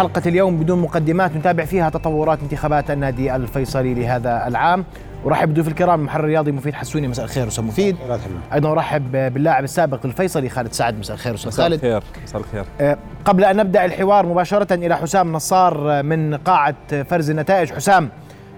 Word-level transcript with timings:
حلقة 0.00 0.22
اليوم 0.26 0.56
بدون 0.56 0.78
مقدمات 0.78 1.36
نتابع 1.36 1.64
فيها 1.64 1.90
تطورات 1.90 2.38
انتخابات 2.42 2.90
النادي 2.90 3.36
الفيصلي 3.36 3.94
لهذا 3.94 4.46
العام. 4.46 4.84
ورحب 5.24 5.48
بضيوف 5.48 5.68
الكرام 5.68 6.00
المحرر 6.00 6.24
الرياضي 6.24 6.52
مفيد 6.52 6.74
حسوني 6.74 7.08
مساء 7.08 7.24
الخير 7.24 7.48
أستاذ 7.48 7.64
مفيد. 7.64 7.96
أيضا 8.52 8.72
أرحب 8.72 9.12
باللاعب 9.12 9.64
السابق 9.64 10.06
للفيصلي 10.06 10.48
خالد 10.48 10.72
سعد 10.72 10.98
مساء 10.98 11.14
الخير 11.14 11.34
أستاذ 11.34 11.50
خالد. 11.50 11.74
مساء 11.74 11.96
الخير 11.96 12.22
مساء 12.24 12.40
الخير. 12.40 12.64
أه 12.80 12.98
قبل 13.24 13.44
أن 13.44 13.56
نبدأ 13.56 13.84
الحوار 13.84 14.26
مباشرة 14.26 14.74
إلى 14.74 14.96
حسام 14.96 15.32
نصار 15.32 16.02
من 16.02 16.34
قاعة 16.34 17.02
فرز 17.02 17.30
النتائج. 17.30 17.72
حسام 17.72 18.08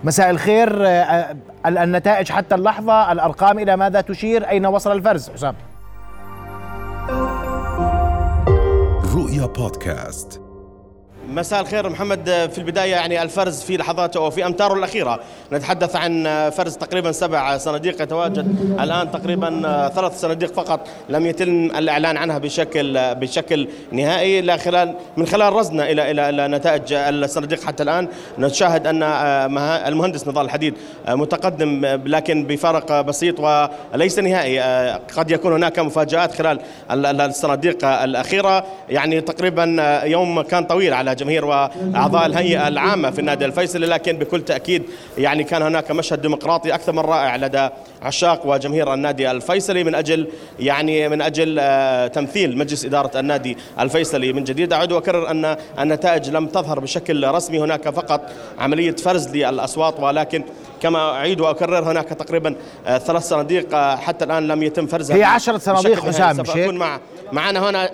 مساء 0.04 0.30
الخير. 0.30 0.86
أه 0.86 1.36
النتائج 1.66 2.32
حتى 2.32 2.54
اللحظة 2.54 3.12
الأرقام 3.12 3.58
إلى 3.58 3.76
ماذا 3.76 4.00
تشير؟ 4.00 4.48
أين 4.48 4.66
وصل 4.66 4.92
الفرز؟ 4.92 5.30
حسام. 5.30 5.54
رؤيا 9.14 9.46
بودكاست. 9.46 10.47
مساء 11.38 11.60
الخير 11.60 11.88
محمد. 11.88 12.48
في 12.52 12.58
البداية 12.58 12.90
يعني 12.90 13.22
الفرز 13.22 13.62
في 13.62 13.76
لحظاته 13.76 14.18
أو 14.18 14.30
في 14.30 14.46
أمتاره 14.46 14.74
الأخيرة. 14.74 15.20
نتحدث 15.52 15.96
عن 15.96 16.24
فرز 16.56 16.76
تقريبا 16.76 17.12
سبع 17.12 17.58
صناديق 17.58 18.02
يتواجد. 18.02 18.76
الآن 18.80 19.10
تقريبا 19.10 19.90
ثلاث 19.94 20.20
صناديق 20.20 20.52
فقط 20.52 20.88
لم 21.08 21.26
يتم 21.26 21.64
الإعلان 21.64 22.16
عنها 22.16 22.38
بشكل 22.38 23.14
بشكل 23.14 23.68
نهائي. 23.92 24.40
لا 24.40 24.56
خلال 24.56 24.94
من 25.16 25.26
خلال 25.26 25.52
رصدنا 25.52 25.90
إلى 25.90 26.10
إلى 26.10 26.28
إلى 26.28 26.48
نتائج 26.48 26.92
الصناديق 26.92 27.64
حتى 27.64 27.82
الآن 27.82 28.08
نشاهد 28.38 28.86
أن 28.86 29.02
المهندس 29.86 30.28
نضال 30.28 30.44
الحديد 30.44 30.74
متقدم 31.08 31.86
لكن 32.06 32.44
بفارق 32.44 33.00
بسيط 33.00 33.40
وليس 33.40 34.18
نهائي. 34.18 34.60
قد 35.16 35.30
يكون 35.30 35.52
هناك 35.52 35.78
مفاجآت 35.78 36.34
خلال 36.34 36.60
الصناديق 37.20 37.84
الأخيرة. 37.84 38.64
يعني 38.88 39.20
تقريبا 39.20 40.00
يوم 40.04 40.42
كان 40.42 40.64
طويل 40.64 40.94
على 40.94 41.14
جماهير 41.28 41.44
وأعضاء 41.44 42.26
الهيئة 42.26 42.68
العامة 42.68 43.10
في 43.10 43.18
النادي 43.18 43.44
الفيصلي 43.44 43.86
لكن 43.86 44.16
بكل 44.16 44.40
تأكيد 44.40 44.82
يعني 45.18 45.44
كان 45.44 45.62
هناك 45.62 45.90
مشهد 45.90 46.22
ديمقراطي 46.22 46.74
أكثر 46.74 46.92
من 46.92 46.98
رائع 46.98 47.36
لدى 47.36 47.68
عشاق 48.02 48.46
وجماهير 48.46 48.94
النادي 48.94 49.30
الفيصلي 49.30 49.84
من 49.84 49.94
أجل 49.94 50.28
يعني 50.60 51.08
من 51.08 51.22
أجل 51.22 51.60
تمثيل 52.10 52.58
مجلس 52.58 52.84
إدارة 52.84 53.20
النادي 53.20 53.56
الفيصلي. 53.80 54.32
من 54.32 54.44
جديد 54.44 54.72
أعود 54.72 54.92
وأكرر 54.92 55.30
أن 55.30 55.56
النتائج 55.80 56.30
لم 56.30 56.46
تظهر 56.46 56.80
بشكل 56.80 57.26
رسمي 57.28 57.58
هناك 57.60 57.88
فقط 57.88 58.20
عملية 58.58 58.96
فرز 58.96 59.36
للأصوات 59.36 60.00
ولكن 60.00 60.44
كما 60.82 60.98
أعيد 61.10 61.40
وأكرر 61.40 61.92
هناك 61.92 62.08
تقريبا 62.08 62.54
ثلاث 62.86 63.28
صناديق 63.28 63.76
حتى 63.76 64.24
الآن 64.24 64.48
لم 64.48 64.62
يتم 64.62 64.86
فرزها 64.86 65.16
هي 65.16 65.24
10 65.24 65.58
صناديق 65.58 66.04
حسام 66.04 66.74
مع 66.74 67.00
معنا 67.32 67.70
هنا 67.70 67.90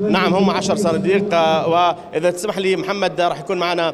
نعم 0.00 0.34
هم 0.34 0.50
عشر 0.50 0.76
صناديق 0.76 1.34
وإذا 1.68 2.30
تسمح 2.30 2.58
لي 2.58 2.76
محمد 2.76 3.20
راح 3.20 3.40
يكون 3.40 3.58
معنا 3.58 3.92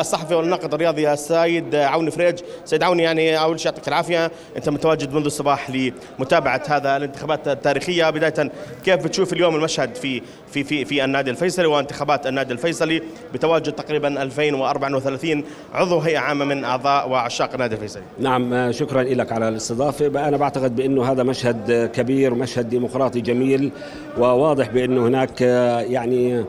الصحفي 0.00 0.34
والناقد 0.34 0.74
الرياضي 0.74 1.12
السيد 1.12 1.74
عوني 1.74 2.10
فريج. 2.10 2.38
سيد 2.64 2.82
عوني 2.82 3.02
يعني 3.02 3.40
أول 3.40 3.60
شيء 3.60 3.72
يعطيك 3.72 3.88
العافية. 3.88 4.30
أنت 4.56 4.68
متواجد 4.68 5.12
منذ 5.12 5.24
الصباح 5.24 5.70
لمتابعة 5.70 6.62
هذا 6.68 6.96
الانتخابات 6.96 7.48
التاريخية. 7.48 8.10
بداية 8.10 8.52
كيف 8.84 9.04
بتشوف 9.04 9.32
اليوم 9.32 9.56
المشهد 9.56 9.94
في 9.94 10.22
في 10.52 10.64
في 10.64 10.84
في 10.84 11.04
النادي 11.04 11.30
الفيصلي 11.30 11.66
وانتخابات 11.66 12.26
النادي 12.26 12.52
الفيصلي؟ 12.52 13.02
بتواجد 13.34 13.72
تقريبا 13.72 14.22
2034 14.22 15.44
عضو 15.74 15.98
هيئة 15.98 16.18
عامة 16.18 16.44
من 16.44 16.64
أعضاء 16.64 17.08
وعشاق 17.08 17.52
النادي 17.52 17.74
الفيصلي. 17.74 18.02
نعم 18.18 18.72
شكرا 18.72 19.02
لك 19.02 19.32
على 19.32 19.48
الاستضافة. 19.48 20.06
أنا 20.06 20.36
بعتقد 20.36 20.76
بأنه 20.76 21.12
هذا 21.12 21.22
مشهد 21.22 21.90
كبير 21.94 22.34
مشهد 22.34 22.68
ديمقراطي 22.68 23.20
جميل 23.20 23.70
وواضح 24.18 24.68
بأنه 24.68 25.06
هناك 25.06 25.45
يعني 25.90 26.44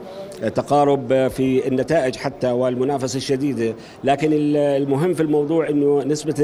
تقارب 0.56 1.28
في 1.28 1.68
النتائج 1.68 2.16
حتى 2.16 2.52
والمنافسة 2.52 3.18
الشديدة. 3.18 3.76
لكن 4.04 4.30
المهم 4.56 5.14
في 5.14 5.24
الموضوع 5.24 5.70
أنه 5.70 6.04
نسبة 6.04 6.36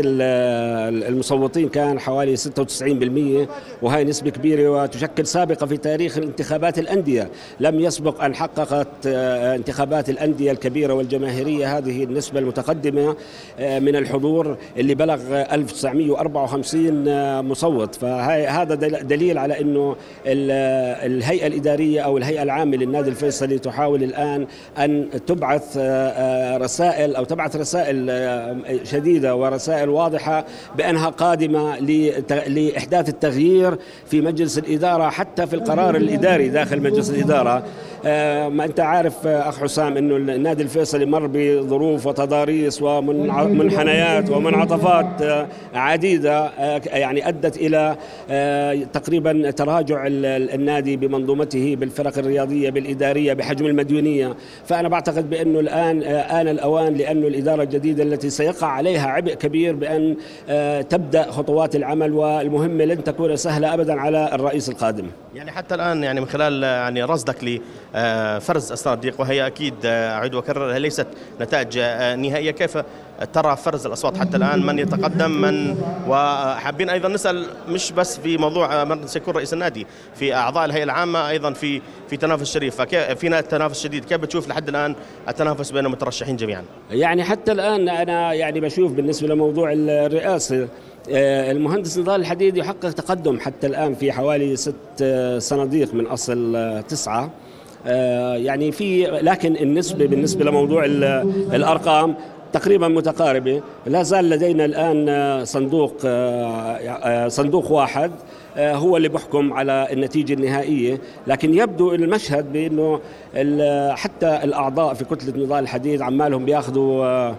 المصوتين 1.08 1.70
كان 1.70 2.00
حوالي 2.00 2.36
96% 2.36 3.48
وهي 3.82 4.03
نسبة 4.03 4.30
كبيرة 4.30 4.70
وتشكل 4.70 5.26
سابقة 5.26 5.66
في 5.66 5.78
تاريخ 5.78 6.18
انتخابات 6.18 6.80
الأندية. 6.80 7.30
لم 7.59 7.80
يسبق 7.80 8.24
أن 8.24 8.36
حققت 8.36 8.88
انتخابات 9.06 10.09
الأندية 10.09 10.52
الكبيرة 10.52 10.94
والجماهيرية 10.94 11.78
هذه 11.78 12.03
النسبة 12.03 12.40
المتقدمة 12.40 13.16
من 13.59 13.96
الحضور 13.96 14.58
اللي 14.78 14.96
بلغ 14.96 15.20
1954 15.53 17.42
مصوت. 17.42 17.96
فهذا 17.96 18.76
دليل 19.02 19.38
على 19.38 19.62
أنه 19.62 19.96
الهيئة 20.26 21.48
الإدارية 21.48 22.02
أو 22.02 22.18
الهيئة 22.18 22.44
العامة 22.44 22.78
للنادي 22.78 23.09
الفيصلي 23.09 23.59
تحاول 23.59 23.83
تحاول 23.84 24.04
الآن 24.04 24.48
أن 24.78 25.10
تبعث 25.28 25.78
رسائل 26.62 27.16
أو 27.16 27.24
تبعث 27.24 27.56
رسائل 27.56 28.12
شديدة 28.84 29.36
ورسائل 29.36 29.90
واضحة 29.90 30.46
بأنها 30.76 31.10
قادمة 31.10 31.80
لإحداث 32.48 33.10
التغيير 33.10 33.78
في 34.06 34.22
مجلس 34.22 34.58
الإدارة 34.58 35.10
حتى 35.10 35.48
في 35.48 35.54
القرار 35.54 35.96
الإداري 35.96 36.50
داخل 36.50 36.82
مجلس 36.82 37.10
الإدارة. 37.10 37.64
ما 38.03 38.66
أنت 38.66 38.80
عارف 38.80 39.28
أخ 39.28 39.59
حسام 39.59 39.97
أنه 39.97 40.16
النادي 40.16 40.64
الفيصلي 40.64 41.06
مر 41.06 41.30
بظروف 41.34 42.08
وتضاريس 42.08 42.81
ومنحنيات 42.81 44.30
ومنعطفات 44.30 45.46
عديدة 45.74 46.52
يعني 46.86 47.28
أدت 47.28 47.58
إلى 47.58 47.96
تقريبا 48.94 49.52
تراجع 49.52 50.03
النادي 50.08 50.97
بمنظومته 50.97 51.75
بالفرق 51.75 52.18
الرياضية 52.18 52.69
بالإدارية 52.69 53.34
بحجم 53.34 53.66
المديونية. 53.66 54.35
فأنا 54.66 54.90
بعتقد 54.90 55.30
بأنه 55.30 55.59
الآن 55.59 56.03
آن 56.03 56.47
الأوان 56.47 56.94
لأنه 56.94 57.28
الإدارة 57.28 57.64
الجديدة 57.64 58.03
التي 58.03 58.30
سيقع 58.30 58.68
عليها 58.68 59.08
عبء 59.08 59.34
كبير 59.34 59.75
بأن 59.75 60.16
تبدأ 60.90 61.31
خطوات 61.31 61.75
العمل 61.75 62.14
والمهمة 62.14 62.85
لن 62.85 63.03
تكون 63.03 63.35
سهلة 63.35 63.74
أبدا 63.74 64.02
على 64.02 64.30
الرئيس 64.34 64.70
القادم. 64.70 65.06
يعني 65.35 65.52
حتى 65.52 65.75
الآن 65.75 66.03
يعني 66.03 66.20
من 66.22 66.28
خلال 66.28 66.64
يعني 66.64 67.03
رصدك 67.03 67.44
لفرز 67.94 68.72
الصناديق 68.72 69.22
وهي 69.22 69.48
أكيد 69.48 69.74
أعيد 69.86 70.34
وأكرر 70.34 70.72
ليست 70.72 71.08
نتائج 71.42 71.80
نهائية. 72.20 72.52
كيف 72.52 72.78
ترى 73.34 73.58
فرز 73.58 73.86
الأصوات 73.86 74.18
حتى 74.18 74.38
الآن؟ 74.38 74.66
من 74.66 74.80
يتقدم؟ 74.80 75.31
من؟ 75.31 75.78
وحابين 76.08 76.90
أيضا 76.90 77.09
نسأل 77.09 77.46
مش 77.70 77.92
بس 77.92 78.18
في 78.20 78.38
موضوع 78.38 78.84
من 78.84 79.08
سيكون 79.08 79.34
رئيس 79.34 79.53
النادي 79.53 79.88
في 80.16 80.34
أعضاء 80.36 80.66
الهيئة 80.66 80.84
العامة 80.84 81.30
أيضا 81.30 81.53
في 81.53 81.82
في 82.09 82.18
تنافس 82.18 82.53
شريف. 82.53 82.82
في 82.82 83.42
تنافس 83.42 83.84
شديد. 83.84 84.06
كيف 84.06 84.18
بتشوف 84.18 84.48
لحد 84.48 84.70
الآن 84.70 84.96
التنافس 85.30 85.72
بين 85.72 85.86
المترشحين 85.86 86.36
جميعا؟ 86.36 86.64
يعني 86.92 87.24
حتى 87.24 87.52
الآن 87.52 87.90
أنا 87.90 88.34
يعني 88.34 88.59
بشوف 88.59 88.92
بالنسبة 88.92 89.28
لموضوع 89.28 89.72
الرئاسة 89.74 90.68
المهندس 91.09 91.98
نضال 91.98 92.22
الحديد 92.22 92.58
يحقق 92.58 92.92
تقدم 92.92 93.40
حتى 93.40 93.68
الآن 93.68 93.96
في 93.96 94.12
حوالي 94.12 94.56
ست 94.56 95.06
صناديق 95.38 95.94
من 95.94 96.06
أصل 96.08 96.84
تسعة. 96.88 97.32
يعني 98.36 98.72
في 98.72 99.06
لكن 99.22 99.56
النسبة 99.56 100.06
بالنسبة 100.06 100.46
لموضوع 100.46 100.86
الأرقام 101.54 102.16
تقريبا 102.54 102.88
متقاربة. 102.88 103.62
لا 103.86 104.04
زال 104.04 104.30
لدينا 104.30 104.66
الآن 104.66 105.46
صندوق 105.46 105.94
صندوق 107.28 107.72
واحد 107.72 108.12
هو 108.58 108.98
اللي 108.98 109.10
بحكم 109.10 109.54
على 109.54 109.88
النتيجة 109.92 110.34
النهائية. 110.34 110.98
لكن 111.28 111.54
يبدو 111.54 111.94
المشهد 111.94 112.54
بأنه 112.54 113.00
حتى 113.96 114.40
الأعضاء 114.44 114.94
في 114.94 115.06
كتلة 115.06 115.44
نضال 115.44 115.64
الحديد 115.64 116.02
عمالهم 116.02 116.46
بياخذوا 116.46 117.34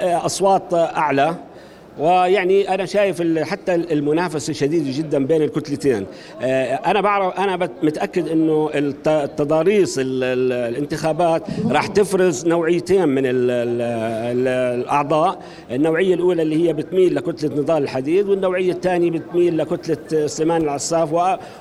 أصوات 0.00 0.74
أعلى. 0.74 1.34
ويعني 1.98 2.74
أنا 2.74 2.84
شايف 2.86 3.22
حتى 3.42 3.74
المنافسة 3.74 4.52
شديدة 4.52 4.98
جدا 4.98 5.26
بين 5.26 5.42
الكتلتين 5.42 6.06
أنا 6.86 7.00
بعرف 7.00 7.38
أنا 7.38 7.68
متأكد 7.82 8.28
إنه 8.28 8.70
التضاريس 8.74 10.00
الانتخابات 10.02 11.42
راح 11.70 11.86
تفرز 11.86 12.46
نوعيتين 12.46 13.08
من 13.08 13.26
ال 13.26 13.50
ال 13.50 14.48
الأعضاء. 14.82 15.38
النوعية 15.70 16.14
الأولى 16.14 16.42
اللي 16.42 16.68
هي 16.68 16.72
بتميل 16.72 17.14
لكتلة 17.14 17.50
نضال 17.60 17.82
الحديد 17.82 18.28
والنوعية 18.28 18.72
الثانية 18.72 19.10
بتميل 19.10 19.58
لكتلة 19.58 20.26
سليمان 20.26 20.62
العساف 20.62 21.12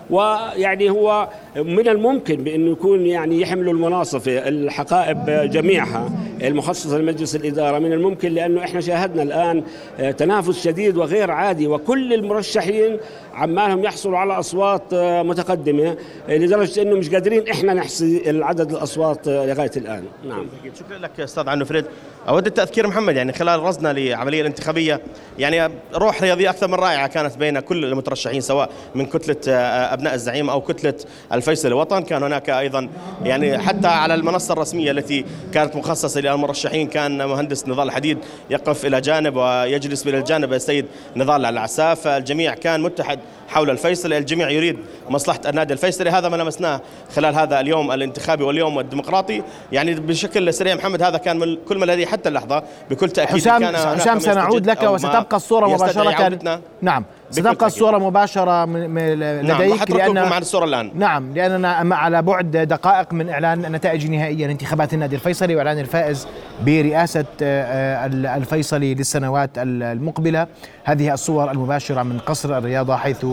ويعني 0.10 0.90
هو 0.90 1.30
من 1.56 1.88
الممكن 1.88 2.36
بإنه 2.36 2.72
يكون 2.72 3.06
يعني 3.06 3.42
يحملوا 3.42 3.74
المناصفة 3.74 4.32
الحقائب 4.48 5.50
جميعها 5.52 6.12
المخصصة 6.44 6.98
لمجلس 6.98 7.36
الإدارة. 7.36 7.80
من 7.80 7.94
الممكن 7.94 8.32
لأنه 8.32 8.64
إحنا 8.64 8.82
شاهدنا 8.82 9.24
الآن 9.24 9.64
تنافس 10.22 10.64
شديد 10.64 10.98
وغير 10.98 11.32
عادي 11.32 11.68
وكل 11.68 12.14
المرشحين 12.14 12.98
عمالهم 13.34 13.84
يحصلوا 13.84 14.18
على 14.18 14.40
أصوات 14.40 14.84
آه، 14.94 15.24
متقدمة 15.24 15.98
لدرجة 16.30 16.82
إنه 16.82 16.96
مش 16.96 17.10
قادرين 17.10 17.48
إحنا 17.50 17.74
نحصي 17.74 18.30
العدد 18.30 18.72
الأصوات 18.72 19.28
لغاية 19.28 19.72
الآن. 19.78 20.04
نعم. 20.28 20.46
شكرا 20.80 20.98
لك 20.98 21.20
أستاذ 21.20 21.50
عنو 21.50 21.66
فريد. 21.66 21.86
أود 22.28 22.46
التذكير 22.46 22.88
محمد 22.88 23.16
يعني 23.16 23.34
خلال 23.34 23.60
رصدنا 23.60 23.94
للعمليه 23.94 24.42
الانتخابية 24.42 25.02
يعني 25.40 25.74
روح 25.96 26.22
رياضيه 26.22 26.50
أكثر 26.50 26.68
من 26.68 26.74
رائعة 26.74 27.08
كانت 27.08 27.38
بين 27.38 27.60
كل 27.60 27.86
المترشحين 27.86 28.42
سواء 28.42 28.70
من 28.96 29.06
كتلة 29.06 29.56
أبناء 29.94 30.14
الزعيم 30.14 30.50
أو 30.50 30.62
كتلة 30.62 30.94
الفيصل. 31.34 31.68
الوطن 31.68 32.04
كان 32.04 32.24
هناك 32.24 32.50
أيضا 32.50 32.90
يعني 33.24 33.58
حتى 33.58 33.88
على 33.88 34.14
المنصة 34.14 34.54
الرسمية 34.54 34.92
التي 34.92 35.26
كانت 35.54 35.76
مخصصة 35.76 36.22
للمرشحين 36.22 36.88
كان 36.88 37.26
مهندس 37.28 37.68
نضال 37.68 37.88
الحديد 37.88 38.18
يقف 38.50 38.86
إلى 38.86 39.02
جانب 39.02 39.36
ويجلس 39.36 40.06
إلى 40.12 40.20
الجانب 40.20 40.54
السيد 40.54 40.86
نضال 41.16 41.46
العساف. 41.46 42.08
الجميع 42.08 42.54
كان 42.54 42.82
متحد 42.82 43.20
حول 43.52 43.70
الفيصلي 43.70 44.18
الجميع 44.18 44.50
يريد 44.50 44.78
مصلحة 45.10 45.40
النادي 45.46 45.74
الفيصلي. 45.74 46.10
هذا 46.10 46.30
ما 46.30 46.36
لمسناه 46.36 46.82
خلال 47.16 47.36
هذا 47.36 47.60
اليوم 47.60 47.92
الانتخابي 47.92 48.44
واليوم 48.44 48.80
الديمقراطي. 48.80 49.44
يعني 49.72 49.94
بشكل 49.94 50.54
سريع 50.54 50.76
محمد 50.76 51.02
هذا 51.02 51.18
كان 51.18 51.40
من 51.40 51.58
كل 51.68 51.78
ما 51.78 51.86
لدي 51.86 52.08
حتى 52.08 52.30
اللحظة. 52.30 52.64
بكل 52.90 53.10
تأكيد 53.10 53.36
حسام 53.36 53.62
كان 53.62 53.76
حسام 53.76 54.20
سنعود 54.20 54.70
لك 54.70 54.84
وستبقى 54.84 55.38
الصورة 55.38 55.68
مباشرة. 55.68 56.50
نعم 56.82 57.06
ستبقى 57.32 57.66
الصورة 57.66 57.98
مباشرة 57.98 58.66
نعم، 58.66 59.00
لديك 59.00 59.92
نعم 59.92 60.14
لأن 60.14 60.30
مع 60.30 60.38
الصورة 60.38 60.66
الآن. 60.66 60.92
نعم 60.96 61.34
لأننا 61.34 61.96
على 61.96 62.22
بعد 62.22 62.52
دقائق 62.58 63.14
من 63.14 63.30
إعلان 63.30 63.66
النتائج 63.66 64.06
النهائية 64.06 64.48
لانتخابات 64.48 64.94
النادي 64.94 65.16
الفيصلي 65.16 65.56
وإعلان 65.56 65.80
الفائز 65.80 66.28
برئاسة 66.66 67.26
آه، 67.42 68.06
الفيصلي 68.06 68.94
للسنوات 68.94 69.50
المقبلة. 69.58 70.48
هذه 70.84 71.14
الصور 71.14 71.52
المباشرة 71.52 72.04
من 72.04 72.20
قصر 72.20 72.58
الرياضة 72.58 72.96
حيث 72.96 73.26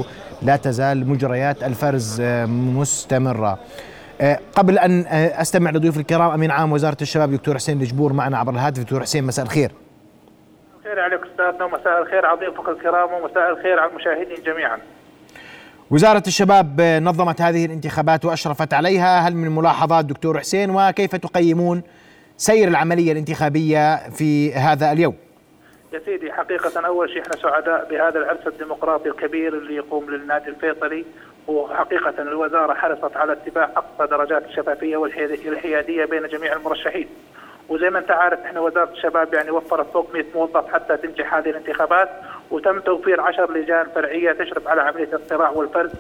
لا 0.43 0.57
تزال 0.57 1.09
مجريات 1.09 1.65
الفرز 1.65 2.21
آه، 2.21 2.47
مستمرة 2.47 3.59
قبل 4.55 4.79
أن 4.79 5.07
أستمع 5.11 5.71
لضيوف 5.71 5.97
الكرام 5.97 6.31
أمين 6.31 6.51
عام 6.51 6.73
وزارة 6.73 6.97
الشباب 7.03 7.33
دكتور 7.33 7.55
حسين 7.55 7.81
الجبور 7.81 8.13
معنا 8.13 8.39
عبر 8.39 8.53
الهاتف 8.53 8.83
دكتور 8.83 9.03
حسين 9.03 9.25
مساء 9.25 9.45
الخير 9.45 9.71
الخير 10.89 11.01
عليك 11.01 11.21
أستاذنا 11.31 11.65
ومساء 11.65 12.03
الخير 12.03 12.27
على 12.27 12.39
ضيوفك 12.41 12.69
الكرام 12.69 13.13
ومساء 13.13 13.51
الخير 13.51 13.81
على 13.81 13.91
المشاهدين 13.91 14.45
جميعا. 14.47 14.79
وزارة 15.91 16.23
الشباب 16.27 16.81
نظمت 16.81 17.41
هذه 17.41 17.67
الانتخابات 17.67 18.25
وأشرفت 18.25 18.75
عليها، 18.75 19.29
هل 19.29 19.35
من 19.35 19.55
ملاحظات 19.55 20.05
دكتور 20.05 20.39
حسين 20.39 20.71
وكيف 20.71 21.17
تقيمون 21.17 21.83
سير 22.37 22.69
العملية 22.69 23.13
الانتخابية 23.13 24.11
في 24.11 24.55
هذا 24.55 24.93
اليوم؟ 24.93 25.15
يا 25.93 25.99
سيدي 25.99 26.33
حقيقة 26.33 26.87
أول 26.87 27.11
شيء 27.11 27.23
إحنا 27.23 27.37
سعداء 27.37 27.89
بهذا 27.91 28.19
العرس 28.19 28.47
الديمقراطي 28.47 29.09
الكبير 29.09 29.55
اللي 29.55 29.77
يقوم 29.77 30.11
للنادي 30.11 30.51
الفيصلي. 30.51 31.05
وحقيقة 31.49 32.15
الوزارة 32.23 32.75
حرصت 32.75 33.17
على 33.17 33.33
اتباع 33.33 33.71
أقصى 33.77 34.11
درجات 34.11 34.45
الشفافية 34.45 34.97
والحيادية 34.97 36.05
بين 36.05 36.27
جميع 36.29 36.53
المرشحين. 36.53 37.09
وزي 37.69 37.91
ما 37.91 37.99
أنت 37.99 38.11
عارف 38.11 38.41
إحنا 38.45 38.61
وزارة 38.61 38.91
الشباب 38.91 39.35
يعني 39.35 39.51
وفرت 39.51 39.93
فوق 39.93 40.15
100 40.15 40.25
موظف 40.35 40.73
حتى 40.73 40.97
تنجح 40.97 41.35
هذه 41.35 41.51
الانتخابات. 41.51 42.09
وتم 42.51 42.81
توفير 42.81 43.21
10 43.21 43.53
لجان 43.53 43.87
فرعية 43.95 44.33
تشرف 44.33 44.69
على 44.69 44.83
عملية 44.83 45.05
الاقتراع 45.05 45.51
والفرز 45.51 45.91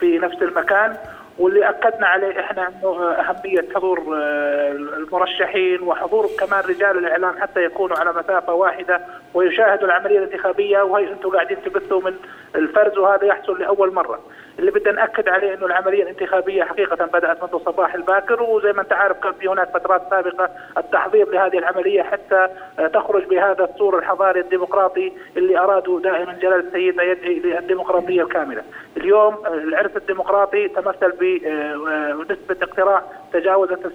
في 0.00 0.18
نفس 0.18 0.42
المكان. 0.42 0.96
واللي 1.38 1.68
أكدنا 1.68 2.06
عليه 2.06 2.40
إحنا 2.40 2.68
إنه 2.68 3.10
أهمية 3.10 3.64
حضور 3.74 4.16
آه، 4.16 4.72
المرشحين 4.72 5.82
وحضور 5.82 6.26
كمان 6.38 6.64
رجال 6.64 6.98
الإعلام 6.98 7.40
حتى 7.40 7.64
يكونوا 7.64 7.96
على 7.98 8.12
مسافة 8.12 8.52
واحدة 8.54 9.00
ويشاهدوا 9.34 9.86
العملية 9.86 10.18
الانتخابية 10.18 10.82
وهي 10.82 11.12
أنتم 11.12 11.30
قاعدين 11.30 11.62
تبثوا 11.62 12.00
من 12.00 12.14
الفرز 12.54 12.98
وهذا 12.98 13.24
يحصل 13.24 13.60
لأول 13.60 13.94
مرة. 13.94 14.20
اللي 14.58 14.70
بدنا 14.70 14.92
ناكد 14.92 15.28
عليه 15.28 15.54
إنه 15.54 15.66
العملية 15.66 16.02
الانتخابية 16.02 16.64
حقيقة 16.64 17.06
بدأت 17.06 17.42
منذ 17.42 17.54
الصباح 17.54 17.94
الباكر 17.94 18.42
وزي 18.42 18.72
ما 18.72 18.82
أنت 18.82 18.92
عارف 18.92 19.16
كان 19.20 19.32
في 19.32 19.48
هناك 19.48 19.68
فترات 19.70 20.02
سابقة 20.10 20.50
التحضير 20.78 21.30
لهذه 21.30 21.58
العملية 21.58 22.02
حتى 22.02 22.48
تخرج 22.94 23.24
بهذا 23.24 23.64
السور 23.64 23.98
الحضاري 23.98 24.40
الديمقراطي 24.40 25.12
اللي 25.36 25.58
أرادوا 25.58 26.00
دائما 26.00 26.32
جلال 26.32 26.66
السيد 26.66 26.94
يدعي 27.00 27.38
للديمقراطية 27.38 28.22
الكاملة. 28.22 28.62
اليوم 28.96 29.36
العرس 29.46 29.96
الديمقراطي 29.96 30.68
تمثل 30.68 31.12
بنسبه 31.12 32.56
آه، 32.60 32.62
اقتراع 32.62 33.02
تجاوزت 33.32 33.86
ال 33.86 33.92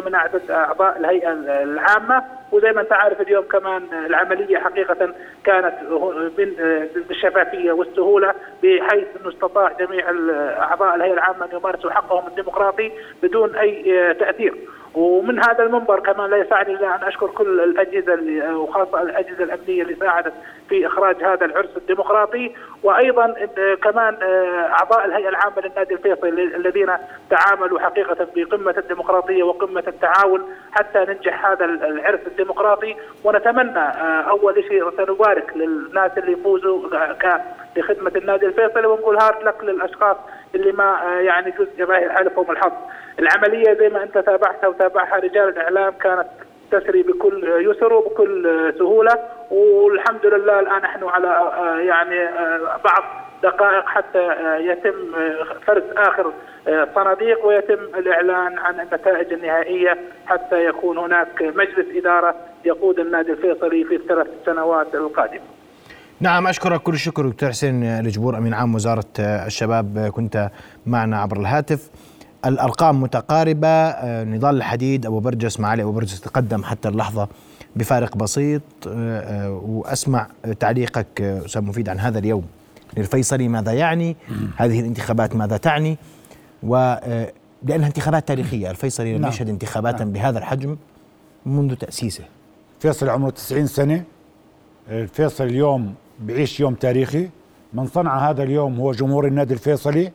من 0.06 0.14
عدد 0.14 0.50
أعضاء 0.50 0.98
الهيئة 0.98 1.32
العامة 1.62 2.39
وزي 2.52 2.72
ما 2.72 2.80
انت 2.80 2.92
عارف 2.92 3.20
اليوم 3.20 3.44
كمان 3.44 3.82
العملية 4.06 4.58
حقيقة 4.58 5.14
كانت 5.44 5.74
بالشفافية 7.08 7.72
والسهولة 7.72 8.34
بحيث 8.62 9.04
إنه 9.20 9.28
استطاع 9.28 9.72
جميع 9.80 10.04
أعضاء 10.62 10.94
الهيئة 10.94 11.12
العامة 11.12 11.44
أن 11.44 11.56
يمارسوا 11.56 11.90
حقهم 11.90 12.26
الديمقراطي 12.26 12.92
بدون 13.22 13.56
أي 13.56 14.14
تأثير. 14.14 14.54
ومن 15.00 15.38
هذا 15.38 15.62
المنبر 15.64 16.00
كمان 16.00 16.30
لا 16.30 16.36
يسعني 16.36 16.74
إلا 16.74 16.94
أن 16.94 17.04
أشكر 17.04 17.26
كل 17.26 17.60
الأجهزة 17.60 18.54
وخاصة 18.56 19.02
الأجهزة 19.02 19.44
الأمنية 19.44 19.82
اللي 19.82 19.94
ساعدت 19.94 20.32
في 20.68 20.86
إخراج 20.86 21.24
هذا 21.24 21.46
العرس 21.46 21.76
الديمقراطي. 21.76 22.54
وأيضا 22.82 23.34
كمان 23.82 24.16
آه، 24.22 24.72
أعضاء 24.80 25.04
الهيئة 25.04 25.28
العامة 25.28 25.60
للنادي 25.64 25.94
الفيصلي 25.94 26.42
الذين 26.42 26.88
تعاملوا 27.30 27.80
حقيقة 27.80 28.26
بقمة 28.36 28.74
الديمقراطية 28.78 29.42
وقمة 29.42 29.84
التعاون 29.88 30.42
حتى 30.72 30.98
ننجح 30.98 31.46
هذا 31.46 31.64
العرس 31.64 32.20
الديمقراطي. 32.26 32.96
ونتمنى 33.24 33.78
آه، 33.78 34.30
أول 34.30 34.64
شيء 34.68 34.90
سنبارك 34.96 35.56
للناس 35.56 36.18
اللي 36.18 36.32
يفوزوا 36.32 36.88
لخدمة 37.76 38.12
النادي 38.16 38.46
الفيصلي 38.46 38.86
ونقول 38.86 39.16
هارد 39.16 39.42
لك 39.42 39.64
للأشخاص 39.64 40.16
اللي 40.54 40.72
ما 40.72 41.06
آه، 41.06 41.20
يعني 41.20 41.50
جزء 41.50 41.70
جماهير 41.78 42.12
حالفهم 42.12 42.50
الحظ. 42.50 42.72
العملية 43.18 43.74
زي 43.74 43.88
ما 43.88 44.02
انت 44.02 44.18
تابعتها 44.18 44.68
وتابعها 44.68 45.16
رجال 45.16 45.48
الإعلام 45.48 45.92
كانت 45.92 46.26
تسري 46.70 47.02
بكل 47.02 47.66
يسر 47.70 47.92
وبكل 47.92 48.74
سهولة 48.78 49.12
والحمد 49.50 50.26
لله 50.26 50.60
الآن 50.60 50.82
نحن 50.82 51.04
على 51.04 51.28
آه، 51.28 51.78
يعني 51.78 52.24
آه، 52.24 52.80
بعض 52.84 53.04
دقائق 53.42 53.86
حتى 53.86 54.36
يتم 54.60 54.94
فرز 55.66 55.82
آخر 55.96 56.32
صناديق 56.94 57.46
ويتم 57.46 57.78
الإعلان 57.98 58.58
عن 58.58 58.80
النتائج 58.80 59.32
النهائية 59.32 59.98
حتى 60.26 60.64
يكون 60.64 60.98
هناك 60.98 61.42
مجلس 61.42 61.86
إدارة 61.96 62.34
يقود 62.64 62.98
النادي 62.98 63.32
الفيصلي 63.32 63.84
في 63.84 63.96
الثلاث 63.96 64.26
سنوات 64.46 64.94
القادمة. 64.94 65.59
نعم 66.22 66.46
أشكرك 66.46 66.82
كل 66.82 66.94
الشكر 66.94 67.28
دكتور 67.28 67.48
حسين 67.50 67.84
الجبور 67.84 68.38
أمين 68.38 68.54
عام 68.54 68.74
وزارة 68.74 69.04
الشباب 69.18 69.98
كنت 69.98 70.50
معنا 70.86 71.20
عبر 71.20 71.40
الهاتف. 71.40 71.90
الأرقام 72.46 73.00
متقاربة 73.00 73.90
نضال 74.24 74.56
الحديد 74.56 75.06
أبو 75.06 75.20
برجس 75.20 75.60
معالي 75.60 75.82
أبو 75.82 75.92
برجس 75.92 76.20
تقدم 76.20 76.64
حتى 76.64 76.88
اللحظة 76.88 77.28
بفارق 77.76 78.16
بسيط 78.16 78.62
وأسمع 79.46 80.26
تعليقك 80.60 81.20
أستاذ 81.20 81.62
مفيد 81.62 81.88
عن 81.88 81.98
هذا 81.98 82.18
اليوم. 82.18 82.44
للفيصلي 82.96 83.48
ماذا 83.48 83.72
يعني؟ 83.72 84.16
هذه 84.56 84.80
الانتخابات 84.80 85.36
ماذا 85.36 85.56
تعني؟ 85.56 85.98
ولأنها 86.62 87.86
انتخابات 87.86 88.28
تاريخية. 88.28 88.70
الفيصلي 88.70 89.14
لم 89.14 89.20
نعم. 89.20 89.30
يشهد 89.30 89.48
انتخابات 89.48 89.98
نعم. 90.02 90.12
بهذا 90.12 90.38
الحجم 90.38 90.76
منذ 91.46 91.74
تأسيسه. 91.74 92.24
فيصل 92.80 93.08
عمره 93.08 93.30
90 93.30 93.66
سنة. 93.66 94.04
الفيصل 94.88 95.44
اليوم 95.44 95.94
بعيش 96.20 96.60
يوم 96.60 96.74
تاريخي. 96.74 97.28
من 97.72 97.86
صنع 97.86 98.30
هذا 98.30 98.42
اليوم 98.42 98.80
هو 98.80 98.92
جمهور 98.92 99.26
النادي 99.26 99.54
الفيصلي. 99.54 100.12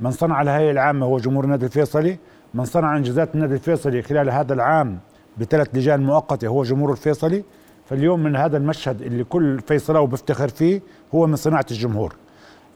من 0.00 0.10
صنع 0.10 0.42
الهيئة 0.42 0.70
العامة 0.70 1.06
هو 1.06 1.18
جمهور 1.18 1.44
النادي 1.44 1.66
الفيصلي. 1.66 2.18
من 2.54 2.64
صنع 2.64 2.96
إنجازات 2.96 3.34
النادي 3.34 3.54
الفيصلي 3.54 4.02
خلال 4.02 4.30
هذا 4.30 4.54
العام 4.54 4.98
بثلاث 5.38 5.68
لجان 5.74 6.00
مؤقتة 6.00 6.48
هو 6.48 6.62
جمهور 6.62 6.92
الفيصلي. 6.92 7.44
فاليوم 7.86 8.22
من 8.22 8.36
هذا 8.36 8.56
المشهد 8.56 9.02
اللي 9.02 9.24
كل 9.24 9.60
فيصلاوي 9.60 10.06
بيفتخر 10.06 10.48
فيه 10.48 10.80
هو 11.14 11.26
من 11.26 11.36
صناعة 11.36 11.66
الجمهور. 11.70 12.14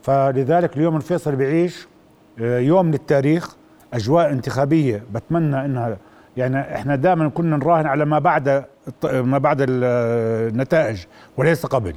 فلذلك 0.03 0.77
اليوم 0.77 0.97
الفيصل 0.97 1.37
بيعيش 1.37 1.89
آه، 2.41 2.59
يوم 2.59 2.91
للتاريخ 2.91 3.57
أجواء 3.95 4.31
انتخابية. 4.31 5.03
بتمنى 5.15 5.65
إنها 5.65 5.97
يعني 6.37 6.61
إحنا 6.61 6.97
دائما 6.97 7.29
كنا 7.29 7.57
نراهن 7.57 7.87
على 7.87 8.05
ما 8.05 8.19
بعد 8.19 8.65
ما 9.05 9.39
بعد 9.39 9.57
النتائج 9.69 11.05
وليس 11.37 11.67
قبل. 11.67 11.95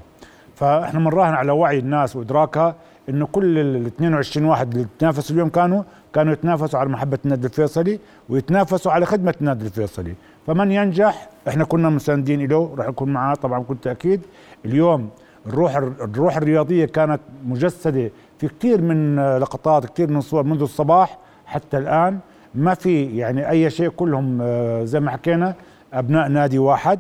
فاحنا 0.56 1.00
بنراهن 1.00 1.34
على 1.34 1.52
وعي 1.52 1.80
الناس 1.80 2.16
وإدراكها 2.16 2.76
إنه 3.10 3.26
كل 3.26 3.58
ال 3.58 3.86
22 3.86 4.46
واحد 4.48 4.72
اللي 4.72 4.88
تنافسوا 5.00 5.34
اليوم 5.36 5.50
كانوا 5.50 5.84
كانوا 6.14 6.34
يتنافسوا 6.34 6.80
على 6.80 6.90
محبة 6.90 7.18
النادي 7.26 7.48
الفيصلي 7.48 8.00
ويتنافسوا 8.30 8.92
على 8.92 9.06
خدمة 9.06 9.34
النادي 9.42 9.66
الفيصلي. 9.66 10.14
فمن 10.48 10.72
ينجح؟ 10.72 11.30
إحنا 11.48 11.64
كنا 11.64 11.90
مساندين 11.90 12.46
له 12.48 12.76
راح 12.78 12.88
نكون 12.88 13.14
معاه 13.14 13.36
طبعا 13.36 13.60
بكل 13.60 13.78
تأكيد. 13.78 14.22
اليوم 14.66 15.10
الروح 15.48 15.76
الروح 15.76 16.38
الرياضية 16.38 16.86
كانت 16.86 17.20
مجسدة 17.46 18.12
في 18.40 18.48
كثير 18.48 18.82
من 18.82 19.16
لقطات 19.38 19.86
كثير 19.86 20.12
من 20.12 20.22
صور 20.22 20.44
منذ 20.44 20.62
الصباح 20.62 21.18
حتى 21.46 21.78
الآن. 21.78 22.20
ما 22.56 22.74
في 22.74 23.18
يعني 23.18 23.50
أي 23.50 23.70
شيء 23.70 23.90
كلهم 23.90 24.40
آه، 24.42 24.84
زي 24.84 25.00
ما 25.00 25.12
حكينا 25.12 25.54
أبناء 25.94 26.28
نادي 26.28 26.60
واحد. 26.60 27.00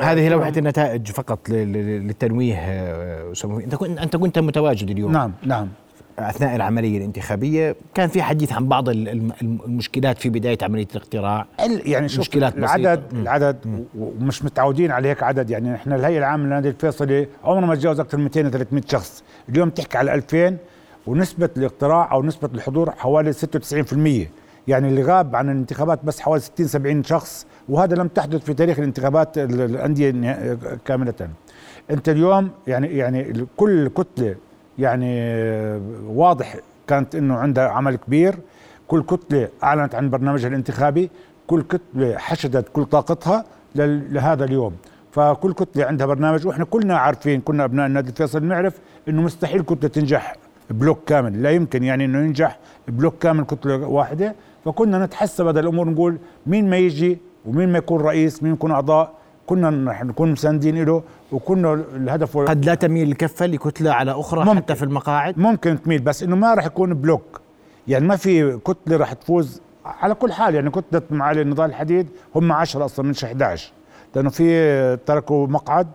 هذه 0.00 0.28
لوحة 0.28 0.52
النتائج 0.56 1.06
فقط 1.10 1.48
للتنويه 1.48 2.54
آه،. 2.54 3.32
أنت 3.44 3.74
كنت 3.74 3.98
أنت 3.98 4.16
كنت 4.16 4.38
متواجد 4.38 4.90
اليوم 4.90 5.12
نعم 5.12 5.32
نعم 5.42 5.68
أثناء 6.18 6.56
العملية 6.56 6.98
الانتخابية 6.98 7.76
كان 7.94 8.08
في 8.08 8.22
حديث 8.22 8.52
عن 8.52 8.68
بعض 8.68 8.88
ال- 8.88 9.08
الم- 9.08 9.32
المشكلات 9.42 10.18
في 10.18 10.28
بداية 10.28 10.58
عملية 10.62 10.86
الاقتراع 10.94 11.46
ال- 11.64 11.88
يعني 11.90 12.08
شوف 12.08 12.20
مشكلات 12.20 12.52
بسيطة. 12.58 12.74
العدد 12.76 13.02
مم. 13.12 13.20
العدد 13.22 13.56
و- 13.66 14.04
ومش 14.20 14.44
متعودين 14.44 14.90
على 14.90 15.08
هيك 15.08 15.22
عدد 15.22 15.50
يعني 15.50 15.74
إحنا 15.74 15.96
الهيئة 15.96 16.18
العامة 16.18 16.44
للنادي 16.44 16.68
الفيصلي 16.68 17.28
عمره 17.44 17.66
ما 17.66 17.74
تجاوز 17.74 18.00
أكثر 18.00 18.18
من 18.18 18.24
200 18.24 18.50
300 18.50 18.82
شخص 18.88 19.22
اليوم 19.48 19.70
تحكي 19.70 19.98
على 19.98 20.14
2000 20.14 20.56
ونسبة 21.06 21.48
الاقتراع 21.56 22.12
أو 22.12 22.22
نسبة 22.22 22.48
الحضور 22.54 22.90
حوالي 22.90 23.32
96% 23.32 24.28
يعني 24.68 24.88
اللي 24.88 25.02
غاب 25.02 25.36
عن 25.36 25.48
الانتخابات 25.50 26.04
بس 26.04 26.20
حوالي 26.20 26.40
60 26.42 26.66
70 26.66 27.04
شخص 27.04 27.46
وهذا 27.68 27.96
لم 27.96 28.08
تحدث 28.08 28.44
في 28.44 28.54
تاريخ 28.54 28.78
الانتخابات 28.78 29.38
ال- 29.38 29.60
الأندية 29.60 30.10
كاملة. 30.84 31.14
أنت 31.90 32.08
اليوم 32.08 32.50
يعني 32.66 32.86
يعني 32.96 33.46
كل 33.56 33.88
كتلة 33.88 34.34
يعني 34.78 35.20
واضح 36.06 36.56
كانت 36.86 37.14
إنه 37.14 37.34
عندها 37.36 37.68
عمل 37.68 37.96
كبير 37.96 38.34
كل 38.88 39.02
كتلة 39.02 39.48
أعلنت 39.62 39.94
عن 39.94 40.10
برنامجها 40.10 40.48
الانتخابي 40.48 41.10
كل 41.46 41.62
كتلة 41.62 42.16
حشدت 42.18 42.68
كل 42.72 42.84
طاقتها 42.84 43.44
لهذا 43.74 44.44
اليوم. 44.44 44.72
فكل 45.12 45.52
كتلة 45.52 45.84
عندها 45.84 46.06
برنامج 46.06 46.46
وإحنا 46.46 46.64
كلنا 46.64 46.98
عارفين 46.98 47.40
كنا 47.40 47.64
أبناء 47.64 47.86
النادي 47.86 48.10
الفيصلي 48.10 48.44
نعرف 48.44 48.74
إنه 49.08 49.22
مستحيل 49.22 49.62
كتلة 49.62 49.88
تنجح 49.88 50.36
block 50.70 50.98
كامل. 51.06 51.42
لا 51.42 51.50
يمكن 51.50 51.82
يعني 51.84 52.04
إنه 52.04 52.18
ينجح 52.18 52.58
block 52.88 53.14
كامل 53.20 53.44
كتلة 53.44 53.76
واحدة. 53.86 54.34
فكنا 54.68 55.04
نتحسب 55.04 55.46
هذا 55.46 55.60
الأمور 55.60 55.88
نقول 55.88 56.18
مين 56.46 56.70
ما 56.70 56.76
يجي 56.76 57.18
ومين 57.46 57.68
ما 57.72 57.78
يكون 57.78 58.00
رئيس 58.00 58.42
مين 58.42 58.52
يكون 58.52 58.70
أعضاء 58.70 59.12
كنا 59.46 59.90
رح 59.90 60.04
نكون 60.04 60.32
مساندين 60.32 60.84
له 60.84 61.02
وكنا 61.32 61.74
الهدف 61.74 62.36
هو- 62.36 62.44
قد 62.44 62.64
لا 62.64 62.74
تميل 62.74 63.08
الكفة 63.08 63.46
لكتلة 63.46 63.92
على 63.92 64.10
أخرى 64.12 64.44
ممكن. 64.44 64.56
حتى 64.56 64.74
في 64.74 64.82
المقاعد؟ 64.82 65.38
ممكن 65.38 65.82
تميل 65.82 66.00
بس 66.02 66.22
إنه 66.22 66.36
ما 66.36 66.54
راح 66.54 66.66
يكون 66.66 66.94
block. 66.94 67.40
يعني 67.88 68.06
ما 68.06 68.16
في 68.16 68.56
كتلة 68.58 68.96
راح 68.96 69.12
تفوز 69.12 69.60
على 69.84 70.14
كل 70.14 70.32
حال. 70.32 70.54
يعني 70.54 70.70
كتلة 70.70 71.02
معالي 71.10 71.42
النضال 71.42 71.70
الحديد 71.70 72.06
هم 72.34 72.52
10 72.52 72.84
أصلا 72.84 73.08
مش 73.08 73.24
11 73.24 73.72
لأنه 74.14 74.30
في 74.30 74.96
تركوا 75.06 75.46
مقعد 75.46 75.86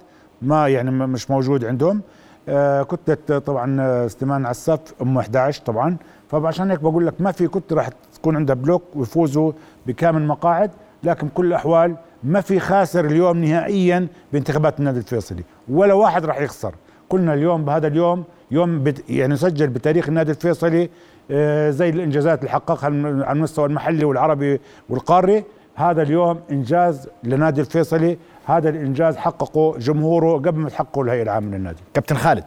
ما 0.41 0.67
يعني 0.67 0.91
مش 0.91 1.31
موجود 1.31 1.65
عندهم. 1.65 2.01
آه 2.49 2.83
كتلة 2.83 3.39
طبعا 3.39 4.07
سليمان 4.07 4.45
عساف 4.45 4.79
هم 5.01 5.17
11 5.17 5.61
طبعا. 5.65 5.97
فعشان 6.31 6.71
هيك 6.71 6.79
بقول 6.79 7.07
لك 7.07 7.13
ما 7.21 7.31
في 7.31 7.47
كتلة 7.47 7.77
راح 7.77 7.89
تكون 8.23 8.35
عندها 8.35 8.55
بلوك 8.55 8.83
ويفوزوا 8.95 9.51
بكامل 9.87 10.27
مقاعد 10.27 10.71
لكن 11.03 11.27
بكل 11.27 11.45
الأحوال 11.45 11.95
ما 12.23 12.41
في 12.41 12.59
خاسر 12.59 13.05
اليوم 13.05 13.37
نهائيا 13.37 14.07
بانتخابات 14.33 14.79
النادي 14.79 14.99
الفيصلي 14.99 15.43
ولا 15.69 15.93
واحد 15.93 16.25
راح 16.25 16.41
يخسر. 16.41 16.75
كلنا 17.09 17.33
اليوم 17.33 17.65
بهذا 17.65 17.87
اليوم 17.87 18.23
يوم 18.51 18.83
بت 18.83 19.09
يعني 19.09 19.35
سجل 19.35 19.67
بتاريخ 19.67 20.07
النادي 20.07 20.31
الفيصلي 20.31 20.89
آه، 21.31 21.69
زي 21.69 21.89
الإنجازات 21.89 22.39
اللي 22.39 22.49
حققها 22.51 22.85
على 23.25 23.31
المستوى 23.31 23.65
المحلي 23.65 24.05
والعربي 24.05 24.59
والقاري. 24.89 25.43
هذا 25.75 26.01
اليوم 26.01 26.39
إنجاز 26.51 27.09
لنادي 27.23 27.61
الفيصلي 27.61 28.17
هذا 28.45 28.69
الإنجاز 28.69 29.17
حققه 29.17 29.77
جمهوره 29.77 30.33
قبل 30.33 30.59
ما 30.59 30.69
تحققه 30.69 31.01
الهيئه 31.01 31.23
العامة 31.23 31.57
للنادي. 31.57 31.81
كابتن 31.93 32.15
خالد. 32.15 32.45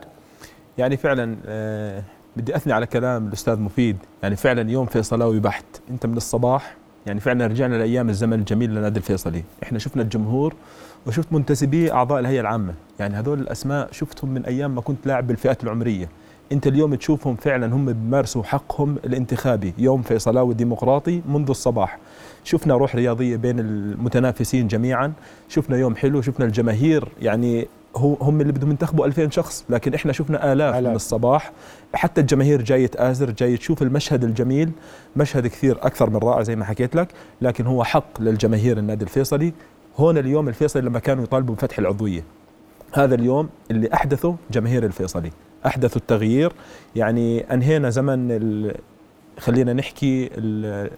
يعني 0.78 0.96
فعلا 0.96 1.36
آه، 1.46 2.02
بدي 2.36 2.56
أثني 2.56 2.72
على 2.72 2.86
كلام 2.86 3.26
الأستاذ 3.26 3.60
مفيد. 3.60 3.96
يعني 4.22 4.36
فعلا 4.36 4.70
يوم 4.70 4.86
فيصلاوي 4.86 5.40
بحت 5.40 5.64
أنت 5.90 6.06
من 6.06 6.16
الصباح 6.16 6.76
يعني 7.06 7.20
فعلا 7.20 7.46
رجعنا 7.46 7.76
لأيام 7.76 8.08
الزمن 8.08 8.38
الجميل 8.38 8.74
لنادي 8.74 8.98
الفيصلي. 8.98 9.42
إحنا 9.62 9.78
شفنا 9.78 10.02
الجمهور 10.02 10.54
وشفت 11.06 11.32
منتسبي 11.32 11.92
أعضاء 11.92 12.20
الهيئة 12.20 12.40
العامة. 12.40 12.74
يعني 12.98 13.16
هذول 13.16 13.40
الأسماء 13.40 13.88
شفتهم 13.92 14.30
من 14.30 14.44
أيام 14.44 14.74
ما 14.74 14.80
كنت 14.80 15.06
لاعب 15.06 15.26
بالفئات 15.26 15.64
العمرية. 15.64 16.08
أنت 16.52 16.66
اليوم 16.66 16.94
تشوفهم 16.94 17.36
فعلا 17.36 17.74
هم 17.74 17.86
بيمارسوا 17.92 18.42
حقهم 18.42 18.96
الانتخابي. 19.04 19.74
يوم 19.78 20.02
فيصلاوي 20.02 20.54
ديمقراطي 20.54 21.22
منذ 21.28 21.50
الصباح. 21.50 21.98
شفنا 22.44 22.74
روح 22.74 22.96
رياضية 22.96 23.36
بين 23.36 23.60
المتنافسين 23.60 24.68
جميعا. 24.68 25.12
شفنا 25.48 25.76
يوم 25.76 25.96
حلو 25.96 26.22
شفنا 26.22 26.46
الجماهير 26.46 27.08
يعني 27.22 27.68
هو 27.96 28.14
هم 28.14 28.40
اللي 28.40 28.52
بدهم 28.52 28.70
ينتخبوا 28.70 29.06
2000 29.06 29.30
شخص 29.30 29.64
لكن 29.70 29.94
إحنا 29.94 30.12
شفنا 30.12 30.52
آلاف, 30.52 30.74
آلاف. 30.74 30.90
من 30.90 30.96
الصباح. 30.96 31.52
حتى 31.94 32.20
الجماهير 32.20 32.62
جاية 32.62 32.86
تآزر 32.86 33.30
جاية 33.30 33.56
تشوف 33.56 33.82
المشهد 33.82 34.24
الجميل. 34.24 34.70
مشهد 35.16 35.46
كثير 35.46 35.78
أكثر 35.82 36.10
من 36.10 36.16
رائع 36.16 36.42
زي 36.42 36.56
ما 36.56 36.64
حكيت 36.64 36.96
لك 36.96 37.08
لكن 37.40 37.66
هو 37.66 37.84
حق 37.84 38.20
للجماهير 38.20 38.78
النادي 38.78 39.04
الفيصلي. 39.04 39.52
هون 39.96 40.18
اليوم 40.18 40.48
الفيصلي 40.48 40.82
لما 40.82 40.98
كانوا 40.98 41.24
يطالبوا 41.24 41.54
بفتح 41.54 41.78
العضوية. 41.78 42.22
هذا 42.92 43.14
اليوم 43.14 43.48
اللي 43.70 43.88
أحدثه 43.94 44.36
جماهير 44.50 44.84
الفيصلي. 44.84 45.30
أحدثوا 45.66 46.00
التغيير. 46.00 46.52
يعني 46.96 47.54
أنهينا 47.54 47.90
زمن 47.90 48.30
ال... 48.30 48.74
خلينا 49.38 49.72
نحكي 49.72 50.30
ال... 50.38 50.90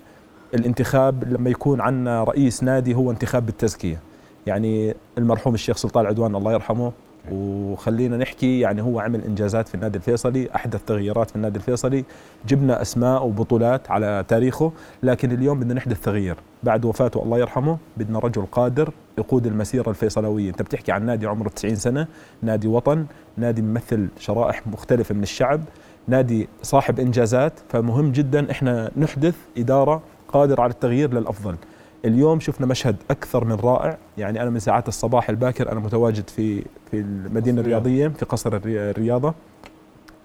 الانتخاب 0.55 1.25
لما 1.33 1.51
يكون 1.51 1.81
عندنا 1.81 2.25
رئيس 2.25 2.63
نادي 2.63 2.95
هو 2.95 3.11
انتخاب 3.11 3.47
بالتزكية. 3.47 4.01
يعني 4.47 4.95
المرحوم 5.19 5.55
الشيخ 5.55 5.77
سلطان 5.77 6.07
عدوان 6.07 6.37
الله 6.37 6.53
يرحمه. 6.53 6.93
وخلينا 7.33 8.17
نحكي 8.17 8.61
يعني 8.61 8.83
هو 8.83 9.01
عمل 9.01 9.25
إنجازات 9.25 9.69
في 9.69 9.75
النادي 9.75 9.99
الفيصلي 9.99 10.49
أحدث 10.55 10.85
تغييرات 10.85 11.31
في 11.31 11.37
النادي 11.37 11.59
الفيصلي. 11.59 12.05
جبنا 12.49 12.83
أسماء 12.83 13.27
وبطولات 13.27 13.91
على 13.91 14.25
تاريخه 14.29 14.73
لكن 15.03 15.33
اليوم 15.33 15.61
بدنا 15.61 15.75
نحدث 15.75 16.01
تغيير. 16.01 16.37
بعد 16.63 16.85
وفاته 16.85 17.23
الله 17.23 17.39
يرحمه 17.39 17.79
بدنا 17.97 18.19
رجل 18.19 18.47
قادر 18.53 18.91
يقود 19.19 19.47
المسيرة 19.47 19.91
الفيصلوية. 19.91 20.49
أنت 20.51 20.63
بتحكي 20.63 20.93
عن 20.93 21.07
نادي 21.07 21.27
عمره 21.27 21.49
90 21.49 21.77
سنة 21.77 22.07
نادي 22.43 22.69
وطن 22.69 23.07
نادي 23.37 23.63
ممثل 23.63 24.09
شرائح 24.19 24.67
مختلفة 24.67 25.15
من 25.15 25.23
الشعب 25.23 25.61
نادي 26.09 26.49
صاحب 26.63 27.01
إنجازات. 27.01 27.53
فمهم 27.69 28.13
جدا 28.13 28.51
إحنا 28.51 28.91
نحدث 28.97 29.35
إدارة 29.59 30.03
قادرة 30.29 30.63
على 30.63 30.73
التغيير 30.73 31.15
للأفضل. 31.15 31.57
اليوم 32.05 32.41
شفنا 32.41 32.67
مشهد 32.67 32.97
أكثر 33.11 33.45
من 33.45 33.53
رائع. 33.53 33.99
يعني 34.19 34.43
أنا 34.43 34.51
من 34.51 34.59
ساعات 34.59 34.89
الصباح 34.89 35.31
الباكر 35.31 35.73
أنا 35.73 35.81
متواجد 35.81 36.31
في 36.31 36.63
في 36.91 37.01
المدينة 37.01 37.61
الرياضية 37.61 38.09
في 38.09 38.25
قصر 38.25 38.57
الري- 38.57 38.91
الرياضة. 38.91 39.35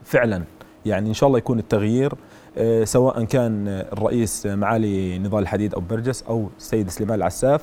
فعلا 0.03 0.43
يعني 0.85 1.09
إن 1.09 1.13
شاء 1.13 1.27
الله 1.27 1.37
يكون 1.37 1.59
التغيير 1.59 2.13
آه، 2.57 2.83
سواء 2.83 3.23
كان 3.23 3.67
الرئيس 3.67 4.45
معالي 4.45 5.19
نضال 5.19 5.43
الحديد 5.43 5.73
أو 5.73 5.81
برجس 5.81 6.23
أو 6.23 6.47
السيد 6.57 6.89
سليمان 6.89 7.17
العساف. 7.17 7.61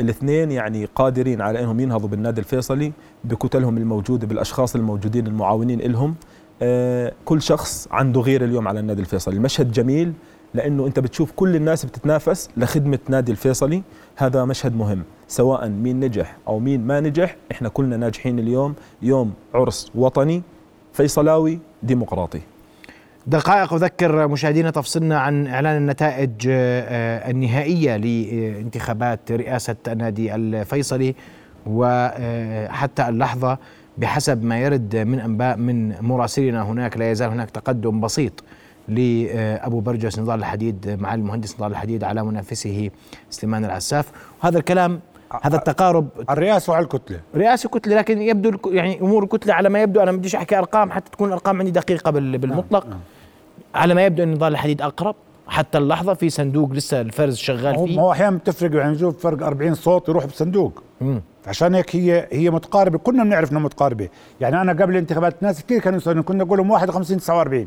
الاثنين 0.00 0.50
يعني 0.50 0.84
قادرين 0.94 1.40
على 1.40 1.60
إنهم 1.60 1.80
ينهضوا 1.80 2.08
بالنادي 2.08 2.40
الفيصلي 2.40 2.92
بكتلهم 3.24 3.76
الموجوده 3.78 4.26
بالأشخاص 4.26 4.74
الموجودين 4.74 5.26
المعاونين 5.26 5.80
لهم 5.80 6.14
آه، 6.62 7.12
كل 7.24 7.42
شخص 7.42 7.88
عنده 7.90 8.20
غير 8.20 8.44
اليوم 8.44 8.68
على 8.68 8.80
النادي 8.80 9.00
الفيصلي. 9.00 9.36
المشهد 9.36 9.72
جميل 9.72 10.12
لأنه 10.54 10.86
أنت 10.86 10.98
بتشوف 10.98 11.32
كل 11.36 11.56
الناس 11.56 11.84
بتتنافس 11.84 12.48
لخدمة 12.56 12.98
نادي 13.08 13.32
الفيصلي. 13.32 13.82
هذا 14.16 14.44
مشهد 14.44 14.76
مهم 14.76 15.02
سواء 15.28 15.68
مين 15.68 16.00
نجح 16.00 16.36
أو 16.48 16.58
مين 16.58 16.86
ما 16.86 17.00
نجح 17.00 17.36
إحنا 17.52 17.68
كلنا 17.68 17.96
ناجحين 17.96 18.38
اليوم. 18.38 18.74
يوم 19.02 19.32
عرس 19.54 19.90
وطني 19.94 20.42
فيصلاوي 20.92 21.58
ديمقراطي. 21.82 22.40
دقائق 23.26 23.72
أذكر 23.74 24.28
مشاهدينا 24.28 24.70
تفصلنا 24.70 25.18
عن 25.18 25.46
إعلان 25.46 25.76
النتائج 25.76 26.30
آه، 26.48 26.82
آه، 26.82 27.30
النهائية 27.30 27.96
لانتخابات 27.96 29.32
رئاسة 29.32 29.76
النادي 29.88 30.34
الفيصلي. 30.34 31.14
وحتى 31.66 33.08
اللحظة 33.08 33.58
بحسب 33.98 34.44
ما 34.44 34.60
يرد 34.60 34.96
من 34.96 35.20
أنباء 35.20 35.56
من 35.56 35.94
مراسلنا 36.00 36.62
هناك 36.62 36.96
لا 36.96 37.10
يزال 37.10 37.30
هناك 37.30 37.50
تقدم 37.50 38.00
بسيط. 38.00 38.44
لأبو 38.88 39.80
برجس 39.80 40.18
نضال 40.18 40.38
الحديد 40.38 40.96
مع 41.00 41.14
المهندس 41.14 41.54
نضال 41.54 41.70
الحديد 41.70 42.04
على 42.04 42.24
منافسه 42.24 42.90
سليمان 43.30 43.64
العساف. 43.64 44.10
وهذا 44.42 44.58
الكلام 44.58 45.00
هذا 45.42 45.56
التقارب 45.56 46.08
الرئاسة 46.30 46.70
وعلى 46.72 46.84
الكتلة. 46.84 47.20
رئاسة 47.36 47.68
كتلة 47.68 47.96
لكن 47.96 48.22
يبدو 48.22 48.70
يعني 48.70 49.00
أمور 49.00 49.22
الكتلة 49.24 49.54
على 49.54 49.68
ما 49.68 49.82
يبدو 49.82 50.00
أنا 50.00 50.12
ما 50.12 50.18
بديش 50.18 50.34
أحكي 50.36 50.58
أرقام 50.58 50.90
حتى 50.90 51.10
تكون 51.10 51.28
الأرقام 51.28 51.58
عندي 51.58 51.70
دقيقة 51.70 52.10
بال- 52.10 52.38
بالمطلق. 52.38 52.86
نعم. 52.86 52.98
على 53.74 53.94
ما 53.94 54.06
يبدو 54.06 54.22
أن 54.22 54.30
نضال 54.32 54.52
الحديد 54.52 54.82
أقرب 54.82 55.14
حتى 55.48 55.78
اللحظة 55.78 56.14
في 56.14 56.30
صندوق 56.30 56.72
لسه 56.72 57.00
الفرز 57.00 57.36
شغال 57.36 57.74
فيه. 57.86 57.96
ما 57.96 58.02
هو 58.02 58.12
أحيانا 58.12 58.36
بتفرق 58.36 58.74
يعني 58.80 58.92
نشوف 58.92 59.22
فرق 59.22 59.46
40 59.46 59.74
صوت 59.74 60.08
يروح 60.08 60.24
بصندوق. 60.26 60.82
مم. 61.00 61.22
عشان 61.46 61.74
هيك 61.74 61.96
هي 61.96 62.28
هي 62.32 62.50
متقاربة 62.50 62.98
كنا 62.98 63.24
بنعرف 63.24 63.52
إنها 63.52 63.62
متقاربة. 63.62 64.08
يعني 64.40 64.60
أنا 64.60 64.72
قبل 64.72 64.92
الانتخابات 64.92 65.42
ناس 65.42 65.62
كثير 65.62 65.80
كانوا 65.80 65.98
يسألوني 65.98 66.22
كنا 66.22 66.44
نقول 66.44 66.58
لهم 66.58 66.70
51 66.70 67.18
49 67.20 67.66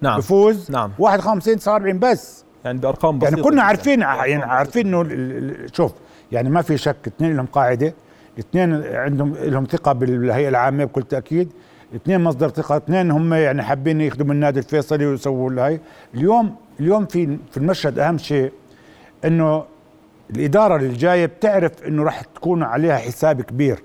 نعم. 0.00 0.18
بفوز 0.18 0.70
نعم. 0.70 0.92
51 0.98 1.56
49 1.58 1.98
بس. 1.98 2.44
يعني 2.64 2.78
بارقام 2.78 3.18
بسيطه 3.18 3.30
يعني 3.30 3.42
كنا. 3.50 3.62
عارفين 3.62 4.00
يعني 4.00 4.42
عارفين 4.42 4.94
إنه 4.94 5.54
شوف 5.72 5.92
يعني 6.32 6.50
ما 6.50 6.62
في 6.62 6.78
شك 6.78 6.96
اثنين 7.06 7.36
لهم 7.36 7.46
قاعدة 7.46 7.94
اثنين 8.38 8.82
عندهم 8.94 9.34
لهم 9.34 9.64
ثقة 9.64 9.92
بالهيئة 9.92 10.48
العامة 10.48 10.84
بكل 10.84 11.02
تأكيد 11.02 11.52
اثنين 11.96 12.20
مصدر 12.24 12.48
ثقة 12.48 12.76
اثنين 12.76 13.10
هم 13.10 13.34
يعني 13.34 13.62
حابين 13.62 14.00
يخدموا 14.00 14.34
النادي 14.34 14.58
الفيصلي 14.58 15.06
ويسووا 15.06 15.50
الهي 15.50 15.80
اليوم 16.14 16.54
اليوم 16.80 17.06
في 17.06 17.38
في 17.50 17.56
المشهد 17.56 17.98
أهم 17.98 18.18
شيء 18.18 18.52
إنه 19.24 19.64
الإدارة 20.30 20.76
اللي 20.76 20.94
جاية 20.94 21.26
بتعرف 21.26 21.72
إنه 21.86 22.02
راح 22.02 22.20
تكون 22.22 22.62
عليها 22.62 22.96
حساب 22.96 23.42
كبير 23.42 23.82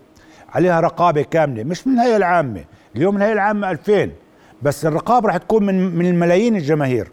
عليها 0.50 0.80
رقابة 0.80 1.22
كاملة 1.22 1.63
مش 1.63 1.88
من 1.88 1.94
الهيئة 1.94 2.18
العامة. 2.18 2.63
اليوم 2.96 3.18
الهيئة 3.18 3.34
العامة 3.34 3.72
2000 3.72 4.10
بس 4.63 4.86
الرقابة 4.86 5.27
راح 5.27 5.38
تكون 5.38 5.65
من 5.65 5.96
من 5.96 6.06
الملايين 6.06 6.56
الجماهير. 6.56 7.12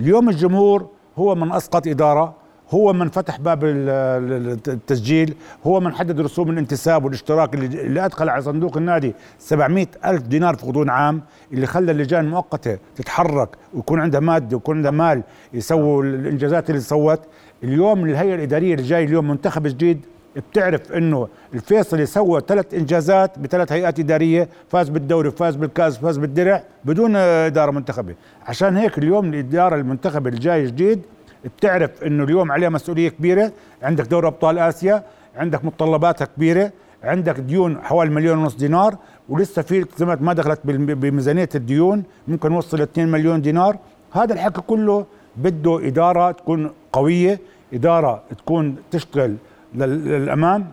اليوم 0.00 0.28
الجمهور 0.28 0.88
هو 1.18 1.34
من 1.34 1.52
أسقط 1.52 1.86
إدارة 1.86 2.34
هو 2.70 2.92
من 2.92 3.08
فتح 3.08 3.40
باب 3.40 3.64
ال- 3.64 3.88
ال- 4.32 4.58
التسجيل 4.68 5.34
هو 5.66 5.80
من 5.80 5.94
حدد 5.94 6.20
رسوم 6.20 6.50
الانتساب 6.50 7.04
والاشتراك 7.04 7.54
اللي, 7.54 8.04
أدخل 8.04 8.28
على 8.28 8.42
صندوق 8.42 8.76
النادي. 8.76 9.14
700 9.38 9.86
ألف 10.04 10.22
دينار 10.22 10.54
في 10.56 10.66
غضون 10.66 10.90
عام 10.90 11.22
اللي 11.52 11.66
خلى 11.66 11.92
اللجان 11.92 12.24
المؤقتة 12.24 12.78
تتحرك 12.96 13.48
ويكون 13.74 14.00
عندها 14.00 14.20
مادة 14.20 14.56
ويكون 14.56 14.76
عندها 14.76 14.90
مال 14.90 15.22
يسووا 15.52 16.02
الإنجازات 16.02 16.70
اللي 16.70 16.80
سوت. 16.80 17.20
اليوم 17.64 18.04
الهيئة 18.04 18.34
الإدارية 18.34 18.74
اللي 18.74 18.86
جاي 18.86 19.04
اليوم 19.04 19.28
منتخب 19.28 19.66
جديد 19.66 20.00
بتعرف 20.36 20.92
إنه 20.92 21.28
الفيصلي 21.54 22.06
سوى 22.06 22.42
ثلاث 22.48 22.74
إنجازات 22.74 23.38
بثلاث 23.38 23.72
هيئات 23.72 24.00
إدارية 24.00 24.48
فاز 24.68 24.88
بالدوري 24.88 25.30
فاز 25.30 25.56
بالكاس 25.56 25.98
فاز 25.98 26.16
بالدرع 26.16 26.62
بدون 26.84 27.16
إدارة 27.16 27.70
منتخبة. 27.70 28.14
عشان 28.46 28.76
هيك 28.76 28.98
اليوم 28.98 29.24
الإدارة 29.28 29.76
المنتخبة 29.76 30.30
الجاي 30.30 30.66
جديد 30.66 31.02
بتعرف 31.44 32.02
إنه 32.04 32.24
اليوم 32.24 32.52
عليها 32.52 32.68
مسؤولية 32.68 33.08
كبيرة. 33.08 33.52
عندك 33.82 34.06
دوري 34.06 34.26
أبطال 34.26 34.58
آسيا 34.58 35.04
عندك 35.36 35.64
متطلباتها 35.64 36.24
كبيرة 36.24 36.72
عندك 37.02 37.40
ديون 37.40 37.78
حوالي 37.82 38.10
مليون 38.10 38.38
ونص 38.38 38.54
دينار 38.54 38.96
ولسه 39.28 39.62
في 39.62 39.78
التزامات 39.78 40.22
ما 40.22 40.32
دخلت 40.32 40.60
بميزانية 40.66 41.48
الديون 41.54 42.02
ممكن 42.28 42.52
نوصل 42.52 42.78
ل 42.78 42.82
2 42.82 43.08
مليون 43.08 43.42
دينار. 43.42 43.76
هذا 44.12 44.34
الحكي 44.34 44.60
كله 44.60 45.06
بده 45.36 45.86
إدارة 45.86 46.30
تكون 46.30 46.70
قوية 46.92 47.40
إدارة 47.74 48.22
تكون 48.38 48.76
تشتغل 48.90 49.36
للامام 49.74 50.66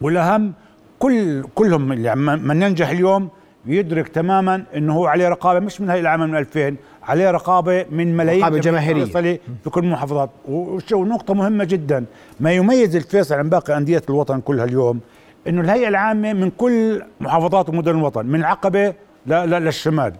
والأهم 0.00 0.52
كل 0.98 1.42
كلهم 1.54 1.92
اللي 1.92 2.08
عم- 2.08 2.46
من 2.48 2.62
ينجح 2.62 2.88
اليوم 2.88 3.28
يدرك 3.66 4.08
تماما 4.08 4.64
إنه 4.76 4.94
هو 4.94 5.06
عليه 5.06 5.28
رقابة 5.28 5.60
مش 5.60 5.80
من 5.80 5.90
هاي 5.90 6.00
العام 6.00 6.20
من 6.20 6.36
2000 6.36 6.76
عليه 7.02 7.30
رقابة 7.30 7.86
من 7.90 8.16
ملايين 8.16 8.42
رقابة 8.42 8.58
جماهيرية. 8.58 9.02
الفيصلي 9.02 9.40
في 9.64 9.70
كل 9.70 9.84
المحافظات. 9.84 10.30
ونقطة 10.92 11.34
مهمة 11.34 11.64
جدا 11.64 12.04
ما 12.40 12.52
يميز 12.52 12.96
الفيصل 12.96 13.34
عن 13.34 13.48
باقي 13.48 13.76
أندية 13.76 14.02
الوطن 14.10 14.40
كلها 14.40 14.64
اليوم 14.64 15.00
إنه 15.48 15.60
الهيئة 15.60 15.88
العامة 15.88 16.32
من 16.32 16.50
كل 16.50 17.02
محافظات 17.20 17.68
ومدن 17.68 17.90
الوطن 17.98 18.26
من 18.26 18.40
العقبه 18.40 18.88
ل- 19.26 19.32
للشمال. 19.50 20.12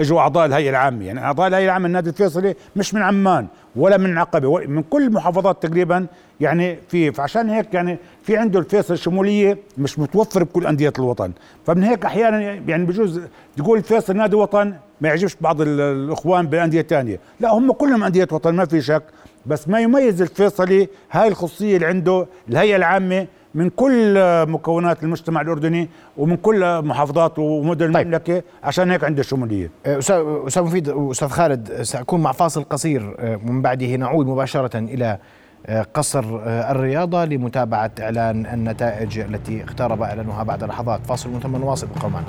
اجوا 0.00 0.20
اعضاء 0.20 0.46
الهيئة 0.46 0.70
العامة. 0.70 1.04
يعني 1.04 1.20
اعضاء 1.20 1.48
الهيئة 1.48 1.64
العامة 1.64 1.86
النادي 1.86 2.10
الفيصلي 2.10 2.54
مش 2.76 2.94
من 2.94 3.02
عمان 3.02 3.46
ولا 3.76 3.96
من 3.96 4.18
عقبة 4.18 4.58
من 4.66 4.82
كل 4.82 5.02
المحافظات 5.06 5.62
تقريبا 5.66 6.06
يعني 6.40 6.78
في 6.88 7.12
فعشان 7.12 7.50
هيك 7.50 7.74
يعني 7.74 7.98
في 8.22 8.36
عنده 8.36 8.58
الفيصل 8.58 8.98
شموليه 8.98 9.58
مش 9.78 9.98
متوفر 9.98 10.44
بكل 10.44 10.66
أندية 10.66 10.92
الوطن. 10.98 11.32
فمن 11.66 11.82
هيك 11.84 12.04
أحيانا 12.04 12.40
يعني 12.40 12.84
بجوز 12.86 13.20
تقول 13.56 13.78
الفيصل 13.78 14.16
نادي 14.16 14.36
وطن 14.36 14.74
ما 15.00 15.08
يعجبش 15.08 15.36
بعض 15.40 15.60
ال- 15.60 15.80
الإخوان 15.80 16.46
بأندية 16.46 16.80
تانية. 16.80 17.20
لا 17.40 17.52
هم 17.52 17.72
كلهم 17.72 18.04
أندية 18.04 18.28
وطن 18.32 18.54
ما 18.54 18.64
في 18.64 18.80
شك. 18.82 19.02
بس 19.46 19.68
ما 19.68 19.80
يميز 19.80 20.22
الفيصلي 20.22 20.88
هاي 21.10 21.28
الخصوصيه 21.28 21.74
اللي 21.76 21.86
عنده 21.86 22.26
الهيئة 22.48 22.76
العامة 22.76 23.26
من 23.58 23.70
كل 23.70 24.14
مكونات 24.46 25.02
المجتمع 25.02 25.40
الأردني 25.40 25.88
ومن 26.16 26.36
كل 26.36 26.82
محافظات 26.82 27.38
ومدن 27.38 27.92
طيب. 27.92 27.96
المملكة 27.96 28.42
عشان 28.64 28.90
هيك 28.90 29.04
عنده 29.04 29.22
شمولية. 29.22 29.70
أستاذ 29.86 30.24
أستاذ 30.46 30.62
مفيد 30.62 30.88
وأستاذ 30.88 31.28
خالد 31.28 31.82
سأكون 31.82 32.20
مع 32.22 32.32
فاصل 32.32 32.64
قصير 32.64 33.16
آه، 33.18 33.36
ومن 33.36 33.62
بعده 33.62 33.96
نعود 33.96 34.26
مباشرة 34.26 34.78
إلى 34.78 35.18
آه، 35.66 35.82
قصر 35.94 36.24
الرياضة 36.46 37.24
لمتابعة 37.24 37.90
إعلان 38.00 38.46
النتائج 38.46 39.18
التي 39.18 39.62
اقترب 39.62 40.02
إعلانها 40.02 40.42
بعد 40.42 40.64
لحظات. 40.64 41.06
فاصل 41.06 41.40
ثم 41.42 41.56
نواصل 41.56 41.86
ابقوا 41.96 42.10
معنا 42.10 42.26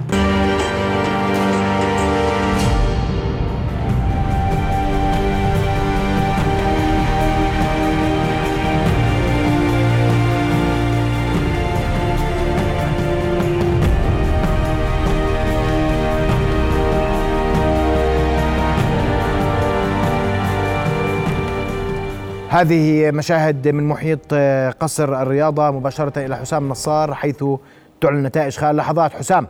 هذه 22.49 23.11
مشاهد 23.11 23.67
من 23.67 23.83
محيط 23.87 24.19
آه، 24.33 24.69
قصر 24.69 25.21
الرياضة 25.21 25.71
مباشرة 25.71 26.25
إلى 26.25 26.37
حسام 26.37 26.69
نصار 26.69 27.13
حيث 27.13 27.43
تعلن 28.01 28.17
النتائج 28.17 28.57
خلال 28.57 28.75
لحظات. 28.75 29.13
حسام. 29.13 29.47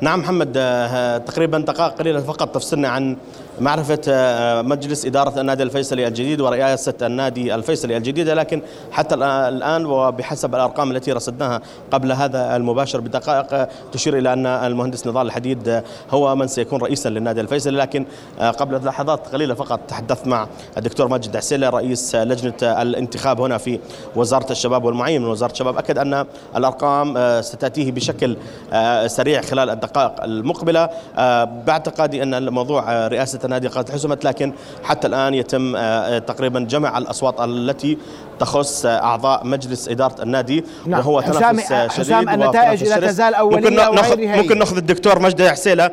نعم 0.00 0.20
محمد 0.20 0.52
آه، 0.56 1.18
تقريبا 1.18 1.58
دقائق 1.58 1.94
قليلة 1.94 2.20
فقط. 2.20 2.54
تفصلنا 2.54 2.88
عن 2.88 3.16
معرفة 3.60 4.00
آه، 4.08 4.62
مجلس 4.62 5.06
إدارة 5.06 5.40
النادي 5.40 5.62
الفيصلي 5.62 6.06
الجديد 6.06 6.40
ورئاسة 6.40 6.94
النادي 7.02 7.54
الفيصلي 7.54 7.96
الجديدة 7.96 8.34
لكن 8.34 8.62
حتى 8.92 9.14
الآن 9.14 9.86
وبحسب 9.86 10.54
الأرقام 10.54 10.90
التي 10.90 11.12
رصدناها 11.12 11.60
قبل 11.90 12.12
هذا 12.12 12.56
المباشر 12.56 13.00
بدقائق 13.00 13.54
آه، 13.54 13.68
تشير 13.92 14.18
إلى 14.18 14.32
أن 14.32 14.46
المهندس 14.46 15.06
نضال 15.06 15.26
الحديد 15.26 15.68
آه، 15.68 15.84
هو 16.10 16.36
من 16.36 16.46
سيكون 16.46 16.80
رئيسا 16.80 17.08
للنادي 17.08 17.40
الفيصلي. 17.40 17.76
لكن 17.76 18.06
قبل 18.40 18.86
لحظات 18.86 19.28
قليلة 19.28 19.54
فقط 19.54 19.80
تحدثت 19.88 20.26
مع 20.26 20.48
الدكتور 20.76 21.08
ماجد 21.08 21.36
عسيلة 21.36 21.68
رئيس 21.68 22.14
لجنة 22.14 22.54
الانتخاب 22.62 23.40
هنا 23.40 23.58
في 23.58 23.78
وزارة 24.16 24.52
الشباب 24.52 24.84
والمعين. 24.84 25.22
من 25.22 25.28
وزارة 25.28 25.52
الشباب 25.52 25.78
أكد 25.78 25.98
أن 25.98 26.26
الأرقام 26.56 27.40
ستأتيه 27.42 27.92
بشكل 27.92 28.36
سريع 29.06 29.40
خلال 29.40 29.70
الدقائق 29.70 30.24
المقبلة. 30.24 30.88
باعتقادي 31.66 32.22
أن 32.22 32.34
الموضوع 32.34 33.06
رئاسة 33.08 33.43
النادي 33.44 33.68
قد 33.68 33.90
حسمت 33.90 34.24
لكن 34.24 34.52
حتى 34.82 35.06
الآن 35.08 35.34
يتم 35.34 35.76
آه، 35.76 36.18
تقريبا 36.18 36.60
جمع 36.60 36.98
الأصوات 36.98 37.40
التي 37.40 37.98
تخص 38.38 38.86
آه، 38.86 39.02
أعضاء 39.02 39.46
مجلس 39.46 39.88
إدارة 39.88 40.22
النادي 40.22 40.64
نعم. 40.86 41.00
وهو 41.00 41.22
حسام- 41.22 41.34
تنافس 41.34 41.72
آه، 41.72 41.88
حسام، 41.88 42.04
شديد 42.04 42.28
النتائج 42.28 42.82
وتنافس 42.82 43.02
لا. 43.02 43.06
تزال 43.06 43.34
أولية 43.34 43.56
ممكن 43.56 43.74
ناخذ. 43.74 44.20
ممكن 44.26 44.58
نأخذ 44.58 44.76
الدكتور 44.76 45.18
مجدي 45.18 45.48
عسيلة 45.48 45.90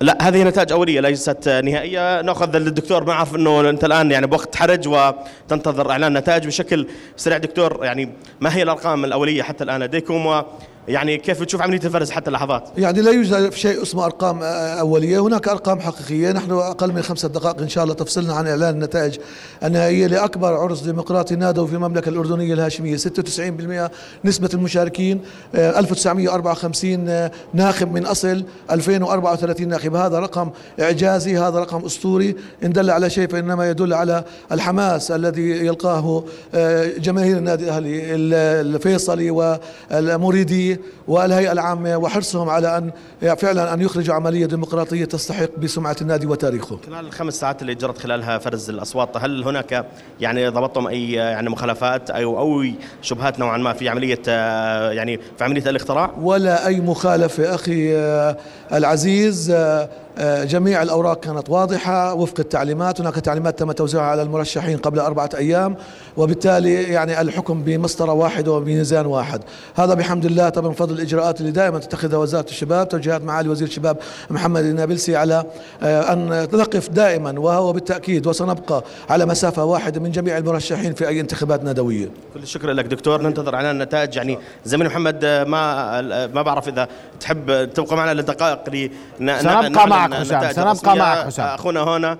لا 0.00 0.18
هذه 0.28 0.42
نتائج 0.44 0.72
أولية 0.72 1.00
ليست 1.00 1.48
نهائية 1.48 2.20
نأخذ 2.20 2.54
الدكتور 2.56 3.04
ما 3.04 3.12
أعرف 3.12 3.36
أنه 3.36 3.60
أنت 3.70 3.84
الآن 3.84 4.10
يعني 4.10 4.26
بوقت 4.26 4.56
حرج 4.56 4.88
وتنتظر 4.88 5.90
إعلان 5.90 6.18
نتائج 6.18 6.46
بشكل 6.46 6.86
سريع 7.16 7.38
دكتور 7.38 7.84
يعني 7.84 8.12
ما 8.40 8.54
هي 8.56 8.62
الأرقام 8.62 9.04
الأولية 9.04 9.42
حتى 9.42 9.64
الآن 9.64 9.82
لديكم 9.82 10.42
ويعني 10.88 11.18
كيف 11.18 11.40
بتشوف 11.40 11.62
عملية 11.62 11.80
الفرز 11.84 12.10
حتى 12.10 12.28
اللحظات؟ 12.28 12.68
يعني 12.78 13.00
لا 13.00 13.10
يوجد 13.10 13.52
شيء 13.52 13.82
اسمه 13.82 14.04
أرقام 14.04 14.42
آه، 14.42 14.46
أولية، 14.80 15.18
هناك 15.26 15.48
أرقام 15.48 15.80
حقيقية، 15.80 16.32
نحن 16.32 16.50
أقل 16.52 16.92
من 16.92 17.02
خمسة 17.02 17.28
دقائق 17.28 17.60
إن 17.60 17.68
شاء 17.68 17.84
الله 17.84 17.94
تفصلنا 17.94 18.34
عن 18.34 18.46
إعلان 18.48 18.74
النتائج 18.74 19.18
النهائية 19.64 20.06
لأكبر 20.06 20.54
عرس 20.54 20.80
ديمقراطي 20.80 21.36
نادوا 21.36 21.66
في 21.66 21.74
المملكة 21.74 22.08
الأردنية 22.08 22.54
الهاشمية، 22.54 22.96
96% 22.96 23.90
نسبة 24.24 24.48
المشاركين، 24.54 25.20
آه، 25.54 25.78
1954 25.78 27.08
آه، 27.08 27.30
ناخب 27.54 27.92
من 27.92 28.06
أصل 28.06 28.44
2034 28.70 29.68
ناخب، 29.68 29.94
هذا 29.94 30.18
رقم 30.18 30.50
إعجازي، 30.80 31.38
هذا 31.38 31.58
رقم 31.58 31.84
أسطوري، 31.84 32.36
إن 32.64 32.72
دل 32.72 32.90
على 32.90 33.10
شيء 33.10 33.28
فإنما 33.28 33.70
يدل 33.70 33.94
على 33.94 34.24
الحماس 34.52 35.10
الذي 35.10 35.50
يلقاه 35.50 36.24
آه، 36.54 36.86
جماهير 36.98 37.36
النادي 37.36 37.64
الأهلي 37.64 38.14
ال- 38.14 38.74
الفيصلي 38.74 39.30
والمريديه 40.70 40.80
والهيئة 41.08 41.52
العامة 41.52 41.96
وحرصهم 41.96 42.48
على 42.48 42.78
ان 42.78 42.90
فعلا 43.34 43.74
أن 43.74 43.80
يخرجوا 43.80 44.14
عملية 44.14 44.46
ديمقراطية 44.46 45.04
تستحق 45.04 45.58
بسمعة 45.58 45.96
النادي 46.00 46.26
وتاريخه. 46.26 46.78
خلال 46.86 47.06
الخمس 47.06 47.40
ساعات 47.40 47.62
اللي 47.62 47.74
جرت 47.74 47.98
خلالها 47.98 48.38
فرز 48.38 48.70
الأصوات 48.70 49.16
هل 49.16 49.44
هناك 49.44 49.86
يعني 50.20 50.48
ضبطتم 50.48 50.86
أي 50.86 51.12
يعني 51.12 51.50
مخالفات 51.50 52.10
أو 52.10 52.38
أو 52.38 52.64
شبهات 53.02 53.38
نوعا 53.38 53.58
ما 53.58 53.72
في 53.72 53.88
عملية 53.88 54.22
آه، 54.28 54.90
يعني 54.92 55.20
في 55.38 55.44
عملية 55.44 55.70
الاختراع 55.70 56.10
ولا 56.20 56.66
أي 56.66 56.80
مخالفة 56.80 57.54
أخي 57.54 57.96
آه، 57.96 58.36
العزيز 58.72 59.50
آه، 59.50 59.88
جميع 60.44 60.82
الأوراق 60.82 61.20
كانت 61.20 61.50
واضحة 61.50 62.14
وفق 62.14 62.34
التعليمات. 62.40 63.00
هناك 63.00 63.14
تعليمات 63.14 63.58
تم 63.58 63.72
توزيعها 63.72 64.04
على 64.04 64.22
المرشحين 64.22 64.76
قبل 64.76 64.98
أربعة 64.98 65.30
أيام 65.34 65.76
وبالتالي 66.16 66.74
يعني 66.82 67.20
الحكم 67.20 67.62
بمسطرة 67.62 68.12
واحدة 68.12 68.52
وبميزان 68.52 69.06
واحد. 69.06 69.40
هذا 69.74 69.94
بحمد 69.94 70.24
الله 70.24 70.48
طبعا 70.48 70.68
من 70.68 70.74
فضل 70.74 70.94
الإجراءات 70.94 71.40
اللي 71.40 71.50
دائما 71.52 71.78
تتخذها 71.78 72.18
وزارة 72.18 72.46
الشباب. 72.48 72.88
توجيهات 72.88 73.22
معالي 73.22 73.48
وزير 73.48 73.68
الشباب 73.68 73.96
محمد 74.30 74.64
النابلسي 74.64 75.16
على 75.16 75.44
آه، 75.82 76.12
أن 76.12 76.48
نقف 76.52 76.88
دائما 76.88 77.40
وهو 77.40 77.72
بالتأكيد 77.72 78.26
وسنبقى 78.26 78.84
على 79.10 79.26
مسافة 79.26 79.64
واحدة 79.64 80.00
من 80.00 80.10
جميع 80.10 80.38
المرشحين 80.38 80.94
في 80.94 81.08
أي 81.08 81.20
انتخابات 81.20 81.64
ندوية. 81.64 82.06
كل 82.34 82.42
الشكر 82.42 82.70
لك 82.70 82.84
دكتور. 82.84 83.22
ننتظر 83.22 83.54
اعلان 83.54 83.70
النتائج. 83.70 84.16
يعني 84.16 84.38
زميلي 84.64 84.88
محمد 84.88 85.20
آه، 85.24 85.44
ما 85.44 85.98
آه، 85.98 86.26
ما 86.26 86.42
بعرف 86.42 86.68
إذا 86.68 86.88
تحب 87.20 87.72
تبقى 87.74 87.96
معنا 87.96 88.20
لدقائق 88.20 88.58
لن- 88.68 88.90
سنبقى 89.38 89.42
نعلن 89.42 89.72
معك 90.08 90.14
حسام، 90.20 90.74
سنبقى. 90.74 90.96
معك 90.96 91.26
حسام. 91.26 91.46
أخونا 91.46 91.82
هنا 91.82 92.18